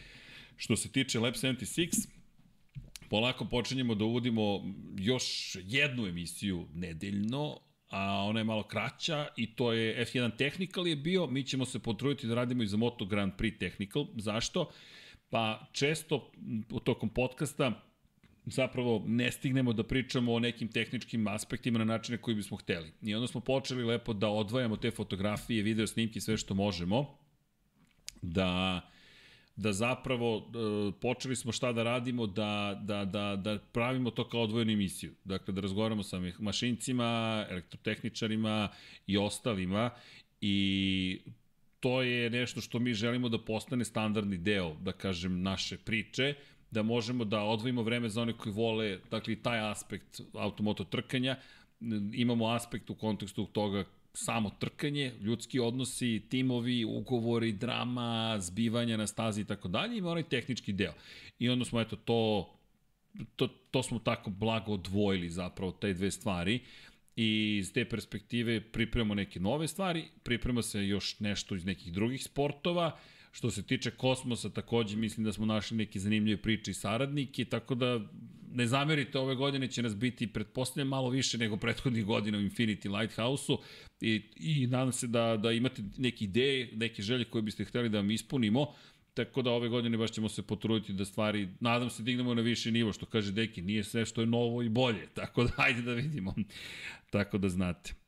[0.58, 2.08] Što se tiče Lab 76,
[3.10, 9.74] polako počinjemo da uvodimo još jednu emisiju nedeljno, a ona je malo kraća i to
[9.74, 13.34] je F1 Technical je bio, mi ćemo se potruditi da radimo i za Moto Grand
[13.38, 14.08] Prix Technical.
[14.16, 14.72] Zašto?
[15.30, 16.32] Pa često
[16.72, 17.91] u tokom podcasta
[18.46, 22.92] zapravo ne stignemo da pričamo o nekim tehničkim aspektima na načine koji bismo hteli.
[23.02, 27.18] I onda smo počeli lepo da odvajamo te fotografije, video snimke, sve što možemo,
[28.22, 28.82] da
[29.56, 34.42] da zapravo e, počeli smo šta da radimo, da, da, da, da pravimo to kao
[34.42, 35.14] odvojenu emisiju.
[35.24, 38.70] Dakle, da razgovaramo sa mašincima, elektrotehničarima
[39.08, 39.90] i ostalima
[40.42, 41.22] i
[41.80, 46.36] to je nešto što mi želimo da postane standardni deo, da kažem, naše priče,
[46.72, 51.38] da možemo da odvojimo vreme za one koji vole, dakle, taj aspekt automoto trkanja,
[52.14, 53.84] imamo aspekt u kontekstu toga
[54.14, 60.24] samo trkanje, ljudski odnosi, timovi, ugovori, drama, zbivanja na stazi i tako dalje, ima onaj
[60.24, 60.94] tehnički deo.
[61.40, 62.50] I onda smo eto to
[63.36, 66.60] to, to smo tako blago odvojili zapravo te dve stvari
[67.16, 72.24] i iz te perspektive pripremamo neke nove stvari, priprema se još nešto iz nekih drugih
[72.24, 73.00] sportova,
[73.32, 77.76] Što se tiče kosmosa, takođe mislim da smo našli neke zanimljive priče i saradnike, tako
[77.76, 78.00] da
[78.54, 83.00] ne zamerite, ove godine će nas biti, pretpostavljam, malo više nego prethodnih godina u Infinity
[83.00, 83.58] Lighthouse-u
[84.02, 87.98] i, i nadam se da, da imate neke ideje, neke želje koje biste hteli da
[87.98, 88.74] vam ispunimo.
[89.14, 92.72] Tako da ove godine baš ćemo se potruditi da stvari, nadam se, dignemo na više
[92.72, 95.94] nivo, što kaže Deki, nije sve što je novo i bolje, tako da ajde da
[95.94, 96.36] vidimo,
[97.10, 98.01] tako da znate.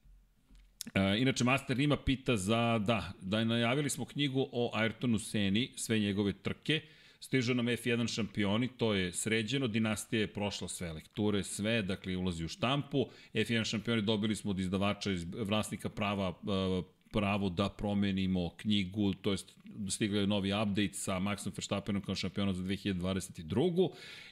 [0.94, 6.00] E, inače, Master Rima pita za, da, da najavili smo knjigu o Ayrtonu Seni, sve
[6.00, 6.82] njegove trke,
[7.20, 12.46] stižu nam F1 šampioni, to je sređeno, dinastija je prošla sve lekture, sve, dakle ulazi
[12.46, 16.82] u štampu, F1 šampioni dobili smo od izdavača iz vlasnika prava e,
[17.14, 19.54] pravo da promenimo knjigu, to jest
[19.90, 23.90] stigao je novi update sa Maxom Verstappenom kao šampionom za 2022.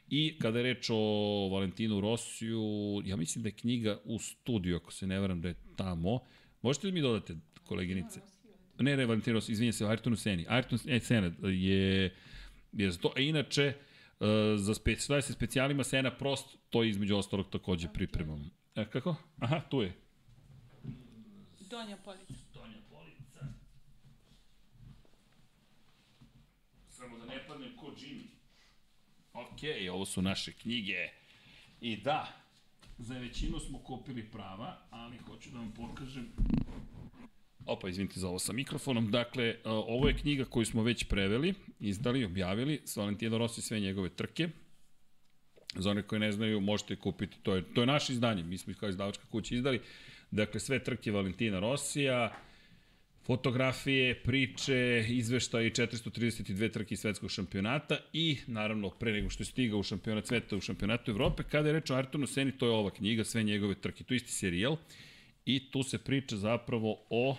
[0.09, 2.61] I kada je reč o Valentinu Rosiju,
[3.05, 6.19] ja mislim da je knjiga u studiju, ako se ne varam da je tamo.
[6.61, 7.35] Možete li mi dodate,
[7.65, 8.21] koleginice?
[8.79, 10.45] Ne, ne, Valentino Rossi, izvinje se, Ayrtonu Seni.
[10.49, 12.15] Ayrton Sena je,
[12.71, 13.13] je za to.
[13.15, 13.73] A inače,
[14.19, 18.45] uh, za spe, šta je se specijalima Sena Prost, to između ostalog takođe pripremamo.
[18.75, 19.15] E, kako?
[19.39, 19.93] Aha, tu je.
[21.59, 22.33] Donja polica.
[22.53, 23.45] Donja polica.
[26.89, 28.25] Samo da ne padnem ko Jimmy.
[29.33, 29.59] Ok,
[29.91, 31.09] ovo su naše knjige.
[31.81, 32.40] I da,
[33.01, 36.27] za većinu smo kupili prava, ali hoću da vam pokažem
[37.65, 39.11] Opa, izvinite za ovo sa mikrofonom.
[39.11, 43.79] Dakle, e, ovo je knjiga koju smo već preveli, izdali, objavili, s Valentino Rossi sve
[43.79, 44.49] njegove trke.
[45.75, 48.71] Za one koji ne znaju, možete kupiti, to je, to je naše izdanje, mi smo
[48.71, 49.81] ih kao izdavačka kuća izdali.
[50.31, 52.35] Dakle, sve trke Valentina Rosija,
[53.25, 59.83] fotografije, priče, izveštaje 432 trke svetskog šampionata i naravno pre nego što je stigao u
[59.83, 63.23] šampionat sveta u šampionatu Evrope, kada je reč o Artonu Seni, to je ova knjiga,
[63.23, 64.77] sve njegove trke, to isti serijal
[65.45, 67.37] i tu se priča zapravo o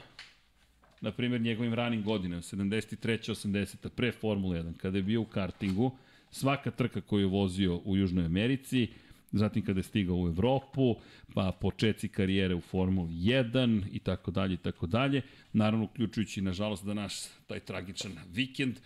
[1.00, 3.30] na primjer njegovim ranim godinama, 73.
[3.30, 3.88] 80.
[3.88, 5.90] pre Formule 1, kada je bio u kartingu,
[6.30, 8.88] svaka trka koju je vozio u Južnoj Americi,
[9.32, 10.96] zatim kada je stigao u Evropu,
[11.34, 15.22] pa početci karijere u Formuli 1 i tako dalje i tako dalje.
[15.52, 17.14] Naravno, uključujući, nažalost, da naš
[17.46, 18.78] taj tragičan vikend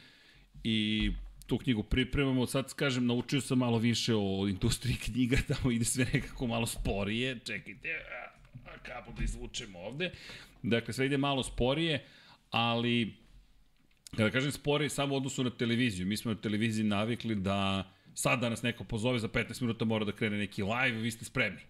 [0.65, 1.11] i
[1.47, 2.47] tu knjigu pripremamo.
[2.47, 7.39] Sad, kažem, naučio sam malo više o industriji knjiga, tamo ide sve nekako malo sporije.
[7.45, 7.89] Čekajte,
[8.65, 10.11] a, kako da izvučemo ovde.
[10.63, 12.05] Dakle, sve ide malo sporije,
[12.51, 13.15] ali
[14.17, 16.07] kada kažem sporije, samo u odnosu na televiziju.
[16.07, 20.05] Mi smo na televiziji navikli da sad da nas neko pozove za 15 minuta mora
[20.05, 21.61] da krene neki live, vi ste spremni.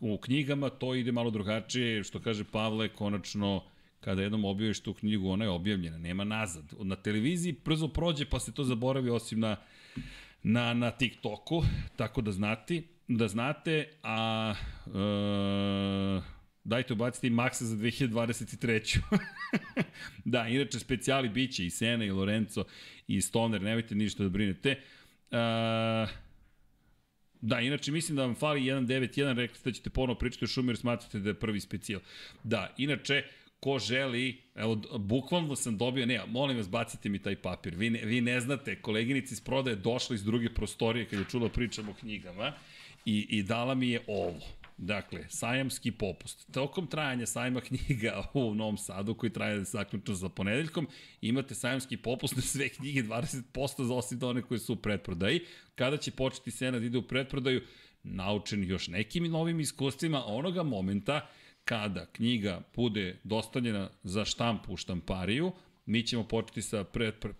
[0.00, 3.62] U knjigama to ide malo drugačije, što kaže Pavle, konačno
[4.00, 6.64] kada jednom objaviš tu knjigu, ona je objavljena, nema nazad.
[6.80, 9.56] Na televiziji brzo prođe pa se to zaboravi osim na,
[10.42, 11.62] na, na TikToku,
[11.96, 14.54] tako da znati, da znate, a
[14.86, 16.22] e,
[16.64, 18.98] dajte ubacite i Maxa za 2023.
[20.24, 22.64] da, inače specijali biće i Sena i Lorenzo
[23.08, 24.80] i Stoner, nemojte ništa da brinete.
[25.30, 26.08] Uh,
[27.40, 30.70] Da, inače mislim da vam fali 1.9.1, rekli ste da ćete ponovo pričati o šumu
[30.70, 32.00] jer smatrate da je prvi specijal.
[32.44, 33.22] Da, inače,
[33.60, 37.74] ko želi, evo, bukvalno sam dobio, ne, molim vas, bacite mi taj papir.
[37.74, 41.48] Vi ne, vi ne znate, koleginica iz prodaje došla iz druge prostorije kada je čula
[41.48, 42.52] pričam o knjigama
[43.04, 44.40] i, i dala mi je ovo.
[44.78, 46.52] Dakle, sajamski popust.
[46.52, 50.88] Tokom trajanja sajma knjiga u Novom Sadu, koji traje zaključno za ponedeljkom,
[51.20, 55.40] imate sajamski popust na sve knjige 20% za osim one koje su u pretprodaji.
[55.74, 57.62] Kada će početi Senad ide u pretprodaju,
[58.02, 61.28] naučen još nekim novim iskustvima onoga momenta
[61.64, 65.52] kada knjiga bude dostavljena za štampu u štampariju,
[65.86, 66.84] mi ćemo početi sa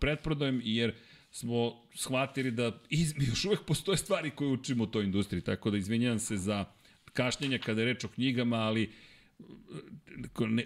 [0.00, 0.94] pretprodajem, jer
[1.30, 5.76] smo shvatili da iz, još uvek postoje stvari koje učimo u toj industriji, tako da
[5.76, 6.64] izvinjam se za
[7.18, 8.90] kašnjenja kada je reč o knjigama, ali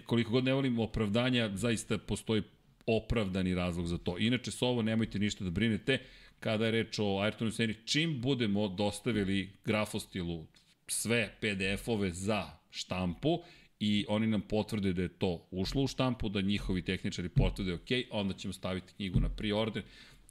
[0.05, 2.43] koliko god ne volim opravdanja, zaista postoji
[2.85, 4.17] opravdani razlog za to.
[4.19, 5.97] Inače, s ovo nemojte ništa da brinete,
[6.39, 10.45] kada je reč o Ayrtonu Seni, čim budemo dostavili grafostilu
[10.87, 13.39] sve PDF-ove za štampu
[13.79, 17.89] i oni nam potvrde da je to ušlo u štampu, da njihovi tehničari potvrde ok,
[18.11, 19.81] onda ćemo staviti knjigu na pre-order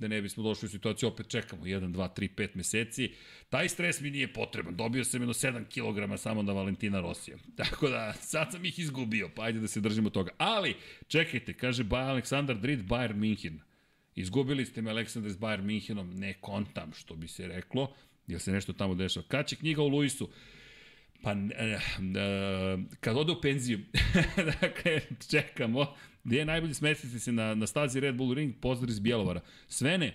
[0.02, 3.12] da ne bismo došli u situaciju, opet čekamo 1, 2, 3, 5 meseci.
[3.48, 4.76] Taj stres mi nije potreban.
[4.76, 7.36] Dobio sam jedno 7 kg samo na Valentina Rosija.
[7.62, 10.30] Tako da, sad sam ih izgubio, pa ajde da se držimo toga.
[10.38, 10.74] Ali,
[11.08, 13.60] čekajte, kaže Baja Aleksandar Drid, Bayern Minhen.
[14.14, 17.94] Izgubili ste me Aleksandar s Bayern Minhenom, ne kontam, što bi se reklo,
[18.26, 19.26] jer se nešto tamo dešava.
[19.28, 20.28] Kad će knjiga o Luisu?
[21.22, 21.78] Pa, e,
[23.00, 23.78] kad ode u penziju,
[24.60, 25.00] dakle,
[25.30, 25.94] čekamo,
[26.24, 29.40] gde je najbolje smestiti se na, na stazi Red Bull Ring, pozdrav iz Bjelovara.
[29.68, 30.14] Svene,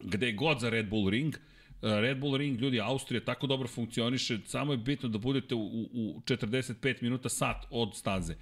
[0.00, 1.36] gde god za Red Bull Ring,
[1.82, 6.20] Red Bull Ring, ljudi, Austrija tako dobro funkcioniše, samo je bitno da budete u, u
[6.26, 8.34] 45 minuta sat od staze.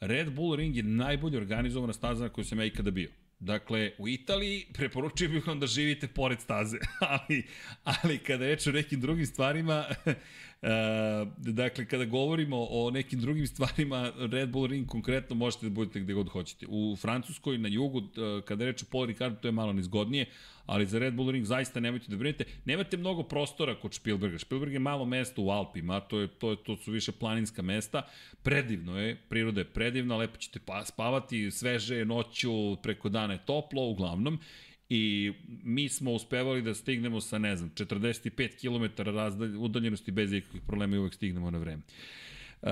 [0.00, 3.10] Red Bull Ring je najbolje organizovana staza na kojoj sam ja ikada bio.
[3.38, 7.46] Dakle, u Italiji preporučujem bih vam da živite pored staze, ali,
[7.84, 9.84] ali kada reč o nekim drugim stvarima,
[11.36, 16.12] dakle, kada govorimo o nekim drugim stvarima, Red Bull Ring konkretno možete da budete gde
[16.12, 16.66] god hoćete.
[16.68, 20.26] U Francuskoj, na jugu, uh, kada reč o Paul Ricardo, to je malo nizgodnije,
[20.66, 22.44] ali za Red Bull Ring zaista nemojte da brinete.
[22.64, 24.38] Nemate mnogo prostora kod Spielberga.
[24.38, 28.02] Spielberg je malo mesto u Alpima, to, je, to, je, to su više planinska mesta.
[28.42, 33.44] Predivno je, priroda je predivna, lepo ćete pa, spavati, sveže je noću, preko dana je
[33.46, 34.38] toplo, uglavnom
[34.94, 35.32] i
[35.64, 40.96] mi smo uspevali da stignemo sa, ne znam, 45 km razdalj, udaljenosti bez ikakvih problema
[40.96, 41.82] i uvek stignemo na vreme.
[42.62, 42.68] Uh,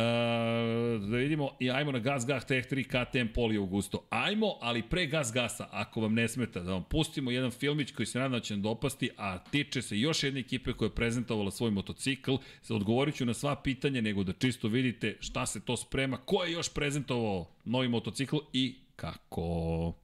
[1.10, 4.06] da vidimo i ajmo na Gas Gas Tech 3 KTM Poli Augusto.
[4.10, 8.06] Ajmo, ali pre Gas Gasa, ako vam ne smeta, da vam pustimo jedan filmić koji
[8.06, 11.50] se nadam da će nam dopasti, a tiče se još jedne ekipe koja je prezentovala
[11.50, 12.34] svoj motocikl.
[12.68, 16.52] Odgovorit ću na sva pitanja, nego da čisto vidite šta se to sprema, ko je
[16.52, 19.94] još prezentovao novi motocikl i kako.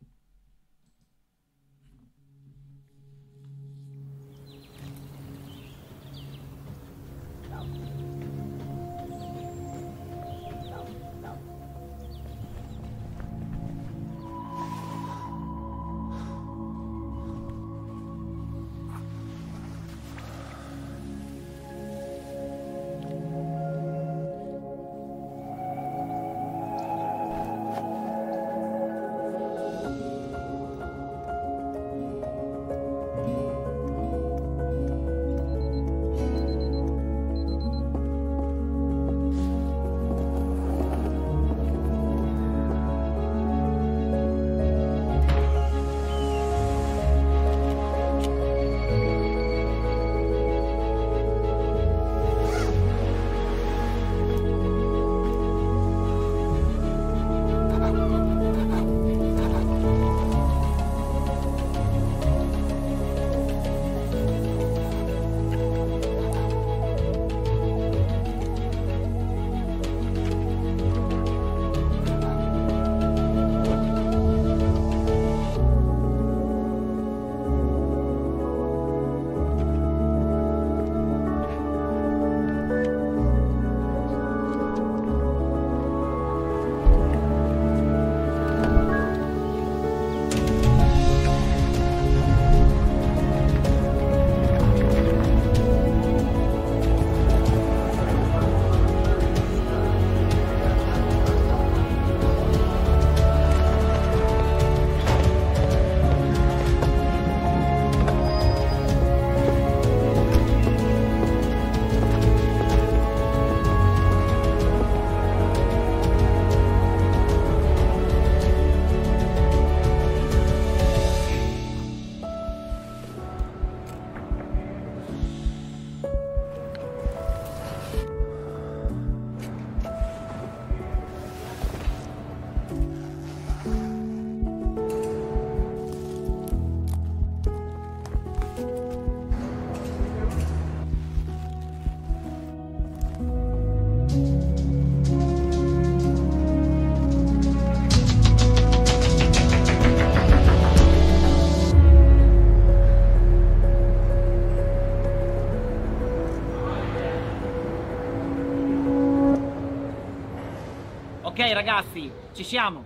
[161.57, 162.85] Ragazzi, ci siamo.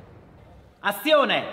[0.81, 1.50] Azione!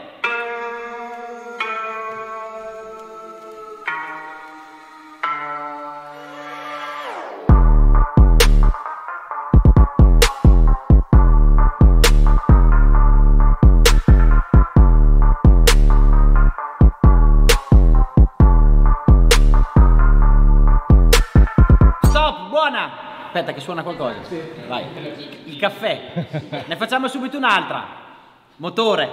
[23.38, 24.18] Aspetta che suona qualcosa.
[24.68, 24.84] Vai.
[25.44, 26.26] Il caffè.
[26.66, 27.86] ne facciamo subito un'altra.
[28.56, 29.12] Motore.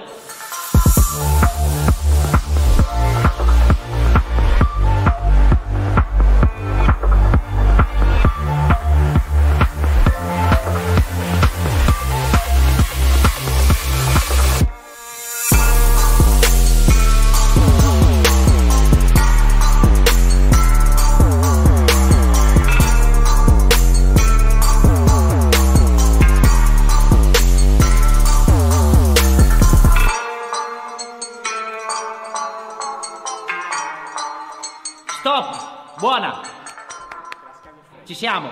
[38.25, 38.51] Siamo.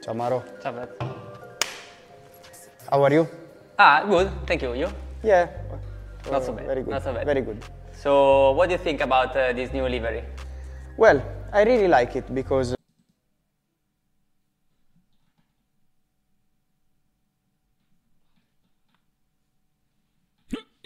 [0.00, 0.44] Ciao Maro.
[0.62, 1.02] Ciao Pep.
[2.88, 3.26] How are you?
[3.78, 4.30] Ah, good.
[4.46, 4.74] Thank you.
[4.74, 4.88] You?
[5.24, 5.50] Yeah.
[6.30, 6.66] Not so bad.
[6.66, 6.90] Very good.
[6.94, 7.26] Not so bad.
[7.26, 7.58] Very good.
[7.98, 10.22] So, what do you think about uh, this new livery?
[10.96, 11.18] Well,
[11.52, 12.76] I really like it because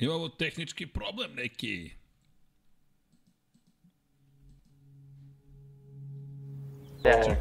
[0.00, 2.00] Imamo tehnički problem neki.
[7.04, 7.34] Yeah.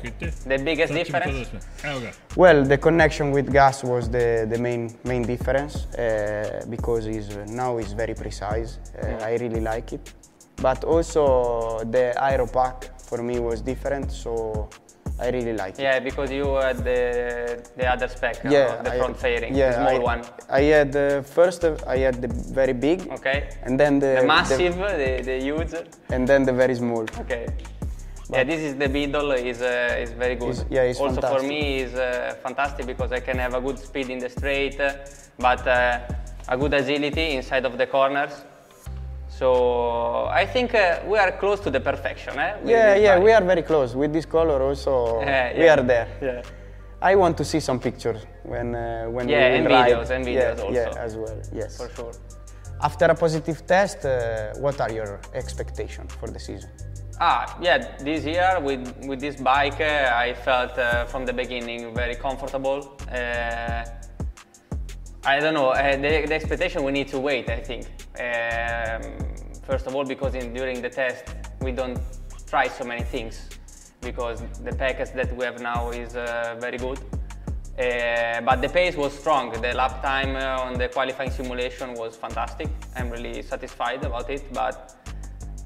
[0.47, 1.51] The biggest Sad ćemo to difference?
[1.51, 2.11] da sve- Evo ga.
[2.37, 7.79] well, the connection with gas was the, the main main difference uh, because is now
[7.79, 8.69] is very precise.
[9.03, 10.13] Uh, I really like it,
[10.61, 11.23] but also
[11.91, 12.75] the aero pack
[13.09, 14.31] for me was different, so
[15.25, 15.83] I really like it.
[15.83, 17.01] Yeah, because you had the
[17.77, 20.21] the other spec, uh, Yeah, the I- front fairing, yeah, the small I, one.
[20.49, 22.29] I had the first uh, I had the
[22.59, 23.39] very big, Okay.
[23.65, 25.73] and then the, The massive, the, the huge.
[26.13, 27.03] and then the very small.
[27.23, 27.45] Okay.
[28.31, 29.31] Yeah, this is the Beetle.
[29.31, 30.49] is uh, is very good.
[30.49, 33.79] Is- yeah, it's also for me is uh, fantastic because I can have a good
[33.79, 34.93] speed in the straight, uh,
[35.37, 35.99] but uh,
[36.47, 38.33] a good agility inside of the corners.
[39.29, 42.37] So I think uh, we are close to the perfection.
[42.37, 42.57] Eh?
[42.65, 43.23] Yeah, yeah, bike.
[43.23, 44.61] we are very close with this color.
[44.61, 46.07] Also, Yeah, we are there.
[46.21, 46.41] Yeah.
[47.01, 49.93] I want to see some pictures when uh, when we and ride.
[49.93, 50.73] videos, and videos yeah, also.
[50.73, 51.41] Yeah, as well.
[51.53, 51.77] Yes.
[51.77, 52.13] For sure.
[52.81, 56.69] After a positive test, uh, what are your expectations for the season?
[57.21, 61.93] Ah, yeah, this year with, with this bike, uh, I felt uh, from the beginning
[61.93, 62.97] very comfortable.
[63.11, 63.83] Uh,
[65.25, 67.87] I don't know, uh, the, the expectation we need to wait, I think.
[68.17, 69.35] Um,
[69.67, 71.99] first of all, because in, during the test we don't
[72.47, 73.49] try so many things
[73.99, 76.99] because the package that we have now is uh, very good.
[77.77, 79.51] Uh, but the pace was strong.
[79.61, 82.69] The lap time on the qualifying simulation was fantastic.
[82.95, 84.95] I'm really satisfied about it, but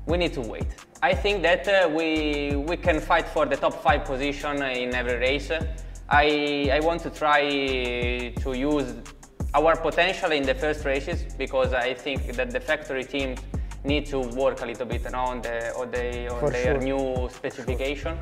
[0.06, 0.68] we need to wait.
[1.02, 5.18] I think that uh, we we can fight for the top five position in every
[5.18, 5.52] race.
[6.10, 7.42] I I want to try
[8.44, 8.94] to use
[9.54, 13.36] our potential in the first races because I think that the factory team
[13.84, 16.82] need to work a little bit on the on, the, on their sure.
[16.82, 18.18] new specification.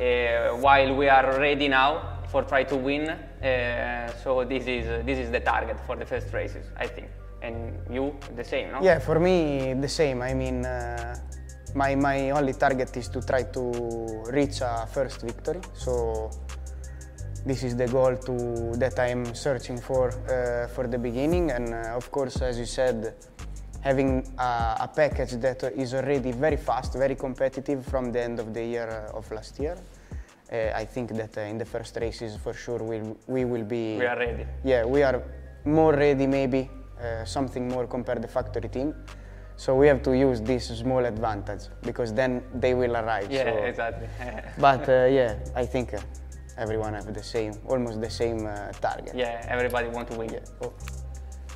[0.00, 5.18] Uh, while we are ready now for try to win, uh, so this is this
[5.18, 7.08] is the target for the first races, I think.
[7.42, 8.82] And you the same, no?
[8.82, 10.22] Yeah, for me the same.
[10.22, 11.14] I mean, uh,
[11.74, 15.60] my my only target is to try to reach a first victory.
[15.74, 16.30] So
[17.44, 21.50] this is the goal to that I'm searching for uh, for the beginning.
[21.50, 23.14] And uh, of course, as you said,
[23.82, 28.54] having a, a package that is already very fast, very competitive from the end of
[28.54, 29.76] the year uh, of last year.
[30.50, 33.98] Uh, I think that uh, in the first races, for sure, we'll, we will be.
[33.98, 34.46] We are ready.
[34.64, 35.22] Yeah, we are
[35.64, 36.70] more ready, maybe
[37.24, 38.94] something more compared to factory team.
[39.56, 43.30] So we have to use this small advantage because then they will arrive.
[43.30, 43.64] Yeah, so.
[43.64, 44.08] exactly.
[44.58, 46.00] But uh, yeah, I think uh,
[46.58, 49.14] everyone have the same, almost the same uh, target.
[49.14, 50.40] Yeah, everybody want to win.
[50.62, 50.72] Oh.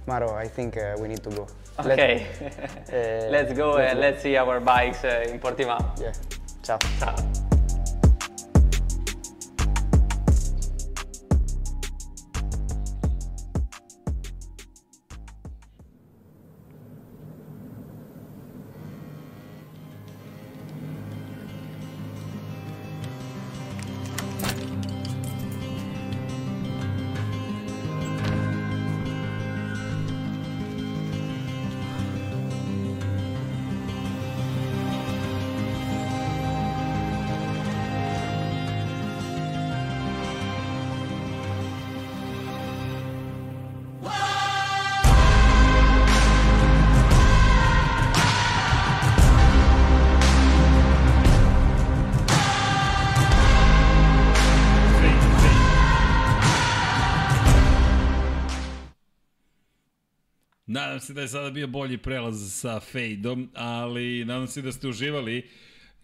[0.07, 1.47] Maro, I think uh, we need to go.
[1.79, 4.01] Okay, uh, let's go let's and go.
[4.01, 6.01] let's see our bikes uh, in Portimao.
[6.01, 6.12] Yeah.
[6.62, 6.79] Ciao.
[6.99, 7.50] Ciao.
[60.81, 64.89] Nadam se da je sada bio bolji prelaz sa fejdom, ali nadam se da ste
[64.89, 65.48] uživali,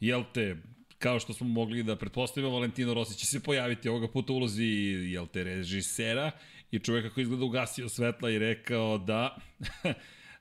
[0.00, 0.56] jel te,
[0.98, 4.64] kao što smo mogli da pretpostavimo, Valentino Rossi će se pojaviti ovoga puta ulozi,
[5.12, 6.30] jel te, režisera
[6.70, 9.38] i čoveka koji izgleda ugasio svetla i rekao da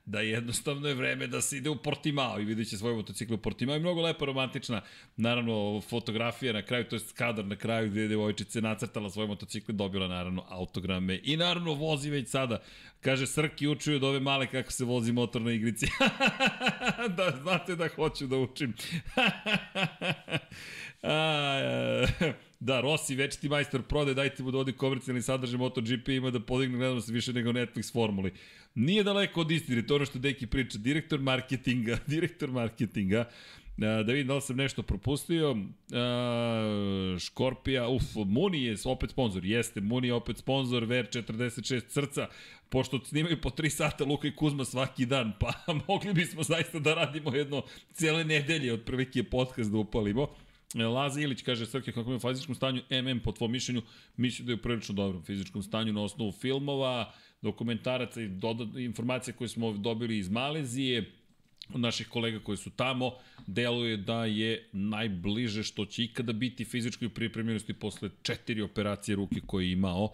[0.06, 3.38] da jednostavno je vreme da se ide u Portimao i vidjet će svoj motocikl u
[3.38, 3.76] Portimao.
[3.76, 4.82] I mnogo lepa romantična
[5.16, 9.72] naravno fotografija na kraju, to je kadar na kraju gde je devojčica nacrtala svoj motocikl
[9.72, 11.20] dobila naravno autograme.
[11.22, 12.62] I naravno vozi već sada
[13.06, 15.86] kaže Srki učuju od ove male kako se vozi motor na igrici
[17.16, 18.74] da znate da hoću da učim
[21.02, 22.06] A,
[22.60, 26.78] Da, Rossi, večiti majstor prode, dajte mu da odi komercijalni sadržaj MotoGP ima da podigne
[26.78, 28.32] gledanost više nego Netflix formuli.
[28.74, 30.78] Nije daleko od istine, to ono što Deki priča.
[30.78, 33.28] Direktor marketinga, direktor marketinga,
[33.76, 35.56] da vidim da li sam nešto propustio.
[37.18, 39.44] Škorpija, uf, Muni je opet sponsor.
[39.44, 42.28] Jeste, Muni je opet sponsor, Ver 46 srca,
[42.68, 45.52] pošto snimaju po 3 sata Luka i Kuzma svaki dan, pa
[45.88, 47.62] mogli bismo zaista da radimo jedno
[47.92, 50.28] cijele nedelje, od prvike podcast da upalimo.
[50.74, 53.82] Laza Ilić kaže Srke kako je u fizičkom stanju MM po tvom mišljenju
[54.16, 57.12] mislim da je u prilično dobrom fizičkom stanju na osnovu filmova,
[57.42, 58.30] dokumentaraca i
[58.76, 61.12] informacija koje smo dobili iz Malezije
[61.74, 63.12] od naših kolega koji su tamo,
[63.46, 69.66] deluje da je najbliže što će ikada biti fizičkoj pripremljenosti posle četiri operacije ruke koje
[69.66, 70.12] je imao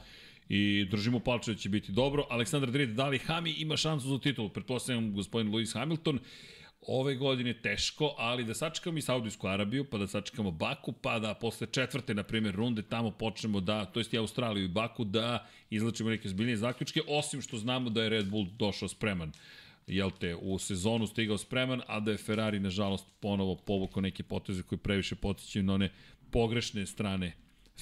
[0.48, 2.26] i držimo palče da će biti dobro.
[2.30, 4.48] Aleksandar Drid, da li Hami ima šansu za titulu?
[4.48, 6.18] Pretpostavljam gospodin Lewis Hamilton.
[6.86, 11.34] Ove godine teško, ali da sačekamo i Saudijsku Arabiju, pa da sačekamo Baku, pa da
[11.34, 15.46] posle četvrte, na primjer, runde tamo počnemo da, to jest i Australiju i Baku, da
[15.70, 19.32] izlačimo neke zbiljnije zaključke, osim što znamo da je Red Bull došao spreman
[19.86, 24.62] jel te, u sezonu stigao spreman, a da je Ferrari, nažalost, ponovo povukao neke poteze
[24.62, 25.90] koje previše potičaju na one
[26.30, 27.32] pogrešne strane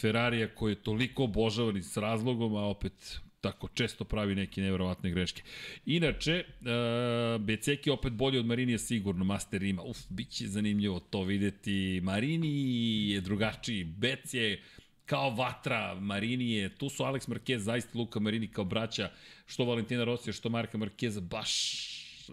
[0.01, 5.10] Ferrarija koji je toliko obožavan i s razlogom, a opet tako često pravi neke nevjerovatne
[5.10, 5.43] greške.
[5.86, 9.82] Inače, uh, Beceki opet bolji od Marinija sigurno, Master ima.
[9.82, 12.01] Uf, bit će zanimljivo to videti.
[12.02, 14.62] Marini je drugačiji, Bec je
[15.11, 19.11] kao vatra, Marini je, tu su Alex Marquez, zaista Luka Marini kao braća,
[19.47, 21.53] što Valentina Rosija, što Marka Marquez, baš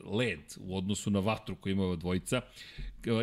[0.05, 2.41] led u odnosu na vatru koju ima ova dvojica.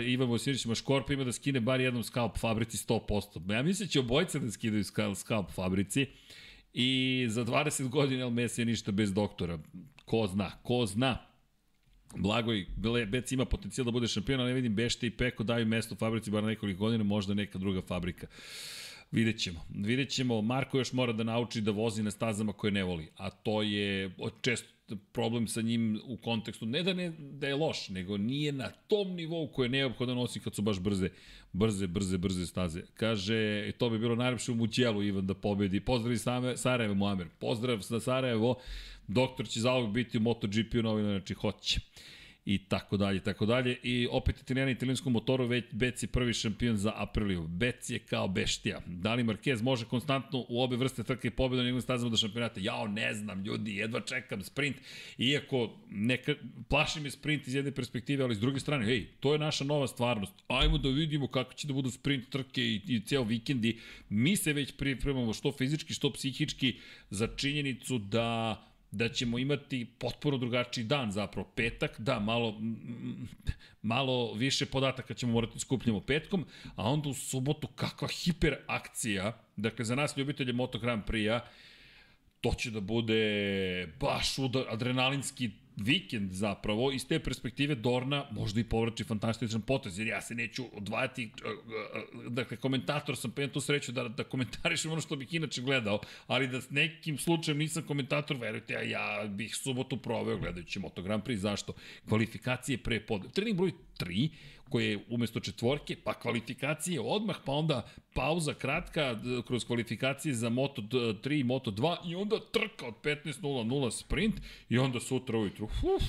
[0.06, 3.52] Ivan Vojsinić ima škorpa, ima da skine bar jednom skalp fabrici 100%.
[3.52, 6.06] Ja mislim da će obojica da skidaju skalp fabrici.
[6.72, 9.58] I za 20 godina El Messi je ništa bez doktora.
[10.04, 11.18] Ko zna, ko zna.
[12.16, 12.66] Blagoj,
[13.06, 16.30] Bec ima potencijal da bude šampion, ali ne vidim Bešte i Peko daju mesto fabrici
[16.30, 18.26] bar nekoliko godina, možda neka druga fabrika.
[19.12, 19.60] Vidjet ćemo.
[19.74, 20.42] Vidjet ćemo.
[20.42, 24.10] Marko još mora da nauči da vozi na stazama koje ne voli, a to je
[24.40, 24.74] često
[25.12, 29.14] problem sa njim u kontekstu, ne da, ne, da je loš, nego nije na tom
[29.14, 31.08] nivou koje je neophodan nosi kad su baš brze,
[31.52, 32.82] brze, brze, brze staze.
[32.94, 35.80] Kaže, to bi bilo najlepše u Mućelu, Ivan, da pobedi.
[35.80, 36.24] Pozdrav iz
[36.56, 37.26] Sarajevo, Muamer.
[37.38, 38.58] Pozdrav za Sarajevo.
[39.08, 41.80] Doktor će zauvek biti u MotoGP-u novinu, znači hoće
[42.46, 43.76] i tako dalje, tako dalje.
[43.82, 47.46] I opet italijani italijanskom motoru, već Bec je prvi šampion za Apriliju.
[47.48, 48.80] Bec je kao beštija.
[48.86, 52.16] Da li Marquez može konstantno u obe vrste trke i pobjeda na njegovim stazama do
[52.16, 52.60] šampionata?
[52.60, 54.76] Jao, ne znam, ljudi, jedva čekam sprint.
[55.18, 56.34] Iako neka,
[56.68, 59.86] plaši me sprint iz jedne perspektive, ali s druge strane, hej, to je naša nova
[59.86, 60.32] stvarnost.
[60.48, 63.78] Ajmo da vidimo kako će da budu sprint trke i, i ceo vikendi.
[64.08, 66.76] Mi se već pripremamo što fizički, što psihički
[67.10, 68.60] za činjenicu da
[68.94, 71.48] da ćemo imati potpuno drugačiji dan zapravo.
[71.56, 72.60] Petak, da malo
[73.82, 76.46] malo više podataka ćemo morati skupljamo petkom,
[76.76, 81.40] a onda u subotu kakva hiperakcija, dakle za nas ljubitelje Moto Grand Prix-a,
[82.40, 84.36] to će da bude baš
[84.70, 90.34] adrenalinski vikend zapravo, iz te perspektive Dorna možda i povraći fantastičan potez, jer ja se
[90.34, 95.00] neću odvajati, e, e, dakle, komentator sam, pa imam tu sreću da, da komentarišem ono
[95.00, 99.96] što bih inače gledao, ali da nekim slučajem nisam komentator, verujte, ja, ja bih subotu
[99.96, 101.72] proveo gledajući Moto Grand Prix, zašto?
[102.08, 103.32] Kvalifikacije pre pod...
[103.32, 104.28] Trening broj 3,
[104.68, 110.82] koje je umesto četvorke, pa kvalifikacije odmah, pa onda pauza kratka kroz kvalifikacije za Moto
[110.82, 114.34] 3 i Moto 2 i onda trka od 15.00 sprint
[114.68, 115.64] i onda sutra ujutru.
[115.66, 116.04] Uf,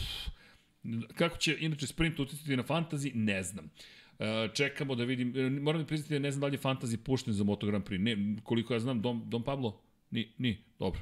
[1.15, 3.69] kako će inače sprint uticati na fantazi, ne znam.
[4.19, 6.97] E, čekamo da vidim, e, moram da priznati da ne znam da li je fantazi
[6.97, 7.99] pušten za Moto Grand Prix.
[7.99, 9.81] Ne, koliko ja znam, Dom, Dom Pablo?
[10.11, 11.01] Ni, ni, dobro.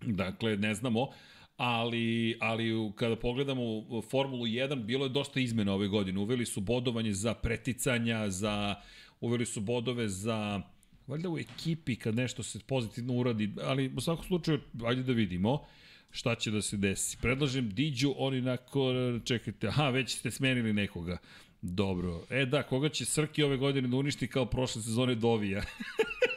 [0.00, 1.08] Dakle, ne znamo
[1.56, 3.62] ali, ali kada pogledamo
[4.10, 6.20] Formulu 1, bilo je dosta izmena ove godine.
[6.20, 8.74] Uveli su bodovanje za preticanja, za,
[9.20, 10.62] uveli su bodove za
[11.06, 15.64] valjda u ekipi kad nešto se pozitivno uradi, ali u svakom slučaju, ajde da vidimo
[16.10, 17.16] šta će da se desi.
[17.20, 18.92] Predlažem Diđu, oni nako,
[19.24, 21.18] čekajte, aha, već ste smenili nekoga.
[21.62, 22.22] Dobro.
[22.30, 25.62] E da, koga će Srki ove godine da uništi kao prošle sezone Dovija?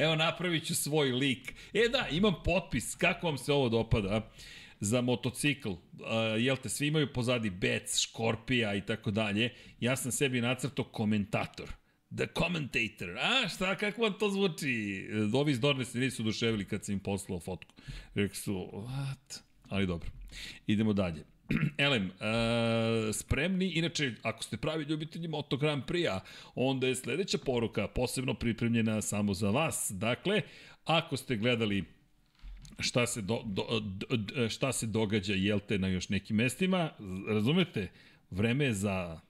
[0.00, 1.54] Evo, napravit ću svoj lik.
[1.72, 2.94] E da, imam potpis.
[2.94, 4.30] Kako vam se ovo dopada?
[4.80, 5.78] za motocikl, uh,
[6.38, 11.68] jel te, svi imaju pozadi Bec, Škorpija i tako dalje, ja sam sebi nacrto komentator.
[12.16, 13.18] The commentator.
[13.18, 15.08] A, šta, kako vam to zvuči?
[15.34, 17.74] Ovi iz Dorne se nisu oduševili kad sam im poslao fotku.
[18.14, 19.40] Rekli su, what?
[19.68, 20.10] Ali dobro.
[20.66, 21.24] Idemo dalje.
[21.78, 26.20] Elem, uh, spremni, inače, ako ste pravi ljubitelji Moto Grand Prix-a,
[26.54, 29.92] onda je sledeća poruka posebno pripremljena samo za vas.
[29.94, 30.42] Dakle,
[30.84, 31.84] ako ste gledali
[32.78, 36.90] šta se, do, do, do, šta se događa, jel te, na još nekim mestima,
[37.28, 37.88] razumete,
[38.30, 39.20] vreme je za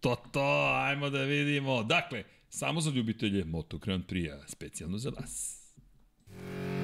[0.00, 1.82] To, to, ajmo da vidimo.
[1.82, 5.62] Dakle, samo za ljubitelje Moto Grand Prix-a, specijalno za vas.
[6.28, 6.75] Gde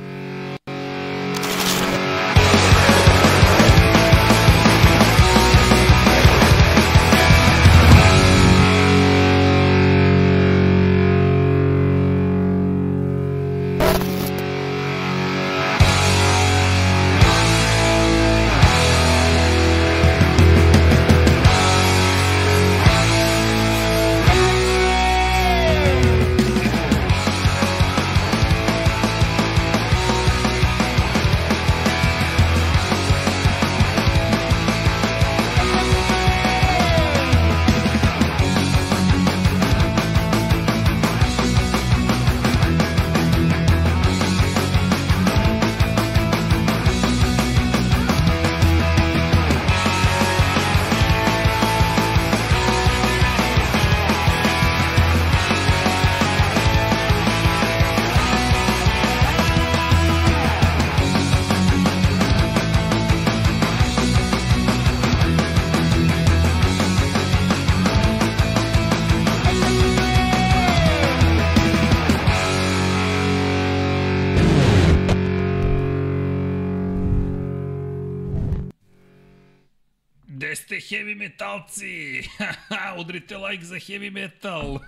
[83.93, 84.79] heavy metal.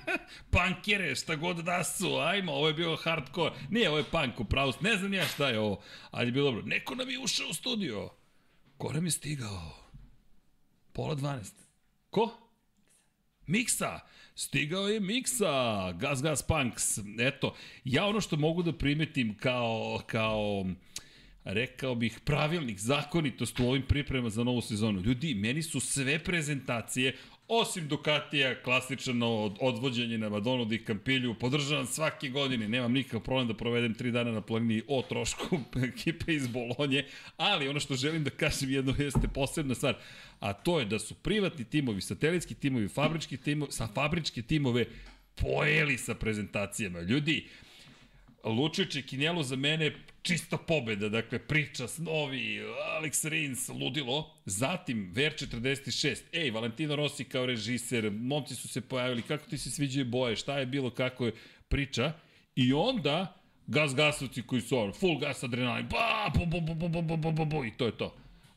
[0.50, 2.16] Punkere, šta god da su.
[2.16, 3.54] Ajmo, ovo je bio hardcore.
[3.70, 4.72] Nije, ovo je punk, upravo.
[4.80, 5.82] Ne znam ja šta je ovo.
[6.10, 6.62] Ali je bilo dobro.
[6.66, 8.10] Neko nam je ušao u studio.
[8.76, 9.72] Ko nam je stigao?
[10.92, 11.52] Pola 12.
[12.10, 12.30] Ko?
[13.46, 14.00] Miksa.
[14.34, 15.92] Stigao je Miksa.
[15.92, 16.98] Gas Gas Punks.
[17.18, 17.54] Eto,
[17.84, 20.64] ja ono što mogu da primetim kao, kao
[21.44, 25.00] rekao bih, pravilnik, zakonitost u ovim pripremama za novu sezonu.
[25.00, 27.16] Ljudi, meni su sve prezentacije,
[27.48, 33.48] osim Ducatija, klasično od, odvođenje na Madonu di Campilju, podržavam svake godine, nemam nikakav problem
[33.48, 35.58] da provedem tri dana na planini o trošku
[35.92, 37.04] ekipe iz Bolonje,
[37.36, 39.96] ali ono što želim da kažem jedno jeste posebna stvar,
[40.40, 44.86] a to je da su privatni timovi, satelitski timovi, fabrički timovi, sa fabričke timove
[45.34, 47.00] pojeli sa prezentacijama.
[47.00, 47.48] Ljudi,
[48.44, 49.92] Lučić i Kinjelo za mene
[50.22, 52.60] čista pobeda, dakle priča, snovi,
[53.00, 54.30] Alex Rins, ludilo.
[54.44, 59.70] Zatim Ver 46, ej, Valentino Rossi kao režiser, momci su se pojavili, kako ti se
[59.70, 61.32] sviđaju boje, šta je bilo, kako je
[61.68, 62.12] priča.
[62.56, 66.88] I onda gas gasovci koji su on, full gas adrenalin, ba, bu, bu, bu, bu,
[66.88, 68.14] bu, bu, bu, bu, bu, i to je to.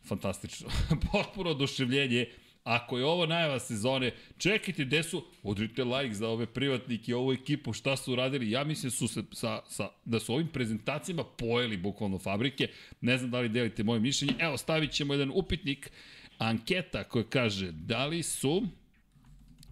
[0.07, 0.69] Fantastično.
[1.11, 2.26] Potpuno oduševljenje.
[2.68, 7.73] Ako je ovo najava sezone, čekajte gde su, udrite like za ove privatnike, ovu ekipu,
[7.73, 8.52] šta su radili.
[8.52, 12.68] Ja mislim su se, sa, sa, da su ovim prezentacijama pojeli bukvalno fabrike.
[13.02, 14.34] Ne znam da li delite moje mišljenje.
[14.39, 15.91] Evo, stavit ćemo jedan upitnik,
[16.38, 18.64] anketa koja kaže da li su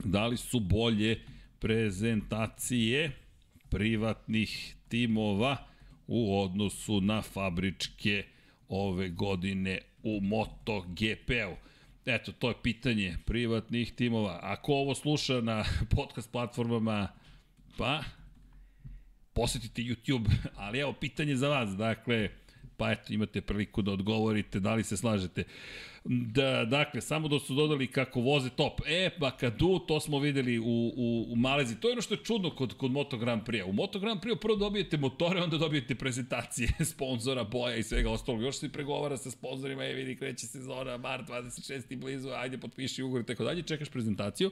[0.04, 1.22] da li su bolje
[1.60, 3.12] prezentacije
[3.70, 5.58] privatnih timova
[6.08, 8.24] u odnosu na fabričke
[8.70, 11.65] ove godine u MotoGP-u.
[12.06, 14.40] Eto, to je pitanje privatnih timova.
[14.41, 15.65] Ako ovo sluša na
[15.95, 17.07] podcast platformama,
[17.77, 18.03] pa
[19.34, 20.30] posetite YouTube,
[20.64, 22.30] ali evo pitanje za vas, dakle,
[22.77, 25.43] pa eto, imate priliku da odgovorite, da li se slažete.
[26.07, 28.81] Da, dakle, samo da su dodali kako voze top.
[28.88, 30.64] E, pa Kadu, to smo videli u,
[30.95, 31.76] u, u Malezi.
[31.80, 33.64] To je ono što je čudno kod, kod Moto Grand Prix.
[33.69, 38.41] U Moto Grand Prix prvo dobijete motore, onda dobijete prezentacije sponzora, boja i svega ostalog.
[38.41, 41.95] Još se pregovara sa sponzorima, je vidi, kreće sezona, mart 26.
[41.95, 44.52] blizu, ajde potpiši ugovor i tako dalje, čekaš prezentaciju.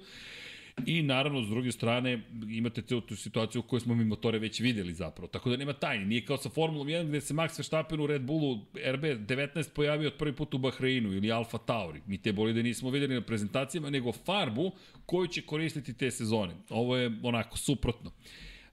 [0.85, 4.59] I naravno, s druge strane, imate celu tu situaciju u kojoj smo mi motore već
[4.59, 5.27] videli zapravo.
[5.27, 6.05] Tako da nema tajni.
[6.05, 10.17] Nije kao sa Formulom 1 gde se Max Verstappen u Red Bullu RB19 pojavio od
[10.17, 12.01] prvi put u Bahreinu ili Alfa Tauri.
[12.07, 14.71] Mi te bolide nismo videli na prezentacijama, nego farbu
[15.05, 16.53] koju će koristiti te sezone.
[16.69, 18.11] Ovo je onako suprotno.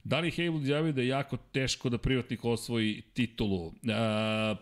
[0.03, 3.65] Da li Haywood izjavio da je jako teško da privatnik osvoji titulu?
[3.65, 3.73] Uh,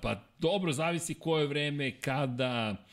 [0.01, 2.85] pa dobro, zavisi koje vreme, kada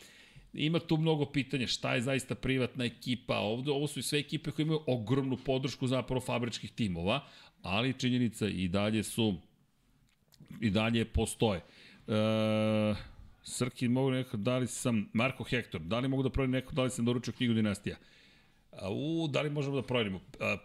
[0.57, 3.39] ima tu mnogo pitanja šta je zaista privatna ekipa.
[3.39, 7.24] Ovde ovo su i sve ekipe koje imaju ogromnu podršku zapravo fabričkih timova,
[7.62, 9.35] ali činjenica i dalje su
[10.61, 11.61] i dalje postoje.
[12.09, 12.95] E,
[13.43, 16.83] Srki, mogu neko, da li sam, Marko Hektor, da li mogu da proverim neko, da
[16.83, 17.97] li sam doručio knjigu Dinastija?
[18.91, 20.20] U, da li možemo da proverimo?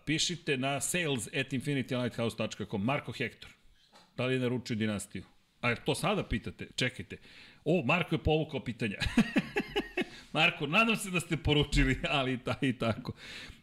[0.05, 3.49] Pišite na sales at infinitylighthouse.com Marko Hektor,
[4.18, 5.23] da li je naručio Dinastiju?
[5.61, 6.68] A to sada pitate?
[6.76, 7.18] Čekajte.
[7.65, 8.97] O, Marko je povukao pitanja.
[10.33, 13.13] Marko, nadam se da ste poručili, ali ta i tako.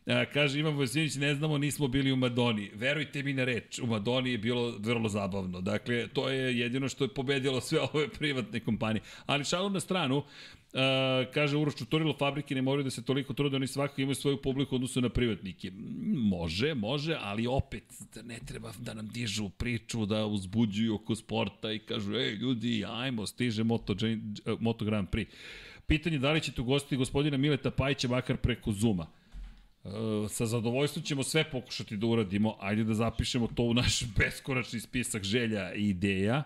[0.07, 2.71] A, kaže Ivan Vojsinović, ne znamo, nismo bili u Madoni.
[2.75, 5.61] Verujte mi na reč, u Madoni je bilo vrlo zabavno.
[5.61, 9.03] Dakle, to je jedino što je pobedilo sve ove privatne kompanije.
[9.27, 10.25] Ali šalom na stranu,
[10.69, 14.37] Uh, kaže Uroš Čuturilo, fabrike ne moraju da se toliko trude, oni svakako imaju svoju
[14.43, 15.71] publiku odnosu na privatnike.
[16.15, 17.85] Može, može, ali opet
[18.25, 23.27] ne treba da nam dižu priču, da uzbuđuju oko sporta i kažu, ej ljudi, ajmo,
[23.27, 23.95] stiže Moto,
[24.61, 25.27] Moto Grand Prix.
[25.89, 29.07] Pitanje da li ćete ugostiti gospodina Mileta Pajića makar preko Zuma.
[29.85, 29.93] Uh,
[30.31, 32.57] sa zadovoljstvom ćemo sve pokušati da uradimo.
[32.61, 36.43] Ajde da zapišemo to u naš beskoračni spisak želja i ideja.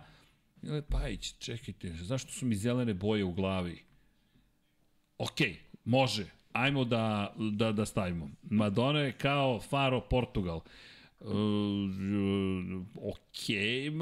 [0.63, 3.79] Milet Pajić, čekajte, zašto su mi zelene boje u glavi?
[5.23, 5.39] ok,
[5.85, 8.31] može, ajmo da, da, da stavimo.
[8.43, 10.61] Madonna je kao Faro Portugal.
[11.21, 11.31] Uh,
[12.97, 13.49] ok,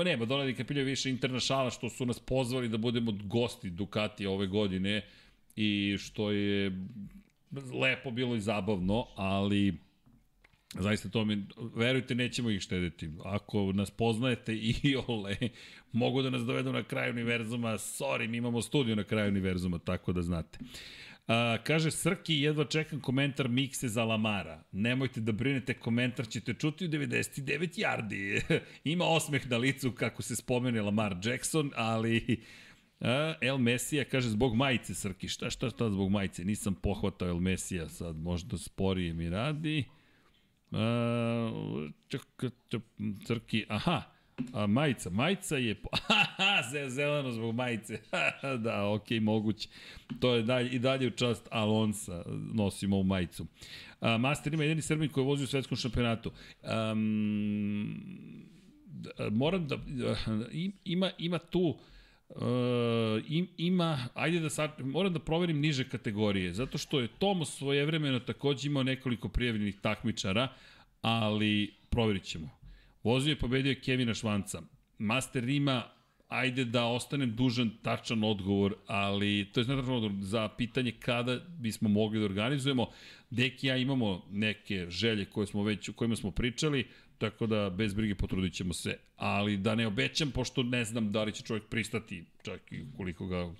[0.04, 4.46] ne, Madonna i Capillo više internašala što su nas pozvali da budemo gosti Ducati ove
[4.46, 5.02] godine
[5.56, 6.72] i što je
[7.72, 9.78] lepo bilo i zabavno, ali
[10.74, 13.10] Zaista to mi, verujte, nećemo ih štediti.
[13.24, 15.36] Ako nas poznajete i ole,
[15.92, 20.12] mogu da nas dovedu na kraj univerzuma, sorry, mi imamo studiju na kraju univerzuma, tako
[20.12, 20.58] da znate.
[21.26, 24.62] A, kaže Srki, jedva čekam komentar mikse za Lamara.
[24.72, 28.42] Nemojte da brinete, komentar ćete čuti u 99 yardi.
[28.92, 32.40] Ima osmeh na licu kako se spomene Lamar Jackson, ali...
[33.00, 35.28] A, El Mesija kaže zbog majice Srki.
[35.28, 36.44] Šta, šta, šta zbog majice?
[36.44, 39.84] Nisam pohvatao El Mesija sad, možda sporije mi radi.
[40.72, 41.50] A,
[42.08, 42.26] čak,
[42.68, 42.82] čak,
[43.26, 44.02] Srki, aha,
[44.52, 47.98] A, majica, majica je, haha, zeleno zbog majice,
[48.64, 49.68] da, okay, moguće.
[50.20, 52.24] To je dalje, i dalje u čast Alonsa,
[52.54, 53.46] nosimo u majicu.
[54.00, 56.32] A, Master ima jedini Srbin koji vozi u svetskom šampionatu.
[56.92, 58.02] Um,
[59.30, 59.78] moram da,
[60.84, 61.76] ima, ima tu, Uh,
[63.28, 68.20] im, ima, ajde da sad, moram da proverim niže kategorije, zato što je Tomo svojevremeno
[68.20, 70.48] takođe imao nekoliko prijavljenih takmičara,
[71.02, 72.50] ali proverit ćemo.
[73.04, 74.62] Vozio je pobedio Kevina Švanca.
[74.98, 75.84] Master ima
[76.28, 81.88] ajde da ostanem dužan tačan odgovor, ali to je značan odgovor za pitanje kada bismo
[81.88, 82.86] mogli da organizujemo.
[83.30, 86.86] Deki ja imamo neke želje koje smo već, o kojima smo pričali,
[87.20, 88.96] tako da bez brige potrudit ćemo se.
[89.16, 93.26] Ali da ne obećam, pošto ne znam da li će čovjek pristati, čak i koliko
[93.26, 93.52] ga,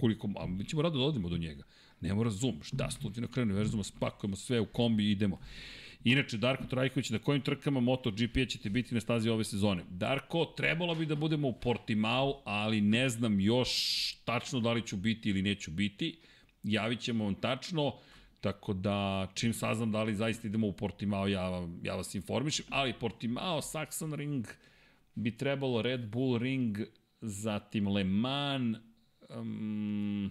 [0.00, 1.64] koliko, a mi ćemo rado da odimo do njega.
[2.00, 5.38] Ne mora Zoom, šta studij na kraju univerzuma, spakujemo sve u kombi i idemo.
[6.04, 9.84] Inače, Darko Trajković, na kojim trkama MotoGP ćete biti na stazi ove sezone?
[9.90, 13.70] Darko, trebalo bi da budemo u Portimao, ali ne znam još
[14.24, 16.18] tačno da li ću biti ili neću biti.
[16.62, 17.92] Javit ćemo vam tačno,
[18.40, 22.66] tako da čim saznam da li zaista idemo u Portimao, ja, ja vas informišem.
[22.68, 24.46] Ali Portimao, Saxon Ring,
[25.14, 26.78] bi trebalo Red Bull Ring,
[27.20, 28.76] zatim Le Mans,
[29.36, 30.30] um,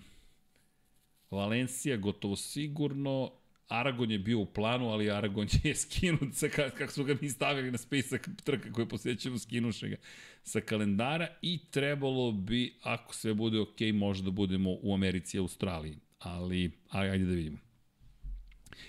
[1.32, 3.32] Valencija gotovo sigurno,
[3.68, 7.72] Aragon je bio u planu, ali Aragon je skinut sa, kako su ga mi stavili
[7.72, 9.96] na spisak trka koje posjećamo, skinuše ga
[10.44, 15.40] sa kalendara i trebalo bi, ako sve bude ok, možda da budemo u Americi i
[15.40, 15.98] Australiji.
[16.20, 17.69] Ali, ajde da vidimo.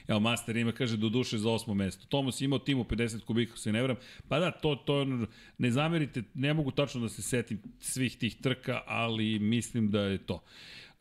[0.08, 2.06] Evo, Master ima, kaže, do duše za osmo mesto.
[2.06, 3.96] Tomas imao timu 50 kubika, se ne vram.
[4.28, 5.06] Pa da, to, to,
[5.58, 10.18] ne zamerite, ne mogu tačno da se setim svih tih trka, ali mislim da je
[10.18, 10.34] to.
[10.34, 10.40] Uh,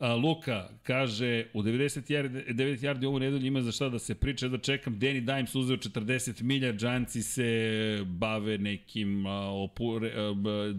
[0.00, 4.14] A, Luka kaže, u 90 yardi, 9 yardi ovu nedelju ima za šta da se
[4.14, 10.12] priča, da čekam, Danny Dimes uzeo 40 milja, Džanci se bave nekim, a, opu, re,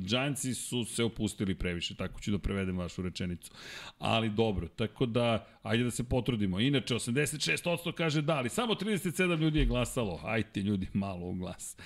[0.06, 3.52] Džanci su se opustili previše, tako ću da prevedem vašu rečenicu.
[4.00, 6.60] Ali dobro, tako da, ajde da se potrudimo.
[6.60, 10.22] Inače, 86% kaže da, ali samo 37 ljudi je glasalo.
[10.24, 11.78] Ajte ljudi, malo u glas.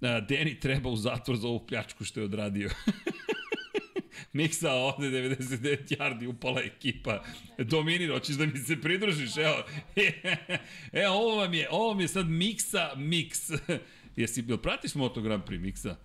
[0.00, 2.70] Danny treba u zatvor za ovu pljačku što je odradio.
[4.32, 7.24] Miksa ovde 99 yardi upala ekipa.
[7.58, 9.36] Dominir, hoćeš da mi se pridružiš?
[9.36, 9.56] Evo,
[11.02, 13.58] evo ovo vam je, ovo vam je sad Miksa Mix.
[14.16, 15.96] Jesi, bil pratiš Moto Grand Prix Miksa?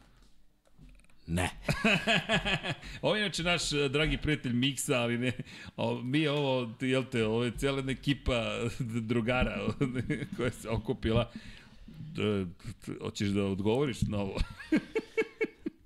[1.27, 1.49] Ne.
[3.01, 5.31] ovo je inače naš eh, dragi prijatelj Miksa, ali ne,
[5.77, 9.59] o, mi ovo, jel te, ovo je cijela ekipa drugara
[10.37, 11.31] koja se okupila.
[13.01, 14.39] Hoćeš da odgovoriš na ovo?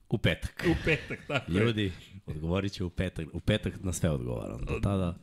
[0.09, 0.65] U petak.
[0.69, 1.91] U petak, tako Ljudi,
[2.31, 3.27] odgovorit će u petak.
[3.33, 4.65] U petak na sve odgovaram.
[4.65, 5.15] Do tada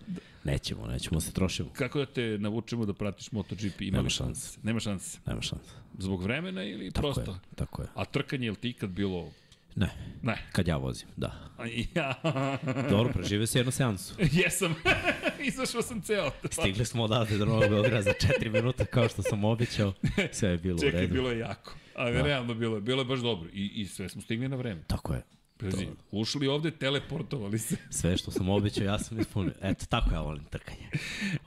[0.45, 1.71] nećemo, nećemo se trošimo.
[1.73, 3.81] Kako da te navučemo da pratiš MotoGP?
[3.81, 4.59] Ima Nema šanse.
[4.63, 5.19] Nema šanse.
[5.27, 5.71] Nema šanse.
[5.99, 7.33] Zbog vremena ili tako prosto?
[7.33, 7.89] Je, tako je.
[7.95, 9.31] A trkanje je li ti ikad bilo
[9.79, 9.91] Ne.
[10.23, 10.37] Ne.
[10.53, 11.51] Kad ja vozim, da.
[11.95, 12.15] Ja.
[12.91, 14.15] Dobro, preživio se jednu seansu.
[14.43, 14.75] Jesam.
[15.49, 16.31] Izašao sam ceo.
[16.51, 19.93] Stigli smo odavde do Novog Beograda za 4 minuta kao što sam obećao.
[20.33, 21.15] Sve je bilo Čekaj, u redu.
[21.15, 21.75] bilo je jako.
[21.95, 22.23] Ali da.
[22.23, 22.81] realno bilo je.
[22.81, 23.49] Bilo je baš dobro.
[23.53, 24.83] I, I sve smo stigli na vreme.
[24.87, 25.23] Tako je.
[25.61, 27.77] Pazi, ušli ovde, teleportovali se.
[27.91, 29.53] Sve što sam obećao, ja sam ispunio.
[29.63, 30.91] Eto, tako ja volim trkanje.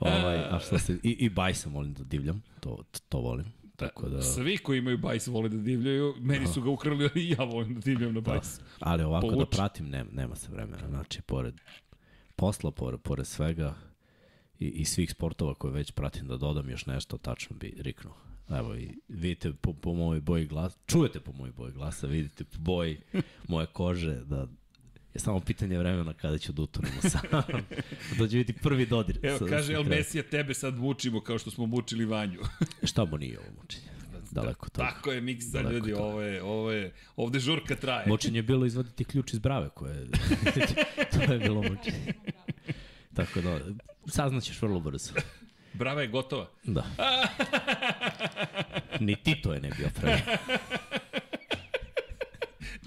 [0.00, 3.46] Ovaj, a što se, i, i bajsa volim da divljam, to, to volim.
[3.76, 4.22] Tako da...
[4.22, 7.74] Svi koji imaju bajs vole da divljaju, meni su ga ukrali, ali i ja volim
[7.74, 8.58] da divljam na bajs.
[8.58, 8.64] Da.
[8.80, 9.38] Ali ovako Povuči.
[9.38, 10.88] da pratim, nema, nema se vremena.
[10.88, 11.54] Znači, pored
[12.36, 13.74] posla, pored, pored svega
[14.58, 18.14] i, i svih sportova koje već pratim da dodam još nešto, tačno bi riknuo.
[18.58, 22.58] Evo i vidite po, po mojoj boji glasa, čujete po mojoj boji glasa, vidite po
[22.58, 23.00] boji
[23.48, 24.46] moje kože da
[25.14, 27.20] je samo pitanje vremena kada ću da utonemo sam.
[28.18, 29.18] da će biti prvi dodir.
[29.22, 29.84] Evo, sa- kaže El.
[29.84, 32.38] Mesija, tebe sad mučimo kao što smo mučili Vanju.
[32.90, 33.86] Šta mu nije ovo mučenje?
[34.30, 34.80] Daleko to.
[34.80, 35.98] Tako je, miksa, Daleko ljudi, to.
[36.04, 38.08] ovo je, ovo je, ovde žurka traje.
[38.08, 40.06] Mučenje je bilo izvaditi ključ iz brave koje...
[41.26, 42.14] to je bilo mučenje.
[43.14, 43.60] Tako da,
[44.06, 45.12] saznaćeš vrlo brzo.
[45.74, 46.48] Brava je gotova.
[46.64, 46.84] Da.
[49.00, 50.20] Ni Tito je ne bio pravi.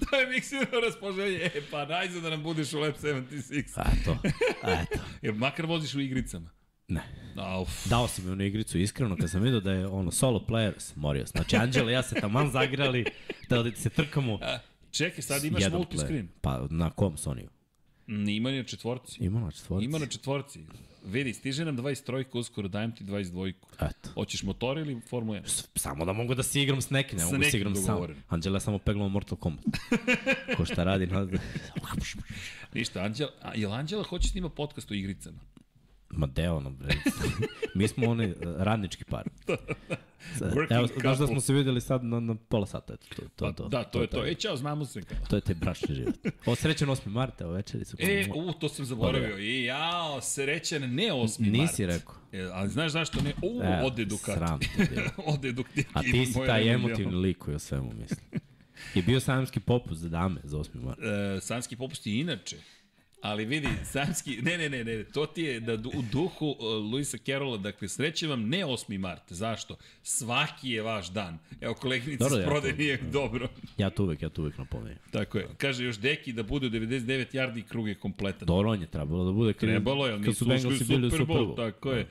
[0.10, 1.36] to je miksirano raspoloženje.
[1.54, 3.60] E, pa najzad da nam budeš u Lab 76.
[4.00, 4.16] Eto,
[4.62, 4.98] eto.
[5.22, 6.50] Jer makar voziš u igricama.
[6.88, 7.02] Ne.
[7.36, 7.86] A, uf.
[7.86, 11.26] Dao si mi onu igricu iskreno kad sam vidio da je ono solo player, morio
[11.26, 11.32] sam.
[11.42, 13.04] Znači Anđela ja se taman zagrali
[13.48, 14.38] da se trkamo.
[14.90, 16.28] Čekaj, sad imaš multiscreen.
[16.40, 17.55] Pa na kom Sonyu?
[18.08, 19.24] Ima na četvorci.
[19.24, 19.84] Ima na četvorci.
[19.84, 20.60] Ima na četvorci.
[21.06, 23.52] Vidi, stiže nam 23 uskoro, dajem ti 22.
[23.80, 24.10] Eto.
[24.14, 25.66] Hoćeš motor ili Formula 1?
[25.76, 28.06] Samo da mogu da se igram s nekim, ne mogu da se igram sam.
[28.28, 29.64] Anđela samo peglao Mortal Kombat.
[30.56, 31.28] Ko šta radi, na...
[32.74, 35.38] Ništa, Anđela, a, jel Anđela hoće snima podcast o igricama?
[36.10, 36.94] Ma deo ono, bre.
[37.74, 39.28] Mi smo oni uh, radnički par.
[40.40, 43.44] Working Evo, znaš da smo se videli sad na, na pola sata, eto, to, to,
[43.46, 44.16] Pa, to, da, to, je to.
[44.16, 45.02] taj- E, čao, znamo se.
[45.02, 45.18] Kao.
[45.30, 46.14] To je taj bračni život.
[46.46, 47.06] O, srećan 8.
[47.06, 47.96] marta, evo večericu.
[48.00, 49.38] E, u, to sam zaboravio.
[49.38, 51.16] I jao, srećan, ne 8.
[51.16, 51.52] mart.
[51.52, 52.14] Nisi rekao.
[52.32, 53.32] E, ali znaš zašto ne?
[53.42, 54.32] U, E, ode Ducati.
[54.32, 55.10] sram te bilo.
[55.34, 55.84] ode Ducati.
[55.92, 58.16] A ti si taj emotivni lik koji o svemu misli.
[58.94, 60.68] Je bio sajamski popust za dame za 8.
[60.76, 60.98] mart.
[61.00, 62.56] E, sanski popust je inače.
[63.26, 66.56] Ali vidi, samski, ne, ne, ne, ne, to ti je da u duhu uh,
[66.92, 68.98] Luisa Carrolla, dakle, sreće vam ne 8.
[68.98, 69.22] mart.
[69.28, 69.76] Zašto?
[70.02, 71.38] Svaki je vaš dan.
[71.60, 73.48] Evo, koleginica Dobro, s ja prode to- nije dobro.
[73.78, 74.98] Ja to uvek, ja to uvek napomenem.
[75.10, 75.46] Tako je.
[75.56, 78.46] Kaže još Deki da bude u 99 yardi i krug je kompletan.
[78.46, 79.52] Dobro, on je trebalo da bude.
[79.52, 80.78] kad- Trebalo je, ali nisu su ušli u
[81.10, 82.06] Super Bowl, tako je.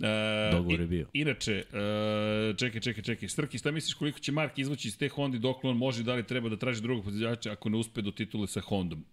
[0.00, 1.06] E, Dogovor je bio.
[1.12, 3.28] Inače, e, čekaj, čekaj, čekaj.
[3.28, 6.14] Strki, šta misliš koliko će Mark izvući iz te Honda i dok on može, da
[6.14, 9.04] li treba da traži drugog podizjača ako ne uspe do titule sa Hondom?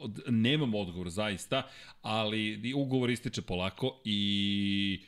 [0.00, 1.62] Od- nemam odgovor zaista,
[2.02, 5.00] ali ugovor ističe polako i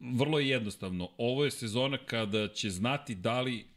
[0.00, 1.10] vrlo je jednostavno.
[1.18, 3.75] Ovo je sezona kada će znati da li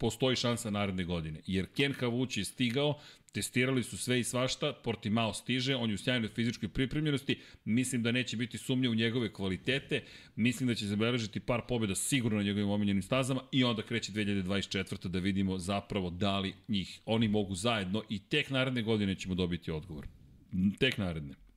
[0.00, 1.40] postoji šansa naredne godine.
[1.46, 3.00] Jer Ken Havuć je stigao,
[3.32, 8.12] testirali su sve i svašta, Portimao stiže, on je u sjajnoj fizičkoj pripremljenosti, mislim da
[8.12, 10.02] neće biti sumnje u njegove kvalitete,
[10.36, 15.08] mislim da će zabeležiti par pobjeda sigurno na njegovim omiljenim stazama i onda kreće 2024.
[15.08, 19.70] da vidimo zapravo da li njih oni mogu zajedno i tek naredne godine ćemo dobiti
[19.70, 20.06] odgovor.
[20.78, 21.49] Tek naredne.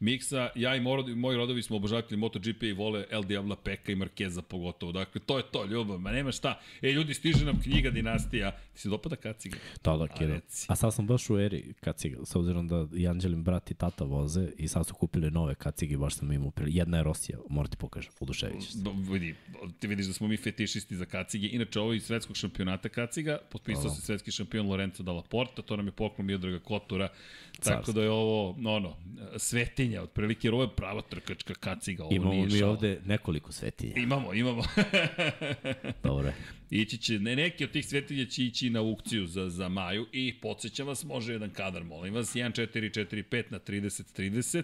[0.00, 3.94] Miksa, ja i moj, moji rodovi smo obožavatelji MotoGP i vole El Diabla Peka i
[3.94, 4.92] Markeza pogotovo.
[4.92, 6.60] Dakle, to je to, ljubav, ma nema šta.
[6.82, 8.50] E, ljudi, stiže nam knjiga Dinastija.
[8.50, 9.56] Ti se dopada kaciga?
[9.84, 10.34] Da, da, A, Kira.
[10.34, 10.66] reci.
[10.68, 14.04] A sad sam baš u eri kaciga, s obzirom da i Anđelin brat i tata
[14.04, 16.76] voze i sad su kupili nove kacige, baš sam imao prili.
[16.76, 18.78] Jedna je Rosija, moram ti pokažem, oduševit ćeš se.
[19.10, 19.34] Vidi,
[19.78, 21.48] ti vidiš da smo mi fetišisti za kacige.
[21.48, 23.38] Inače, ovo je iz svetskog šampionata kaciga.
[23.50, 27.08] Potpisao se svetski šampion Lorenzo Dalla Porta, to nam je poklon Miodraga Kotura.
[27.64, 28.96] Tako da je ovo, ono,
[29.86, 32.04] svetinja, otprilike, jer ovo je prava trkačka kaciga.
[32.04, 32.72] Ovo Imamo nije mi šala.
[32.72, 33.94] ovde nekoliko svetinja.
[33.96, 34.62] Imamo, imamo.
[36.02, 36.32] Dobro.
[36.70, 40.34] Ići će, ne, neki od tih svetilja će ići na aukciju za, za Maju i
[40.40, 44.62] podsjećam vas, može jedan kadar, molim vas, 1445 na 3030,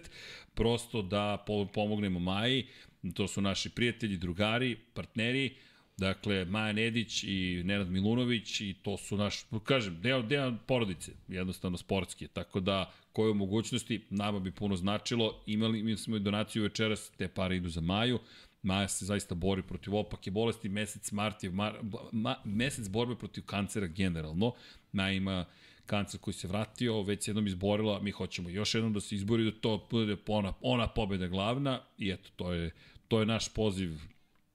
[0.55, 2.67] prosto da po, pomognemo Maji,
[3.15, 5.55] to su naši prijatelji, drugari, partneri,
[5.97, 11.79] Dakle, Maja Nedić i Nenad Milunović i to su naš, kažem, deo, deo porodice, jednostavno
[11.79, 12.29] sportski.
[12.29, 15.43] Tako da, koje u mogućnosti, nama bi puno značilo.
[15.47, 18.19] Imali mi smo i donaciju večeras, te pare idu za Maju.
[18.63, 21.79] Maja se zaista bori protiv opake bolesti, mesec mart je mar,
[22.13, 24.53] ma, mesec borbe protiv kancera generalno.
[24.93, 25.45] Maja ima
[25.87, 29.45] kancer koji se vratio, već se jednom izborila, mi hoćemo još jednom da se izbori,
[29.45, 32.71] da to bude ona, ona pobeda glavna i eto, to je,
[33.09, 34.12] to je naš poziv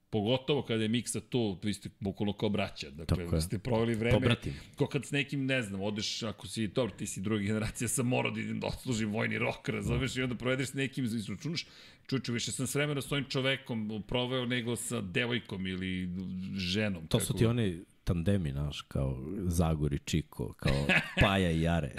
[0.09, 3.41] pogotovo kada je Miksa tu, vi ste bukvalno kao braća, dakle, Tako je.
[3.41, 4.53] ste proveli vreme, Pobratim.
[4.75, 8.07] ko kad s nekim, ne znam, odeš, ako si, dobro, ti si druga generacija, sam
[8.07, 11.65] morao da idem da odslužim vojni rok, razumeš, i onda provedeš s nekim, izračunaš,
[12.07, 16.09] čuču, više sam s vremena s ovim čovekom proveo nego sa devojkom ili
[16.55, 17.07] ženom.
[17.07, 19.17] To su ti oni tandemi, naš, kao
[19.47, 20.85] Zagor i Čiko, kao
[21.21, 21.91] Paja i Jare.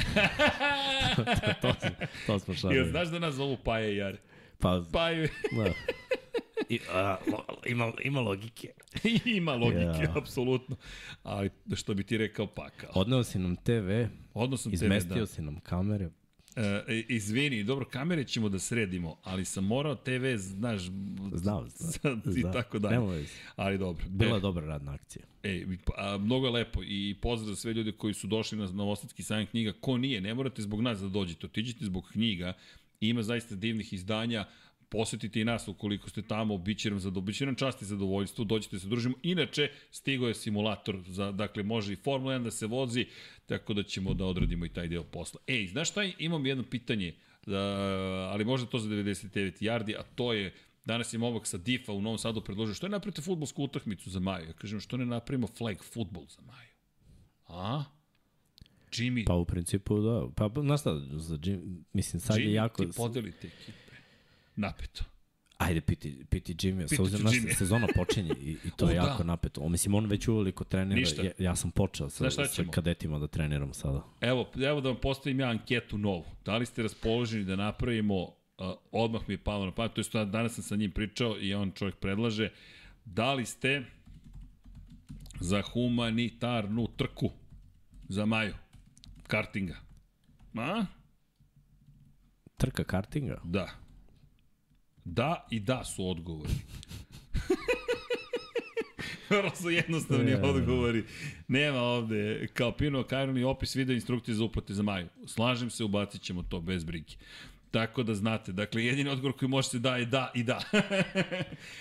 [1.17, 1.25] to,
[1.63, 1.89] to, to,
[2.27, 2.79] to smo šalili.
[2.81, 4.19] Jel znaš da nas zovu Paja i Jare?
[4.59, 5.29] Pa, Paju.
[5.53, 5.65] da.
[6.69, 8.69] I, a, lo, ima, ima logike.
[9.39, 10.13] Ima logike, Ja.
[10.17, 10.77] apsolutno.
[11.23, 12.91] Ali što bi ti rekao pakao.
[12.95, 13.91] Odneo si nam TV,
[14.35, 15.27] Odneo sam TV, izmestio da.
[15.27, 16.09] si nam kamere.
[16.57, 20.83] E, izvini, dobro, kamere ćemo da sredimo, ali sam morao TV, znaš,
[21.33, 22.53] Znao, znao, i znao.
[22.53, 22.99] tako dalje.
[23.01, 23.29] Veze.
[23.57, 24.05] Ali dobro.
[24.09, 25.25] Bila E, je dobra radna akcija.
[25.43, 25.65] E,
[25.97, 29.47] a, mnogo je lepo i pozdrav za sve ljude koji su došli na Novosadski sajam
[29.47, 29.73] knjiga.
[29.81, 32.53] Ko nije, ne morate zbog nas da dođete, otiđite zbog knjiga.
[33.01, 34.45] Ima zaista divnih izdanja,
[34.89, 37.85] posetite i nas ukoliko ste tamo, bit će nam, zado, bit će nam čast i
[37.85, 39.15] zadovoljstvo, dođite se družimo.
[39.23, 43.07] Inače, stigo je simulator, za, dakle može i Formula 1 da se vozi,
[43.47, 45.41] tako da ćemo da odradimo i taj deo posla.
[45.47, 47.15] Ej, znaš šta, imam jedno pitanje,
[47.47, 47.53] uh,
[48.33, 50.55] ali možda to za 99 yardi, a to je,
[50.85, 54.21] Danas je momak sa Difa u Novom Sadu predložio što je napravite futbolsku utakmicu za
[54.21, 54.47] Maju.
[54.47, 56.71] Ja kažem što ne napravimo flag futbol za Maju.
[57.47, 57.85] A?
[58.93, 60.27] Jimmy, Pa u principu da.
[60.35, 62.85] Pa, pa znaš šta, za Jim, mislim sad je Jimmy jako...
[62.85, 63.88] ti podelite ekipe.
[64.59, 65.05] Napeto.
[65.59, 68.95] Ajde, piti, piti Jimmy, s Pitaću obzirom na sezona počinje i, i to O, je
[68.95, 69.07] da.
[69.07, 69.61] jako napeto.
[69.61, 71.01] O, mislim, on već uveliko trenira.
[71.01, 71.23] Ništa.
[71.23, 74.05] Ja, ja sam počeo sa, sa kadetima da treniram sada.
[74.21, 76.25] Evo, evo da vam postavim ja anketu novu.
[76.45, 78.31] Da li ste raspoloženi da napravimo, uh,
[78.93, 81.55] odmah mi je palo na pamet, to je što danas sam sa njim pričao i
[81.55, 82.51] on čovjek predlaže,
[83.05, 83.83] da li ste
[85.41, 87.31] za humanitarnu trku
[88.09, 88.55] za Maju,
[89.27, 89.77] kartinga?
[90.55, 90.85] A?
[92.57, 93.41] Trka kartinga?
[93.45, 93.88] Da.
[95.09, 96.53] Da i da su odgovori.
[99.31, 100.43] Vrlo su jednostavni Ja.
[100.43, 101.05] odgovori.
[101.49, 105.09] Nema ovde, kao Pino Kajron i opis video instrukcije za uplate za maju.
[105.27, 107.15] Slažem se, ubacit ćemo to bez brige.
[107.71, 110.61] Tako da znate, dakle, jedini odgovor koji može se da je da i da.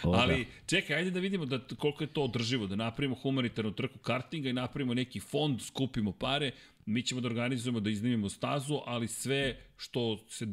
[0.03, 0.09] Da.
[0.11, 4.49] Ali, čekaj, ajde da vidimo da, koliko je to održivo, da napravimo humanitarnu trku kartinga
[4.49, 6.51] i napravimo neki fond, skupimo pare,
[6.85, 10.47] mi ćemo da organizujemo, da iznimimo stazu, ali sve što se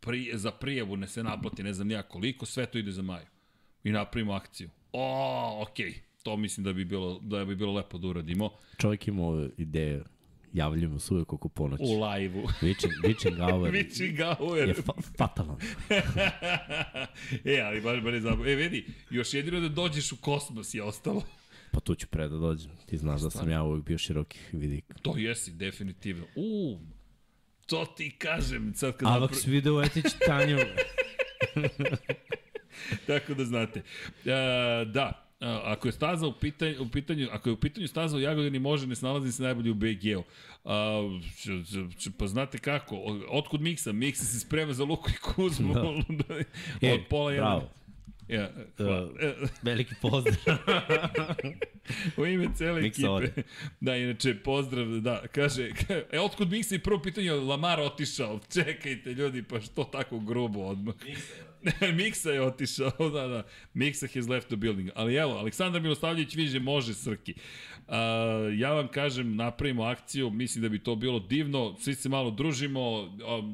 [0.00, 3.26] pri, za prijavu ne se naplati, ne znam nija koliko, sve to ide za maju.
[3.84, 4.70] I napravimo akciju.
[4.92, 5.86] O, okej.
[5.86, 6.10] Okay.
[6.22, 8.50] To mislim da bi bilo, da bi bilo lepo da uradimo.
[8.78, 10.02] Čovjek ima ideje,
[10.52, 11.82] javljamo se uvek oko ponoći.
[11.86, 12.42] U live-u.
[12.42, 14.68] Witching, witching hour Witching hour.
[14.68, 15.56] je fa fatalan.
[17.44, 18.46] e, ali baš mene zabavno.
[18.46, 21.22] E, vidi, još jedino da dođeš u kosmos je ostalo.
[21.72, 22.70] Pa tu ću pre da dođem.
[22.86, 24.94] Ti znaš da sam ja uvek bio širokih vidika.
[25.02, 26.26] To jesi, definitivno.
[26.36, 26.78] U,
[27.70, 28.72] to ti kažem.
[28.74, 30.58] Sad kad Avax napra- video etić Tanju.
[33.06, 33.82] Tako da znate.
[34.24, 34.32] E,
[34.84, 35.02] da,
[35.40, 38.58] a, ako je staza u pitanju, u pitanju, ako je u pitanju staza u Jagodini
[38.58, 40.22] može, ne snalazi se najbolje u BG-u.
[42.18, 42.96] Pa znate kako,
[43.28, 43.92] otkud Miksa?
[43.92, 45.74] Miksa se sprema za Luku i Kuzmu.
[45.74, 45.80] Da.
[46.88, 47.46] E, Od pola jedan.
[47.48, 47.70] bravo.
[48.30, 48.50] Ja.
[48.78, 50.36] Uh, veliki pozdrav.
[52.16, 53.08] u ime cele Miksa ekipe.
[53.08, 53.32] ode.
[53.80, 55.70] Da, inače, pozdrav, da, kaže,
[56.12, 58.40] e, otkud Miksa i prvo pitanje, Lamar otišao.
[58.52, 60.94] Čekajte, ljudi, pa što tako grubo odmah?
[61.94, 63.42] Miksa je otišao, da, da.
[63.74, 64.90] Miksa has left the building.
[64.94, 67.34] Ali evo, Aleksandar Miloslavljević viže može Srki.
[68.56, 72.80] Ja vam kažem, napravimo akciju, mislim da bi to bilo divno, svi se malo družimo,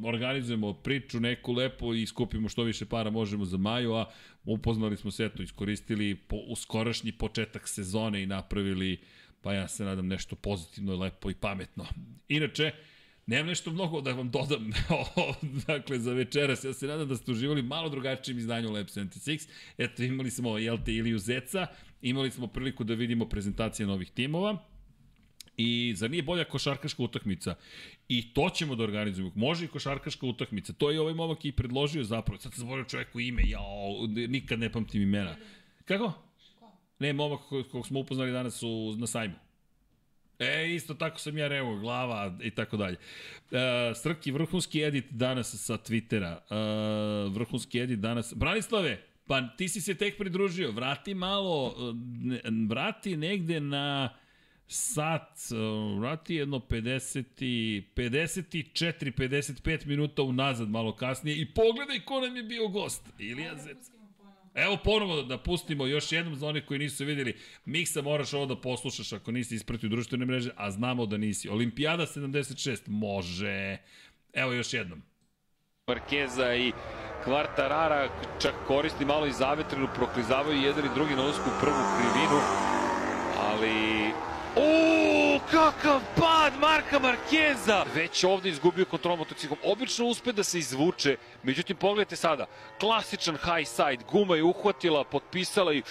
[0.05, 4.11] organizujemo priču neku lepo i skupimo što više para možemo za Maju, a
[4.45, 9.01] upoznali smo se, eto, iskoristili po, u skorašnji početak sezone i napravili,
[9.41, 11.87] pa ja se nadam, nešto pozitivno, lepo i pametno.
[12.29, 12.73] Inače,
[13.27, 14.71] Nemam nešto mnogo da vam dodam
[15.67, 16.65] dakle, za večeras.
[16.65, 19.49] Ja se nadam da ste uživali malo drugačijim izdanju Lab 76.
[19.79, 21.67] Eto, imali smo, jel te, Iliju Zeca,
[22.03, 24.59] imali smo priliku da vidimo prezentacije novih timova.
[25.57, 27.55] I zar nije bolja košarkaška utakmica?
[28.09, 29.33] I to ćemo da organizujemo.
[29.35, 30.73] Može i košarkaška utakmica.
[30.73, 32.41] To je ovaj momak i predložio zapravo.
[32.41, 33.43] Sad sam zaboravio čoveku ime.
[33.47, 35.37] Jao, nikad ne pamtim imena.
[35.85, 36.13] Kako?
[36.99, 37.41] Ne, momak
[37.71, 39.35] kog smo upoznali danas u, na sajmu.
[40.39, 42.97] E, isto tako sam ja revo, glava i tako dalje.
[43.51, 46.37] E, Srki, vrhunski edit danas sa Twittera.
[46.51, 48.35] E, vrhunski edit danas.
[48.35, 50.73] Branislave, pa ti si se tek pridružio.
[50.73, 51.75] Vrati malo,
[52.45, 54.15] e, vrati negde na
[54.67, 55.55] sat, e,
[56.01, 62.43] vrati jedno 50 i, 54, 55 minuta unazad malo kasnije i pogledaj ko nam je
[62.43, 63.03] bio gost.
[63.19, 63.96] Ilija Zec.
[64.57, 67.37] Evo ponovo da pustimo još jednom za one koji nisu videli.
[67.65, 71.49] Miksa moraš ovo da poslušaš ako nisi ispratio društvene mreže, a znamo da nisi.
[71.49, 73.77] Olimpijada 76, može.
[74.33, 75.03] Evo još jednom.
[75.87, 76.73] Markeza i
[77.25, 78.09] Kvartarara
[78.43, 82.41] čak koristi malo i zavetrinu, proklizavaju jedan i drugi na ulasku u prvu krivinu,
[83.41, 84.11] ali...
[84.57, 85.06] O,
[85.51, 87.85] kakav pad Marka Markeza!
[87.95, 89.59] Već ovde izgubio kontrol motociklom.
[89.65, 92.47] Obično uspe da se izvuče, međutim pogledajte sada,
[92.81, 95.83] klasičan high side, guma je uhvatila, potpisala i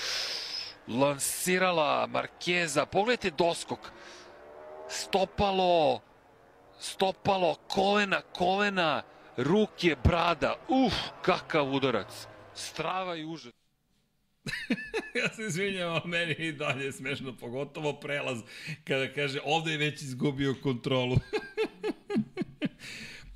[0.88, 2.86] lansirala Markeza.
[2.86, 3.80] Pogledajte doskok.
[4.90, 6.02] Stopalo,
[6.80, 9.04] stopalo, kolena, kolena,
[9.38, 10.56] ruke, brada.
[10.68, 12.28] Uf, kakav udarac.
[12.54, 13.55] Strava i užas.
[15.20, 18.40] ja se izvinjam, meni i dalje je smešno, pogotovo prelaz
[18.84, 21.18] kada kaže ovde je već izgubio kontrolu.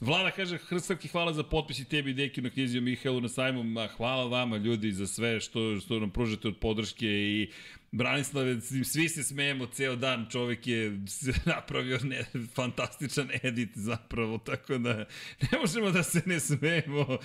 [0.02, 3.64] Vlada kaže, Hrstavki, hvala za potpis i tebi, Deki, na knjizi o Mihajlu na sajmu.
[3.64, 7.52] Ma, hvala vama, ljudi, za sve što, što nam pružate od podrške i
[7.92, 11.00] Branislave, svi se smejemo ceo dan, čovek je
[11.46, 12.26] napravio ne,
[12.56, 14.94] fantastičan edit zapravo, tako da
[15.52, 17.18] ne možemo da se ne smejemo.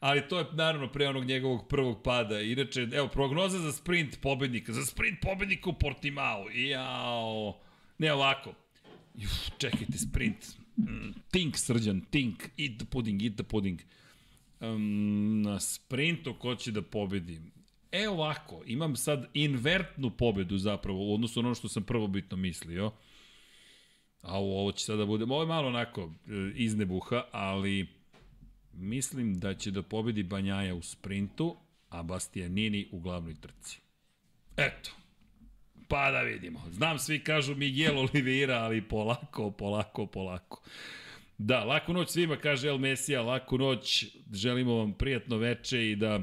[0.00, 2.40] Ali to je naravno pre onog njegovog prvog pada.
[2.40, 6.46] Inače, evo, prognoza za sprint pobednika, za sprint pobednika u Portimao.
[6.54, 7.58] Jao,
[7.98, 8.54] ne ovako.
[9.14, 10.46] Uf, čekajte, sprint.
[10.76, 13.80] Mm, tink, srđan, tink, eat the pudding, eat the pudding.
[14.60, 17.40] Um, na sprintu ko će da pobedi?
[17.92, 22.92] E ovako, imam sad invertnu pobedu zapravo u odnosu na ono što sam prvobitno mislio.
[24.22, 27.86] A ovo će sada da bude, ovo je malo onako e, iz nebuha, ali
[28.76, 31.56] mislim da će da pobedi Banjaja u sprintu,
[31.88, 33.78] a Bastianini u glavnoj trci.
[34.56, 34.90] Eto,
[35.88, 36.62] pa da vidimo.
[36.70, 40.62] Znam, svi kažu Miguel Oliveira, ali polako, polako, polako.
[41.38, 46.20] Da, laku noć svima, kaže El Mesija, laku noć, želimo vam prijatno veče i da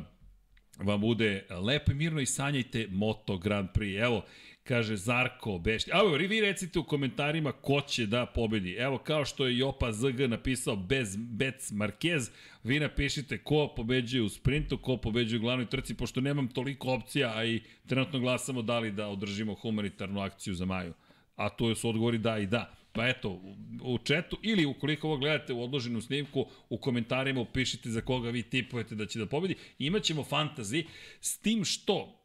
[0.78, 4.04] vam bude lepo i mirno i sanjajte Moto Grand Prix.
[4.04, 4.26] Evo,
[4.64, 5.92] kaže Zarko Bešti.
[5.94, 8.74] A evo, vi recite u komentarima ko će da pobedi.
[8.74, 12.32] Evo, kao što je Jopa ZG napisao bez Bec Marquez,
[12.64, 17.34] vi napišite ko pobeđuje u sprintu, ko pobeđuje u glavnoj trci, pošto nemam toliko opcija,
[17.36, 20.94] a i trenutno glasamo da li da održimo humanitarnu akciju za Maju.
[21.36, 22.76] A to su odgovori da i da.
[22.94, 23.42] Pa eto,
[23.82, 28.44] u četu ili ukoliko ovo gledate u odloženom snimku, u komentarima upišite za koga vi
[28.44, 29.56] tipujete da će da pobedi.
[29.80, 30.86] Imaćemo fantazi
[31.22, 32.20] s tim što...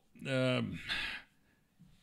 [0.59, 0.79] Um,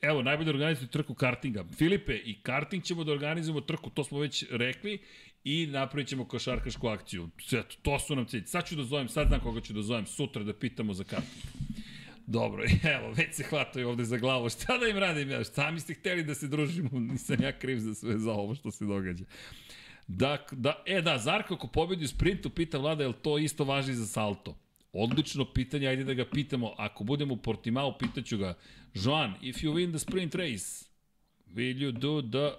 [0.02, 1.66] evo, najbolje organizujete trku kartinga.
[1.78, 5.00] Filipe, i karting ćemo da organizujemo trku, to smo već rekli,
[5.44, 7.30] i napravit ćemo košarkašku akciju.
[7.52, 8.44] Eto, to su nam cilj.
[8.46, 11.44] Sad ću da zovem, sad znam koga ću da zovem, sutra da pitamo za karting.
[12.28, 12.64] Dobro,
[12.96, 14.50] evo, već se hvataju ovde za glavu.
[14.50, 15.44] Šta da im radim ja?
[15.44, 18.86] Sami ste hteli da se družimo, nisam ja kriv za sve za ovo što se
[18.86, 19.26] događa.
[20.08, 23.64] Da, da, e da, Zarko ako pobedi u sprintu, pita Vlada, je li to isto
[23.64, 24.58] važi za salto?
[24.94, 26.74] Odlično pitanje, ajde da ga pitamo.
[26.78, 28.54] Ako budemo u Portimao, pitaću ga,
[28.96, 30.86] Joan, if you win the sprint race,
[31.56, 32.56] will you do the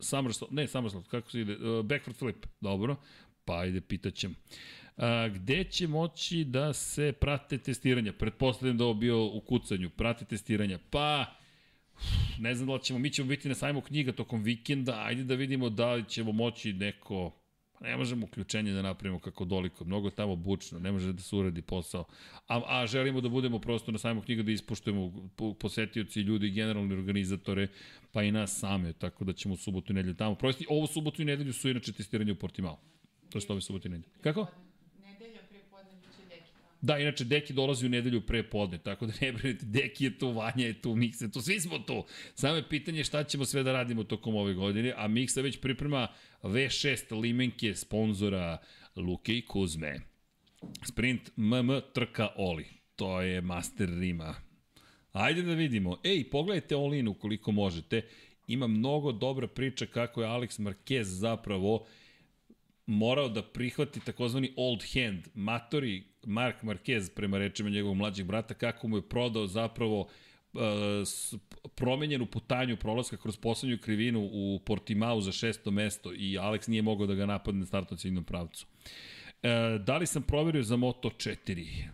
[0.00, 2.96] somersault, ne somersault, kako se ide, uh, backward flip, dobro,
[3.44, 4.34] pa ajde, pitaćem.
[4.96, 8.12] A, gde će moći da se prate testiranja?
[8.12, 10.78] Pretpostavljam da ovo bio u kucanju, prate testiranja.
[10.90, 11.36] Pa,
[12.38, 15.34] ne znam da li ćemo, mi ćemo biti na sajmu knjiga tokom vikenda, ajde da
[15.34, 17.32] vidimo da li ćemo moći neko,
[17.78, 21.36] pa ne možemo uključenje da napravimo kako doliko, mnogo tamo bučno, ne može da se
[21.36, 22.04] uradi posao,
[22.48, 25.30] a, a želimo da budemo prosto na sajmu knjiga da ispuštujemo
[25.60, 27.68] posetioci, ljudi, generalni organizatore,
[28.12, 30.34] pa i nas same, tako da ćemo subotu i nedelju tamo.
[30.34, 32.78] Prosti, ovo subotu i nedelju su inače testiranje u Portimao.
[33.30, 34.10] To je što ove subotu i nedelju.
[34.20, 34.46] Kako?
[36.86, 40.32] Da, inače Deki dolazi u nedelju pre podne, tako da ne brinite, Deki je tu,
[40.32, 42.04] Vanja je tu, Miksa je tu, svi smo tu.
[42.34, 46.08] Samo je pitanje šta ćemo sve da radimo tokom ove godine, a Miksa već priprema
[46.42, 48.58] V6 limenke sponzora
[48.96, 50.00] Luke i Kuzme.
[50.84, 52.66] Sprint MM trka Oli.
[52.96, 54.34] To je master Rima.
[55.12, 55.98] Ajde da vidimo.
[56.04, 58.02] Ej, pogledajte Olin ukoliko možete.
[58.46, 61.86] Ima mnogo dobra priča kako je Alex Marquez zapravo
[62.86, 65.28] morao da prihvati takozvani old hand.
[65.34, 70.60] Matori Mark Marquez, prema rečima njegovog mlađeg brata, kako mu je prodao zapravo uh,
[71.74, 77.06] promenjenu putanju prolaska kroz poslednju krivinu u Portimao za šesto mesto i Alex nije mogao
[77.06, 78.66] da ga napadne na startnom ciljnom pravcu.
[79.42, 81.86] E, da li sam proverio za Moto 4?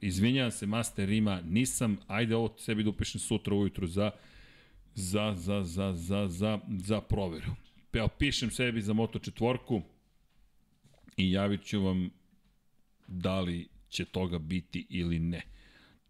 [0.00, 4.10] Izvinjavam se, Master Rima, nisam, ajde ovo sebi da upišem sutra ujutru za,
[4.94, 7.52] za, za, za, za, za, za proveru.
[7.92, 9.82] Evo, pišem sebi za Moto četvorku
[11.16, 12.10] i javit ću vam
[13.06, 15.42] da li će toga biti ili ne.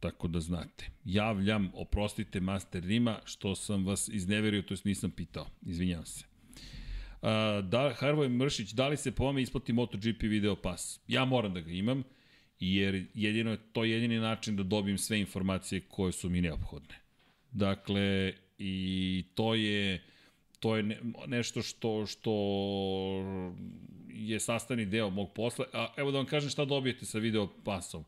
[0.01, 0.91] Tako da znate.
[1.05, 5.47] Javljam, oprostite Master Rima, što sam vas izneverio, to jest nisam pitao.
[5.63, 6.25] Izvinjavam se.
[7.23, 7.29] Uh,
[7.69, 11.01] da, Harvoj Mršić, da li se po vama isplati MotoGP video pas?
[11.09, 12.03] Ja moram da ga imam,
[12.61, 16.95] jer jedino je to jedini način da dobijem sve informacije koje su mi neophodne.
[17.51, 20.03] Dakle, i to je
[20.61, 22.31] to je ne, nešto što što
[24.15, 25.65] je sastavni deo mog posla.
[25.73, 28.05] A evo da vam kažem šta dobijete sa video pasom.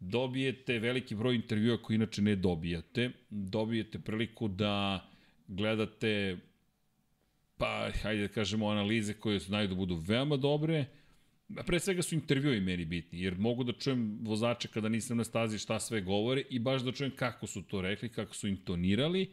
[0.00, 3.10] Dobijete veliki broj intervjua koji inače ne dobijate.
[3.30, 5.06] Dobijete priliku da
[5.46, 6.38] gledate
[7.56, 10.86] pa, hajde da kažemo, analize koje znaju da budu veoma dobre,
[11.58, 15.24] A pre svega su intervjui meni bitni, jer mogu da čujem vozače kada nisam na
[15.24, 19.32] stazi šta sve govore i baš da čujem kako su to rekli, kako su intonirali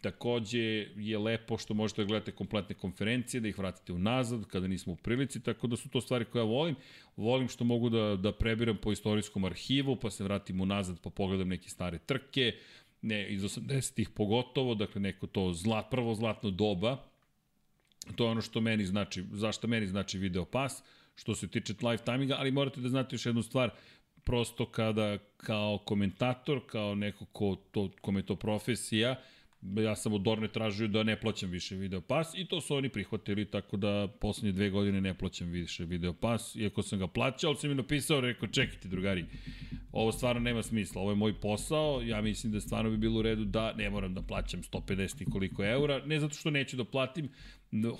[0.00, 0.58] Takođe
[0.96, 4.96] je lepo što možete da gledate kompletne konferencije, da ih vratite unazad kada nismo u
[4.96, 6.76] prilici, tako da su to stvari koje ja volim.
[7.16, 11.48] Volim što mogu da, da prebiram po istorijskom arhivu, pa se vratim unazad pa pogledam
[11.48, 12.52] neke stare trke,
[13.02, 16.96] ne, iz 80-ih pogotovo, dakle neko to zla, prvo zlatno doba,
[18.16, 20.82] to je ono što meni znači, zašto meni znači video pas,
[21.14, 23.70] što se tiče live timinga, ali morate da znate još jednu stvar,
[24.24, 29.16] prosto kada kao komentator, kao neko ko to, kome je to profesija,
[29.62, 32.88] ja sam od Dorne tražio da ne plaćam više video pas i to su oni
[32.88, 37.48] prihvatili, tako da poslednje dve godine ne plaćam više video pas, iako sam ga plaćao,
[37.48, 39.24] ali sam mi napisao, rekao, čekajte drugari,
[39.92, 43.22] ovo stvarno nema smisla, ovo je moj posao, ja mislim da stvarno bi bilo u
[43.22, 46.84] redu da ne moram da plaćam 150 i koliko eura, ne zato što neću da
[46.84, 47.28] platim,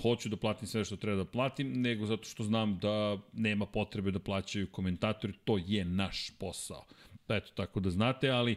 [0.01, 4.11] hoću da platim sve što treba da platim, nego zato što znam da nema potrebe
[4.11, 6.85] da plaćaju komentatori, to je naš posao.
[7.29, 8.55] Eto, tako da znate, ali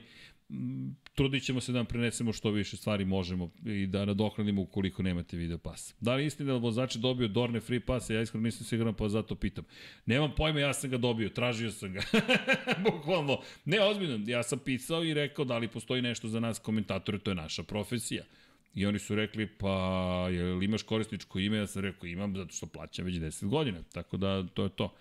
[1.15, 5.36] trudit ćemo se da vam prenesemo što više stvari možemo i da nadoknadimo ukoliko nemate
[5.36, 5.95] video pas.
[6.01, 8.11] Da li istina da vozač dobio Dorne free pass?
[8.11, 9.65] Ja iskreno nisam siguran pa zato pitam.
[10.07, 12.03] Nemam pojma, ja sam ga dobio, tražio sam ga.
[12.91, 13.41] Bukvalno.
[13.65, 17.31] Ne, ozbiljno, ja sam pisao i rekao da li postoji nešto za nas komentatore, to
[17.31, 18.24] je naša profesija.
[18.74, 19.69] I oni su rekli, pa,
[20.31, 21.57] je li imaš korisničko ime?
[21.57, 23.82] Ja sam rekao, imam, zato što plaćam već 10 godina.
[23.93, 24.95] Tako da, to je to.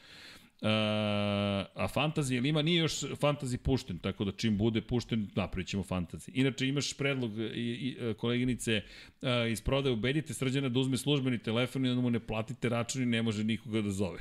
[0.64, 5.68] Uh, a fantasy ili ima, nije još fantasy pušten, tako da čim bude pušten, napravit
[5.68, 6.30] ćemo fantasy.
[6.34, 8.82] Inače, imaš predlog i, i, e, koleginice
[9.22, 13.04] uh, iz prodaje, ubedite srđana da uzme službeni telefon i da mu ne platite račun
[13.04, 14.20] i ne može nikoga da zove.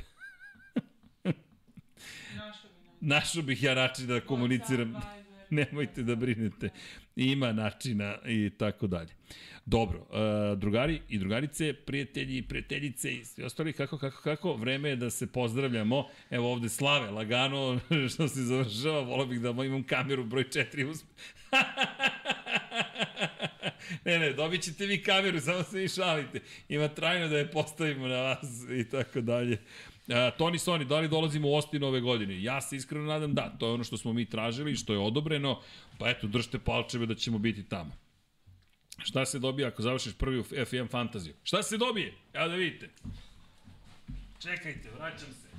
[3.01, 4.95] Našao bih ja način da komuniciram.
[5.49, 6.69] Nemojte da brinete.
[7.15, 9.13] Ima načina i tako dalje.
[9.65, 14.89] Dobro, uh, drugari i drugarice, prijatelji i prijateljice i svi ostali, kako, kako, kako, vreme
[14.89, 16.07] je da se pozdravljamo.
[16.29, 17.79] Evo ovde Slave, lagano,
[18.13, 21.03] što se završava, volao bih da imam kameru broj 4 uz...
[24.05, 26.39] ne, ne, dobit ćete vi kameru, samo se vi šalite.
[26.69, 29.57] Ima trajno da je postavimo na vas i tako dalje.
[30.07, 32.43] Uh, Toni Soni, da li dolazimo u Ostin ove godine?
[32.43, 35.61] Ja se iskreno nadam da, to je ono što smo mi tražili, što je odobreno,
[35.97, 38.02] pa eto, držite palčeve da ćemo biti tamo.
[38.97, 41.33] Šta se dobije ako završiš prvi u F1 fantaziju?
[41.43, 42.13] Šta se dobije?
[42.33, 42.89] Evo da vidite.
[44.39, 45.53] Čekajte, vraćam se.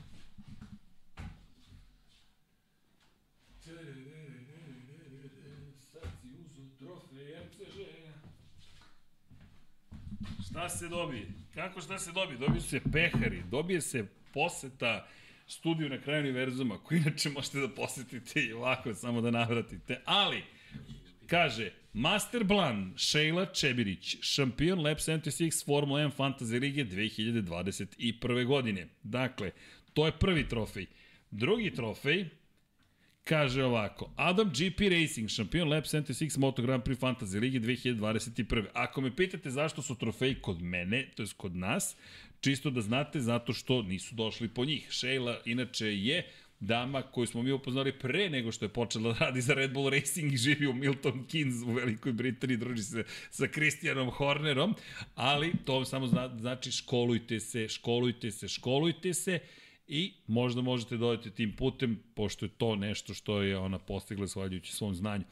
[10.50, 11.26] Šta se dobije?
[11.54, 12.38] Kako šta se dobije?
[12.38, 15.08] Dobije se pehari, dobije se poseta
[15.46, 20.00] studiju na kraju univerzuma, koji inače možete da posetite i ovako, samo da navratite.
[20.04, 20.42] Ali,
[21.26, 28.46] kaže, Master Blan, Šejla Čebirić, šampion Lab 76 Formula 1 Fantasy Lige 2021.
[28.46, 28.88] godine.
[29.02, 29.50] Dakle,
[29.92, 30.86] to je prvi trofej.
[31.30, 32.24] Drugi trofej,
[33.24, 38.64] kaže ovako, Adam GP Racing, šampion Lab 76 Moto Grand Prix Fantasy Lige 2021.
[38.72, 41.96] Ako me pitate zašto su trofeji kod mene, to je kod nas,
[42.40, 44.86] čisto da znate zato što nisu došli po njih.
[44.90, 46.26] Šejla inače je
[46.66, 49.88] dama koju smo mi upoznali pre nego što je počela da radi za Red Bull
[49.90, 54.74] Racing i živi u Milton Keynes u Velikoj Britaniji, druži se sa Christianom Hornerom,
[55.14, 59.38] ali to samo zna, znači školujte se, školujte se, školujte se
[59.88, 64.72] i možda možete dodati tim putem, pošto je to nešto što je ona postigla shvaljujući
[64.72, 65.24] svom znanju.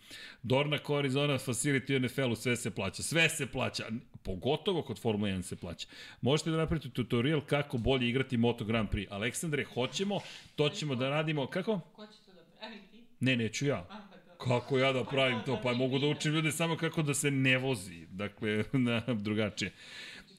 [0.43, 3.85] Dorna Corizona Facility NFL-u sve se plaća, sve se plaća,
[4.23, 5.89] pogotovo kod Formula 1 se plaća.
[6.21, 9.07] Možete da napravite tutorial kako bolje igrati Moto Grand Prix.
[9.11, 10.21] Aleksandre, hoćemo,
[10.57, 11.81] to ćemo da radimo, kako?
[11.93, 13.03] Ko će to da pravi ti?
[13.21, 14.09] Ne, neću ja.
[14.39, 15.61] Kako ja da pravim to?
[15.63, 18.07] Pa mogu da učim ljude samo kako da se ne vozi.
[18.07, 19.73] Dakle, na drugačije.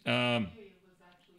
[0.06, 0.62] Um,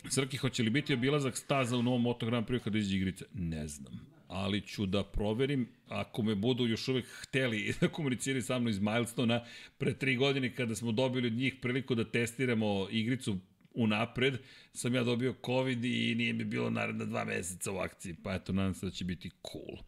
[0.09, 3.24] Srki, hoće li biti obilazak staza u novom Moto Grand Prix kada iđe igrice?
[3.35, 4.14] Ne znam.
[4.28, 8.78] Ali ću da proverim, ako me budu još uvek hteli da komuniciraju sa mnom iz
[8.78, 9.44] Milestona,
[9.78, 13.39] pre tri godine kada smo dobili od njih priliku da testiramo igricu
[13.74, 14.39] unapred,
[14.72, 18.52] sam ja dobio COVID i nije mi bilo naredna dva meseca u akciji, pa eto,
[18.52, 19.78] nadam se da će biti cool.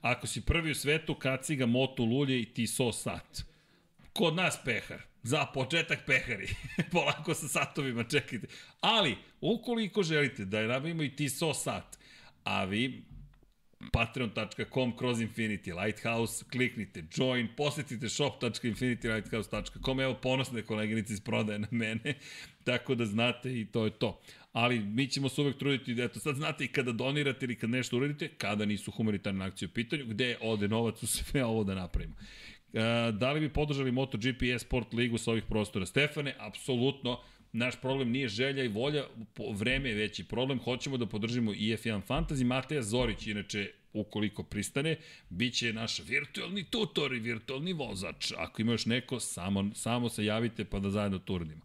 [0.00, 3.44] Ako si prvi u svetu, kaciga, moto, lulje i ti so sat.
[4.12, 5.02] Kod nas pehar.
[5.26, 6.48] Za početak pehari.
[6.92, 8.46] Polako sa satovima, čekajte.
[8.80, 11.98] Ali, ukoliko želite da nabavimo i TISO sat,
[12.44, 13.02] a vi
[13.92, 22.14] patreon.com kroz Infinity Lighthouse, kliknite join, posetite shop.infinitylighthouse.com, evo ponosne koleginice iz prodaje na mene,
[22.64, 24.20] tako da znate i to je to.
[24.52, 27.96] Ali mi ćemo se uvek truditi eto sad znate i kada donirate ili kad nešto
[27.96, 32.14] uradite, kada nisu humanitarne akcije u pitanju, gde ode novac u sve ovo da napravimo.
[32.76, 35.86] E, da li bi podržali MotoGP Sport ligu sa ovih prostora?
[35.86, 37.20] Stefane, apsolutno,
[37.52, 39.04] naš problem nije želja i volja,
[39.54, 42.44] vreme je veći problem, hoćemo da podržimo i F1 Fantasy.
[42.44, 44.96] Mateja Zorić, inače, ukoliko pristane,
[45.30, 48.32] bit će naš virtualni tutor i virtualni vozač.
[48.36, 51.62] Ako ima još neko, samo, samo se javite pa da zajedno turnimo.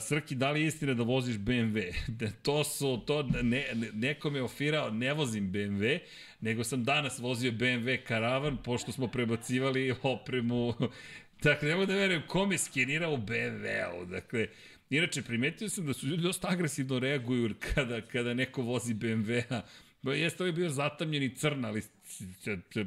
[0.00, 1.92] Srki, da li je istina da voziš BMW?
[2.08, 5.98] Da, to su, to, ne, ne, neko me ofirao, ne vozim BMW,
[6.40, 10.74] nego sam danas vozio BMW karavan, pošto smo prebacivali opremu
[11.42, 14.04] Dakle, nemoj da verujem kom je skenirao BMW-u.
[14.04, 14.48] Dakle,
[14.90, 19.62] inače, primetio sam da su ljudi dosta agresivno reaguju kada, kada neko vozi BMW-a.
[20.02, 21.82] Jeste ovaj bio zatamljen i crn, ali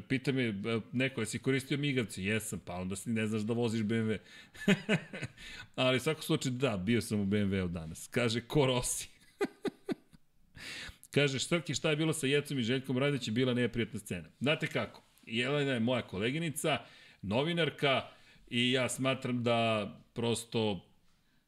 [0.08, 0.54] pita me
[0.92, 2.24] neko, jesi koristio migavce?
[2.24, 4.18] Jesam, pa onda ne znaš da voziš BMW.
[5.74, 8.08] ali svako slučaj, da, bio sam u BMW-u danas.
[8.10, 9.08] Kaže, ko Rossi.
[11.14, 14.28] Kaže, Štrki, šta je bilo sa Jecom i Željkom Radić je bila neprijatna scena.
[14.40, 15.02] Znate kako?
[15.26, 16.78] Jelena je moja koleginica,
[17.22, 18.08] novinarka,
[18.52, 20.80] i ja smatram da prosto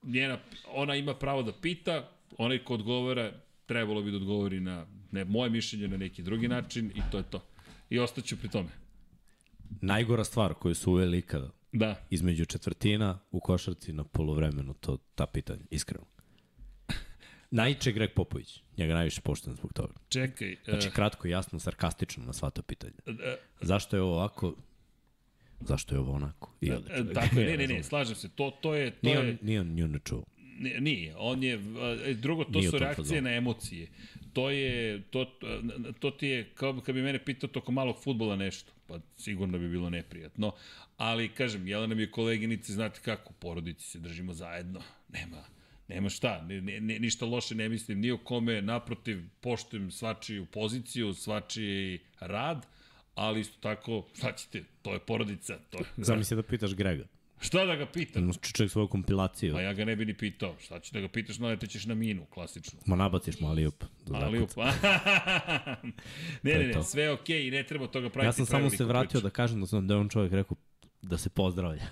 [0.03, 3.33] njena, ona ima pravo da pita, onaj ko odgovara
[3.67, 7.25] trebalo bi da odgovori na ne, moje mišljenje na neki drugi način i to je
[7.31, 7.47] to.
[7.95, 8.69] I ostaću pri tome.
[9.81, 11.97] Najgora stvar koju su uveli ikada da.
[12.11, 16.05] između četvrtina u košarci na polovremenu, to ta pitanja, iskreno.
[17.51, 19.95] Najče Greg Popović, njega najviše pošten zbog toga.
[20.09, 20.57] Čekaj.
[20.65, 22.95] Znači, uh, kratko, jasno, sarkastično na sva to pitanja.
[23.07, 23.15] Uh,
[23.61, 24.55] Zašto je ovo ovako?
[25.61, 26.55] Zašto je ovo onako?
[26.61, 28.29] I onda Tako je, ne, ne, ne, slažem se.
[28.29, 28.91] To, to je...
[28.91, 29.21] To nije, je...
[29.21, 30.25] on, nije on nju ne čuo.
[30.59, 31.61] Nije, on je,
[32.15, 33.23] drugo, to nije su reakcije fazonu.
[33.23, 33.89] na emocije.
[34.33, 35.39] To je, to,
[35.99, 39.69] to ti je, kao kad bi mene pitao toko malog futbola nešto, pa sigurno bi
[39.69, 40.53] bilo neprijatno.
[40.97, 44.81] Ali, kažem, Jelena mi je koleginice, znate kako, u porodici se držimo zajedno,
[45.13, 45.45] nema,
[45.89, 51.15] nema šta, ne, ne, ništa loše ne mislim ni o kome, naprotiv, poštujem svačiju poziciju,
[51.15, 52.67] svačiji rad,
[53.15, 55.59] ali isto tako, šta ćete, to je porodica.
[55.71, 57.05] To je, Zamisli da pitaš Grega.
[57.45, 58.31] Šta da ga pitam?
[58.53, 59.55] Čovjek svoju kompilaciju.
[59.55, 60.55] Pa ja ga ne bi ni pitao.
[60.61, 62.81] Šta ću da ga pitaš, naletećeš na minu, klasično.
[62.87, 63.85] Ma nabaciš mu alijup.
[64.12, 64.51] Alijup.
[66.43, 68.29] ne, ne, ne, sve je okej okay i ne treba toga praviti.
[68.29, 69.23] Ja sam samo se vratio priču.
[69.23, 70.57] da kažem da sam da on čovjek rekao
[71.03, 71.83] da se pozdravlja.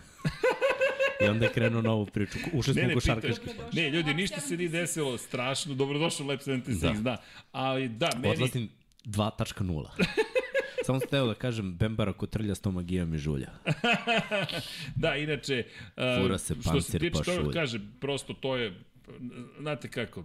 [1.24, 2.39] I onda je krenuo novu priču.
[2.53, 3.47] Ušli smo u košarkaški.
[3.73, 5.74] Ne, ljudi, ništa se nije desilo strašno.
[5.74, 6.93] Dobrodošao Lab 76, da.
[6.93, 7.23] da.
[7.53, 8.35] Ali da, meni...
[8.35, 8.69] Odlazim
[9.05, 9.89] 2.0.
[10.85, 13.51] Samo sam teo da kažem Bembara kotrlja s tom magijom i žulja.
[15.03, 15.65] da, inače,
[16.23, 18.81] Fura se što se tiče pa toga, kaže, prosto to je,
[19.61, 20.25] znate kako,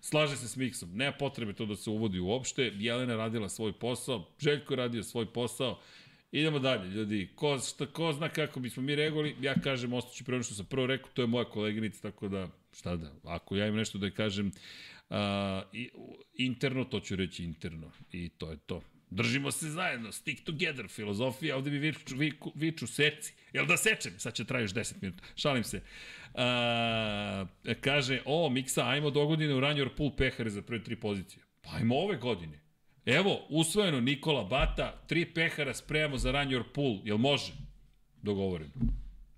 [0.00, 4.30] slaže se s Miksom, nema potrebe to da se uvodi uopšte, Jelena radila svoj posao,
[4.38, 5.80] Željko je radio svoj posao,
[6.34, 7.28] Idemo dalje, ljudi.
[7.34, 10.66] Ko, šta, ko zna kako bismo mi regovali, ja kažem, ostaću pre ono što sam
[10.66, 14.10] prvo rekao, to je moja koleginica, tako da, šta da, ako ja imam nešto da
[14.10, 14.46] kažem
[15.10, 15.16] uh,
[16.34, 17.90] interno, to ću reći interno.
[18.12, 18.82] I to je to.
[19.14, 23.32] Držimo se zajedno, stick together, filozofija, ovde mi viču, viču, viču seci.
[23.52, 24.12] Jel da sečem?
[24.18, 25.24] Sad će traješ 10 minuta.
[25.36, 25.82] Šalim se.
[26.34, 27.46] A,
[27.80, 31.42] kaže, o, Miksa, ajmo do godine u Ranjor Pool pehare za prve tri pozicije.
[31.62, 32.60] Pa ajmo ove godine.
[33.06, 37.00] Evo, usvojeno Nikola Bata, tri pehara spremamo za Ranjor Pool.
[37.04, 37.52] Jel može?
[38.22, 38.72] Dogovoreno.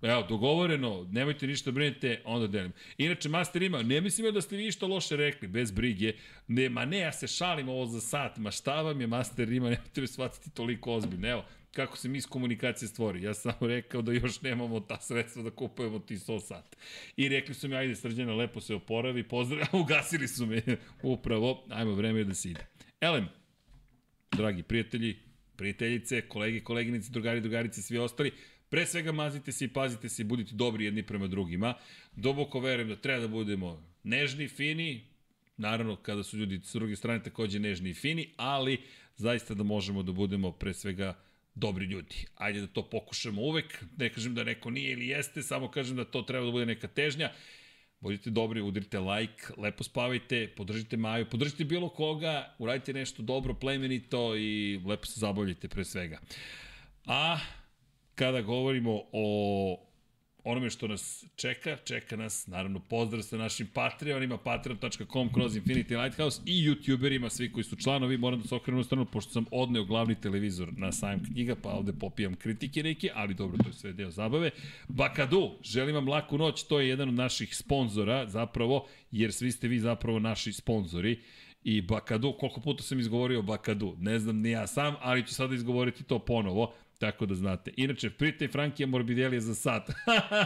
[0.02, 2.72] Evo, dogovoreno, nemojte ništa brinete, onda delim.
[2.98, 6.12] Inače, Master ima, ne mislim da ste vi ništa loše rekli, bez brige.
[6.48, 9.70] Ne, ma ne, ja se šalim ovo za sat, ma šta vam je Master ima,
[9.70, 11.28] nemojte me shvatiti toliko ozbiljno.
[11.28, 11.44] Evo,
[11.76, 13.22] kako se mi iz komunikacije stvori.
[13.22, 16.76] Ja sam rekao da još nemamo ta sredstva da kupujemo ti so sat.
[17.16, 20.62] I rekli su mi, ajde srđana, lepo se oporavi, pozdrav, ugasili su me
[21.02, 22.66] upravo, ajmo, vreme da se ide.
[23.00, 23.28] Elem,
[24.36, 25.16] dragi prijatelji,
[25.56, 28.32] prijateljice, kolege, koleginice, drugari, drugarice, svi ostali,
[28.76, 31.74] Pre svega mazite se i pazite se i budite dobri jedni prema drugima.
[32.16, 35.04] Duboko verujem da treba da budemo nežni, fini,
[35.56, 38.82] naravno kada su ljudi s druge strane takođe nežni i fini, ali
[39.16, 41.14] zaista da možemo da budemo pre svega
[41.54, 42.26] dobri ljudi.
[42.34, 46.04] Ajde da to pokušamo uvek, ne kažem da neko nije ili jeste, samo kažem da
[46.04, 47.32] to treba da bude neka težnja.
[48.00, 54.36] Budite dobri, udrite like, lepo spavajte, podržite Maju, podržite bilo koga, uradite nešto dobro, plemenito
[54.36, 56.20] i lepo se zabavljajte pre svega.
[57.06, 57.38] A
[58.16, 59.82] kada govorimo o
[60.44, 66.42] onome što nas čeka, čeka nas naravno pozdrav sa našim Patreonima, patreon.com kroz Infinity Lighthouse
[66.46, 69.84] i youtuberima, svi koji su članovi, moram da se okrenem u stranu, pošto sam odneo
[69.84, 73.92] glavni televizor na sajam knjiga, pa ovde popijam kritike neke, ali dobro, to je sve
[73.92, 74.50] deo zabave.
[74.88, 79.68] Bakadu, želim vam laku noć, to je jedan od naših sponzora, zapravo, jer svi ste
[79.68, 81.20] vi zapravo naši sponzori.
[81.64, 85.54] I Bakadu, koliko puta sam izgovorio Bakadu, ne znam ni ja sam, ali ću sada
[85.54, 86.74] izgovoriti to ponovo.
[86.98, 87.72] Tako da znate.
[87.76, 89.90] Inače, pritaj Frankija Morbidelija za sat.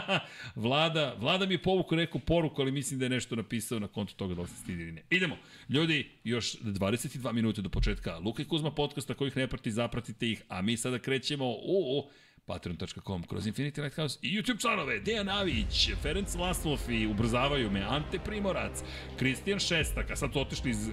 [0.55, 4.15] vlada, vlada mi je povukao neku poruku, ali mislim da je nešto napisao na kontu
[4.15, 5.03] toga da li se stidi ili ne.
[5.09, 5.37] Idemo.
[5.69, 10.43] Ljudi, još 22 minute do početka Luka i Kuzma podcasta kojih ne prati, zapratite ih,
[10.47, 12.09] a mi sada krećemo u, u
[12.45, 14.99] patreon.com kroz Infinity Lighthouse i YouTube članove.
[14.99, 18.83] Dejan Avić, Ferenc Laslov i ubrzavaju me Ante Primorac,
[19.19, 20.89] Kristijan Šestak, a sad su otišli iz,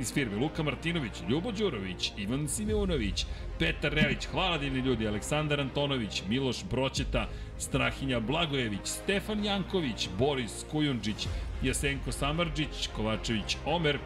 [0.00, 3.26] iz firme, Luka Martinović, Ljubo Đurović, Ivan Simeunović,
[3.58, 7.28] Petar Relić, hvala divni ljudi, Aleksandar Antonović, Miloš Broćeta,
[7.58, 11.26] Strahinja Blagojević, Stefan Janković, Boris Kujundžić,
[11.62, 13.98] Jasenko Samarđić, Kovačević Omer,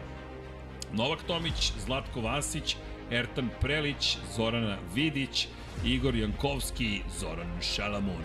[0.93, 2.75] Novak Tomić, Zlatko Vasić,
[3.11, 5.47] Ertan Prelić, Zorana Vidić,
[5.83, 8.23] Igor Jankovski, Zoran Šalamun,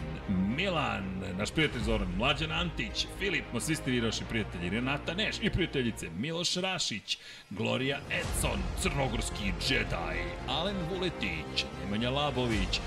[0.57, 3.91] Milan, naš prijatelj Zoran, Mlađan Antić, Filip, ma svi ste
[4.29, 7.19] prijatelji, Renata Neš i prijateljice, Miloš Rašić,
[7.51, 12.81] Gloria Edson, Crnogorski Jedi, Alen Vuletić, Nemanja Labović,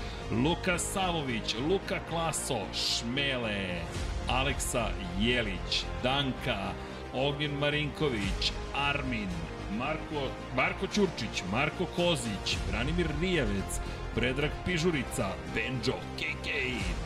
[0.44, 3.80] Luka Savović, Luka Klaso, Šmele,
[4.28, 6.72] Aleksa Jelić, Danka,
[7.14, 9.28] Ognjen Marinković, Armin,
[9.78, 13.80] Marko, Marko Ćurčić, Marko Kozić, Branimir Rijavec,
[14.14, 16.48] Predrag Pižurica, Benjo, KK,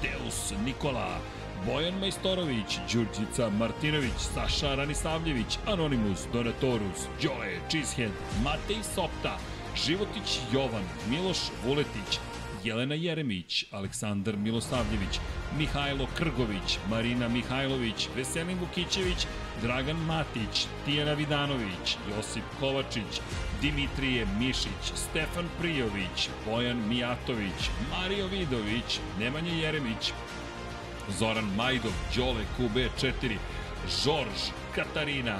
[0.02, 1.20] Deus Nikola,
[1.66, 8.12] Bojan Majstorović, Đurđica Martinović, Saša Ranisavljević, Anonimus, Donatorus, Đole, Cheesehead,
[8.44, 9.38] Matej Sopta,
[9.86, 12.20] Životić Jovan, Miloš Vuletić,
[12.68, 15.20] Jelena Jeremić, Aleksandar Milosavljević,
[15.58, 19.26] Mihajlo Krgović, Marina Mihajlović, Veselin Vukićević,
[19.62, 23.20] Dragan Matić, Tijana Vidanović, Josip Kovačić,
[23.60, 30.12] Dimitrije Mišić, Stefan Prijović, Bojan Mijatović, Mario Vidović, Nemanja Jeremić,
[31.18, 33.36] Zoran Majdov, Đole QB4,
[34.04, 34.40] Žorž
[34.74, 35.38] Katarina,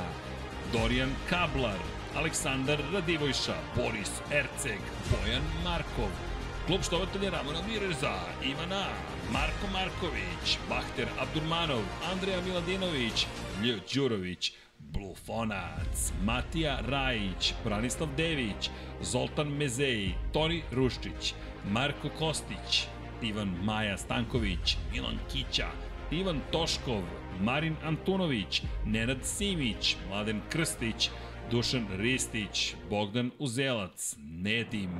[0.72, 1.78] Dorijan Kablar,
[2.16, 4.80] Aleksandar Radivojša, Boris Erceg,
[5.10, 6.27] Bojan Markov,
[6.68, 8.12] Klub štovatelja Ramona Mireza,
[8.44, 8.84] Ivana,
[9.32, 11.80] Marko Marković, Bahter Abdurmanov,
[12.12, 13.26] Andreja Miladinović,
[13.62, 18.70] Lj Đurović, Blufonac, Matija Rajić, Branislav Dević,
[19.02, 21.34] Zoltan Mezeji, Toni Ruščić,
[21.70, 22.86] Marko Kostić,
[23.22, 25.68] Ivan Maja Stanković, Milan Kića,
[26.10, 27.02] Ivan Toškov,
[27.40, 31.10] Marin Antunović, Nenad Simić, Mladen Krstić,
[31.50, 34.90] Dušan Ristić, Bogdan Uzelac, Nedim,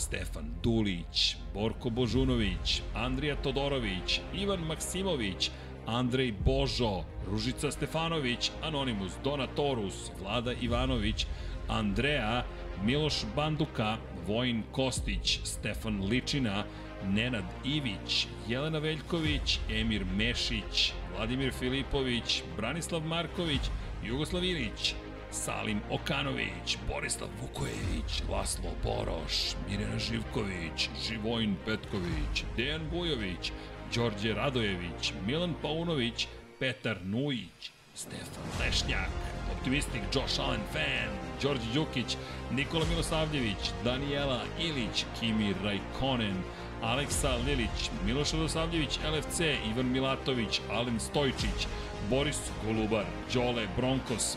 [0.00, 5.50] Stefan Dulić, Borko Božunović, Andrija Todorović, Ivan Maksimović,
[5.86, 11.26] Andrej Božo, Ružica Stefanović, Anonimus, Donatorus, Vlada Ivanović,
[11.68, 12.44] Andreja,
[12.84, 13.96] Miloš Banduka,
[14.26, 16.64] Vojin Kostić, Stefan Ličina,
[17.04, 23.60] Nenad Ivić, Jelena Veljković, Emir Mešić, Vladimir Filipović, Branislav Marković,
[24.04, 24.94] Jugoslav Ilić,
[25.32, 33.52] Salim Okanović, Borislav Vukojević, Laslo Boroš, Mirjana Živković, Živojin Petković, Dejan Bujović,
[33.94, 36.26] Đorđe Radojević, Milan Paunović,
[36.58, 39.10] Petar Nujić, Stefan Lešnjak,
[39.56, 41.10] Optimistik Josh Allen Fan,
[41.42, 42.16] Đorđe Đukić,
[42.52, 46.42] Nikola Milosavljević, Daniela Ilić, Kimi Rajkonen,
[46.82, 51.66] Aleksa Lilić, Miloš Radosavljević, LFC, Ivan Milatović, Alen Stojčić,
[52.10, 54.36] Boris Golubar, Đole Bronkos,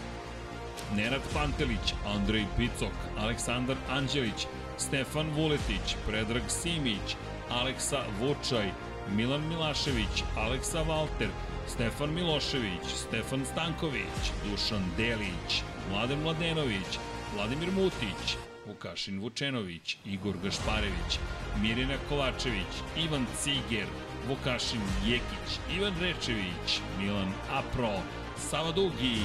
[0.95, 4.47] Nenad Pantelić, Andrej Picok, Aleksandar Anđelić,
[4.77, 7.15] Stefan Vuletić, Predrag Simić,
[7.49, 8.71] Aleksa Vučaj,
[9.15, 11.29] Milan Milašević, Aleksa Valter,
[11.67, 16.99] Stefan Milošević, Stefan Stanković, Dušan Delić, Mladen Mladenović,
[17.35, 21.19] Vladimir Mutić, Vukašin Vučenović, Igor Gašparević,
[21.61, 23.87] Mirjana Kovačević, Ivan Ciger,
[24.27, 27.99] Vukašin Jekić, Ivan Rečević, Milan Apro,
[28.37, 29.17] Sava Dugi,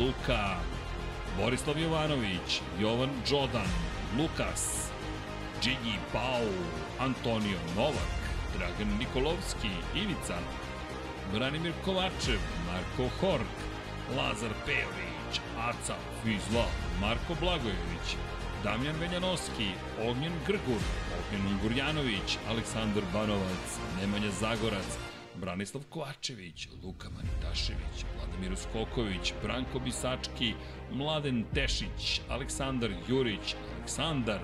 [0.00, 0.56] Luka,
[1.36, 3.70] Borislav Jovanović, Jovan Đodan,
[4.18, 4.90] Lukas,
[5.62, 6.46] Džigi Pau,
[6.98, 8.14] Antonio Novak,
[8.56, 10.38] Dragan Nikolovski, Ivica,
[11.32, 13.56] Branimir Kovačev, Marko Hork,
[14.16, 16.66] Lazar Pejović, Aca Fizla,
[17.00, 18.16] Marko Blagojević,
[18.64, 19.68] Damjan Veljanoski,
[20.08, 20.82] Ognjen Grgur,
[21.18, 24.98] Ognjen Gurjanović, Aleksandar Banovac, Nemanja Zagorac,
[25.40, 30.54] Branislav Kovačević, Luka Manitašević, Vladimir Skoković, Branko Bisački,
[30.92, 34.40] Mladen Tešić, Aleksandar Jurić, Aleksandar,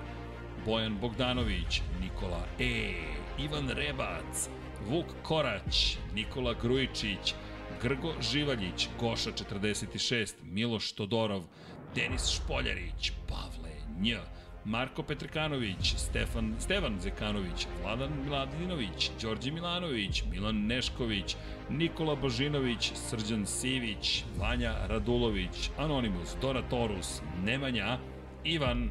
[0.65, 2.93] Bojan Bogdanović, Nikola E,
[3.39, 4.49] Ivan Rebac,
[4.87, 7.33] Vuk Korać, Nikola Grujičić,
[7.81, 11.43] Grgo Živaljić, Goša 46, Miloš Todorov,
[11.95, 14.15] Denis Špoljarić, Pavle Nj,
[14.65, 21.35] Marko Petrkanović, Stefan, Stevan Zekanović, Vladan Miladinović, Đorđe Milanović, Milan Nešković,
[21.69, 27.97] Nikola Božinović, Srđan Sivić, Vanja Radulović, Anonimus, Dora Torus, Nemanja,
[28.43, 28.89] Ivan,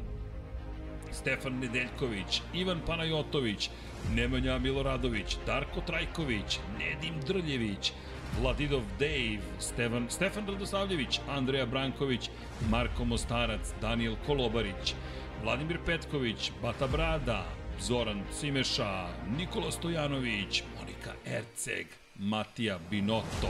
[1.11, 3.69] Stefan Nedeljković, Ivan Panajotović,
[4.15, 7.93] Nemanja Miloradović, Darko Trajković, Nedim Drljević,
[8.41, 12.29] Vladidov Dave, Stefan, Stefan Radosavljević, Andreja Branković,
[12.69, 14.95] Marko Mostarac, Daniel Kolobarić,
[15.43, 17.43] Vladimir Petković, Bata Brada,
[17.79, 21.87] Zoran Cimeša, Nikola Stojanović, Monika Erceg,
[22.19, 23.49] Matija Binotto,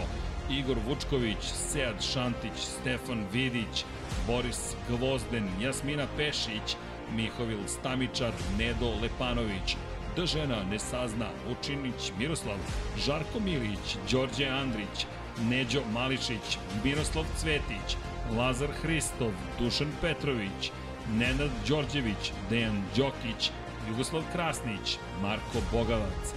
[0.49, 3.85] Igor Vučković, Sead Šantić, Stefan Vidić,
[4.27, 6.75] Boris Gvozden, Jasmina Pešić,
[7.15, 9.75] Mihovil Stamičar, Nedo Lepanović,
[10.15, 12.57] Da žena ne sazna, Učinić Miroslav,
[13.05, 15.05] Žarko Milić, Đorđe Andrić,
[15.49, 17.95] Neđo Mališić, Miroslav Cvetić,
[18.37, 20.71] Lazar Hristov, Dušan Petrović,
[21.19, 23.51] Nenad Đorđević, Dejan Đokić,
[23.89, 26.33] Jugoslav Krasnić, Marko Bogavac,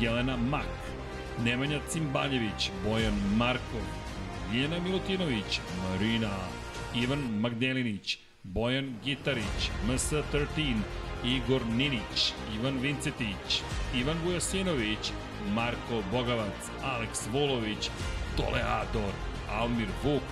[0.00, 0.68] Jelena Mak,
[1.44, 3.86] Nemanja Cimbaljević, Bojan Markov,
[4.54, 6.30] Ljena Milutinović, Marina,
[6.94, 10.74] Ivan Magdelinić, Bojan Gitarić, MS13,
[11.24, 13.62] Igor Ninić, Ivan Vincetić,
[13.94, 15.12] Ivan Vujasinović,
[15.54, 17.90] Marko Bogavac, Aleks Volović,
[18.36, 19.12] Toleador,
[19.50, 20.22] Almir Vuk,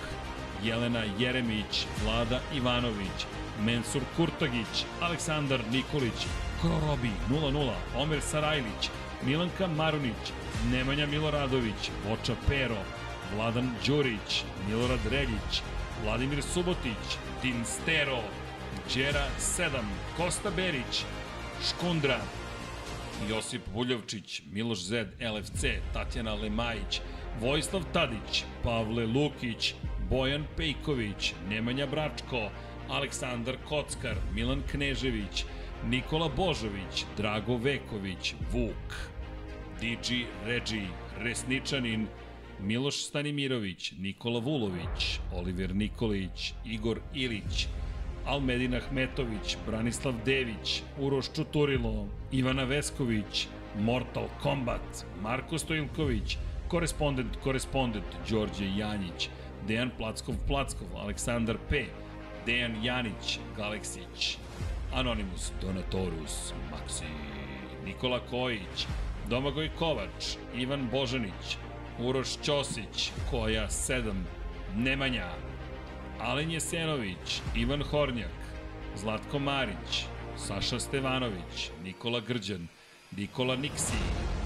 [0.63, 3.25] Jelena Jeremić, Vlada Ivanović,
[3.65, 6.27] Mensur Kurtagić, Aleksandar Nikolić,
[6.61, 8.89] Krorobi 00, Omer Sarajlić,
[9.25, 10.31] Milanka Marunić,
[10.71, 12.77] Nemanja Miloradović, Voča Pero,
[13.35, 15.61] Vladan Đurić, Milorad Reljić,
[16.03, 18.21] Vladimir Subotić, Dinstero,
[18.95, 19.69] Đera 7,
[20.17, 21.03] Kosta Berić,
[21.69, 22.19] Škundra,
[23.29, 25.63] Josip Buljovčić, Miloš Zed, LFC,
[25.93, 27.01] Tatjana Lemajić,
[27.41, 29.73] Vojislav Tadić, Pavle Lukić,
[30.09, 32.49] Bojan Pejković, Nemanja Bračko,
[32.89, 35.45] Aleksandar Kockar, Milan Knežević,
[35.89, 38.93] Nikola Božović, Drago Veković, Vuk,
[39.79, 40.87] Digi Regi,
[41.19, 42.07] Resničanin,
[42.59, 47.67] Miloš Stanimirović, Nikola Vulović, Oliver Nikolić, Igor Ilić,
[48.25, 53.47] Almedin Ahmetović, Branislav Dević, Uroš Čuturilo, Ivana Vesković,
[53.79, 59.29] Mortal Kombat, Marko Stojilković, Korespondent, Korespondent, Đorđe Janjić,
[59.67, 61.85] Dejan Plackov-Plackov, Aleksandar P,
[62.47, 64.37] Dejan Janić, Galeksić,
[64.93, 67.09] Anonimus, Donatorus, Maxi,
[67.85, 68.87] Nikola Kojić,
[69.29, 71.57] Domagoj Kovač, Ivan Božanić,
[71.99, 74.13] Uroš Ćosić, Koja 7,
[74.75, 75.27] Nemanja,
[76.19, 78.37] Alen Jesenović, Ivan Hornjak,
[78.95, 80.05] Zlatko Marić,
[80.37, 82.67] Saša Stevanović, Nikola Grđan,
[83.17, 83.99] Nikola Niksi,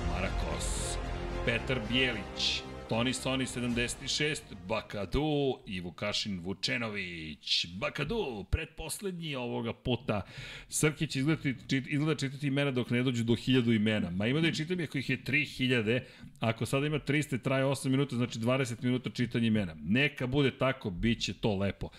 [0.09, 0.97] Marakos,
[1.45, 7.65] Petar Bijelić, Toni Soni 76, Bakadu i Vukašin Vučenović.
[7.65, 10.21] Bakadu, predposlednji ovoga puta.
[10.69, 14.09] Srkić izgleda, čit, izgleda čitati imena dok ne dođu do 1000 imena.
[14.09, 15.99] Ma ima da je čitam ako ih je 3000,
[16.39, 19.75] ako sada ima 300 traje 8 minuta, znači 20 minuta čitanja imena.
[19.83, 21.89] Neka bude tako, bit će to lepo.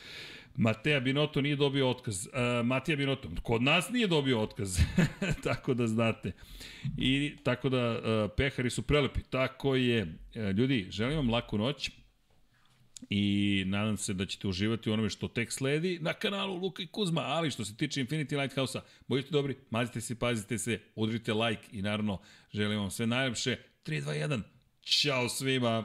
[0.57, 2.27] Mateja Binoto nije dobio otkaz.
[2.27, 4.79] Uh, Matija Binoto, kod nas nije dobio otkaz.
[5.45, 6.33] tako da znate.
[6.99, 9.21] I tako da uh, pehari su prelepi.
[9.31, 10.03] Tako je.
[10.03, 11.91] Uh, ljudi, želim vam laku noć
[13.11, 16.87] i nadam se da ćete uživati u onome što tek sledi na kanalu Luka i
[16.87, 21.63] Kuzma, ali što se tiče Infinity Lighthouse-a, budite dobri, mazite se, pazite se, udrite like
[21.73, 22.21] i naravno
[22.53, 23.57] želim vam sve najlepše.
[23.85, 24.43] 3, 2, 1,
[24.83, 25.85] Ćao svima!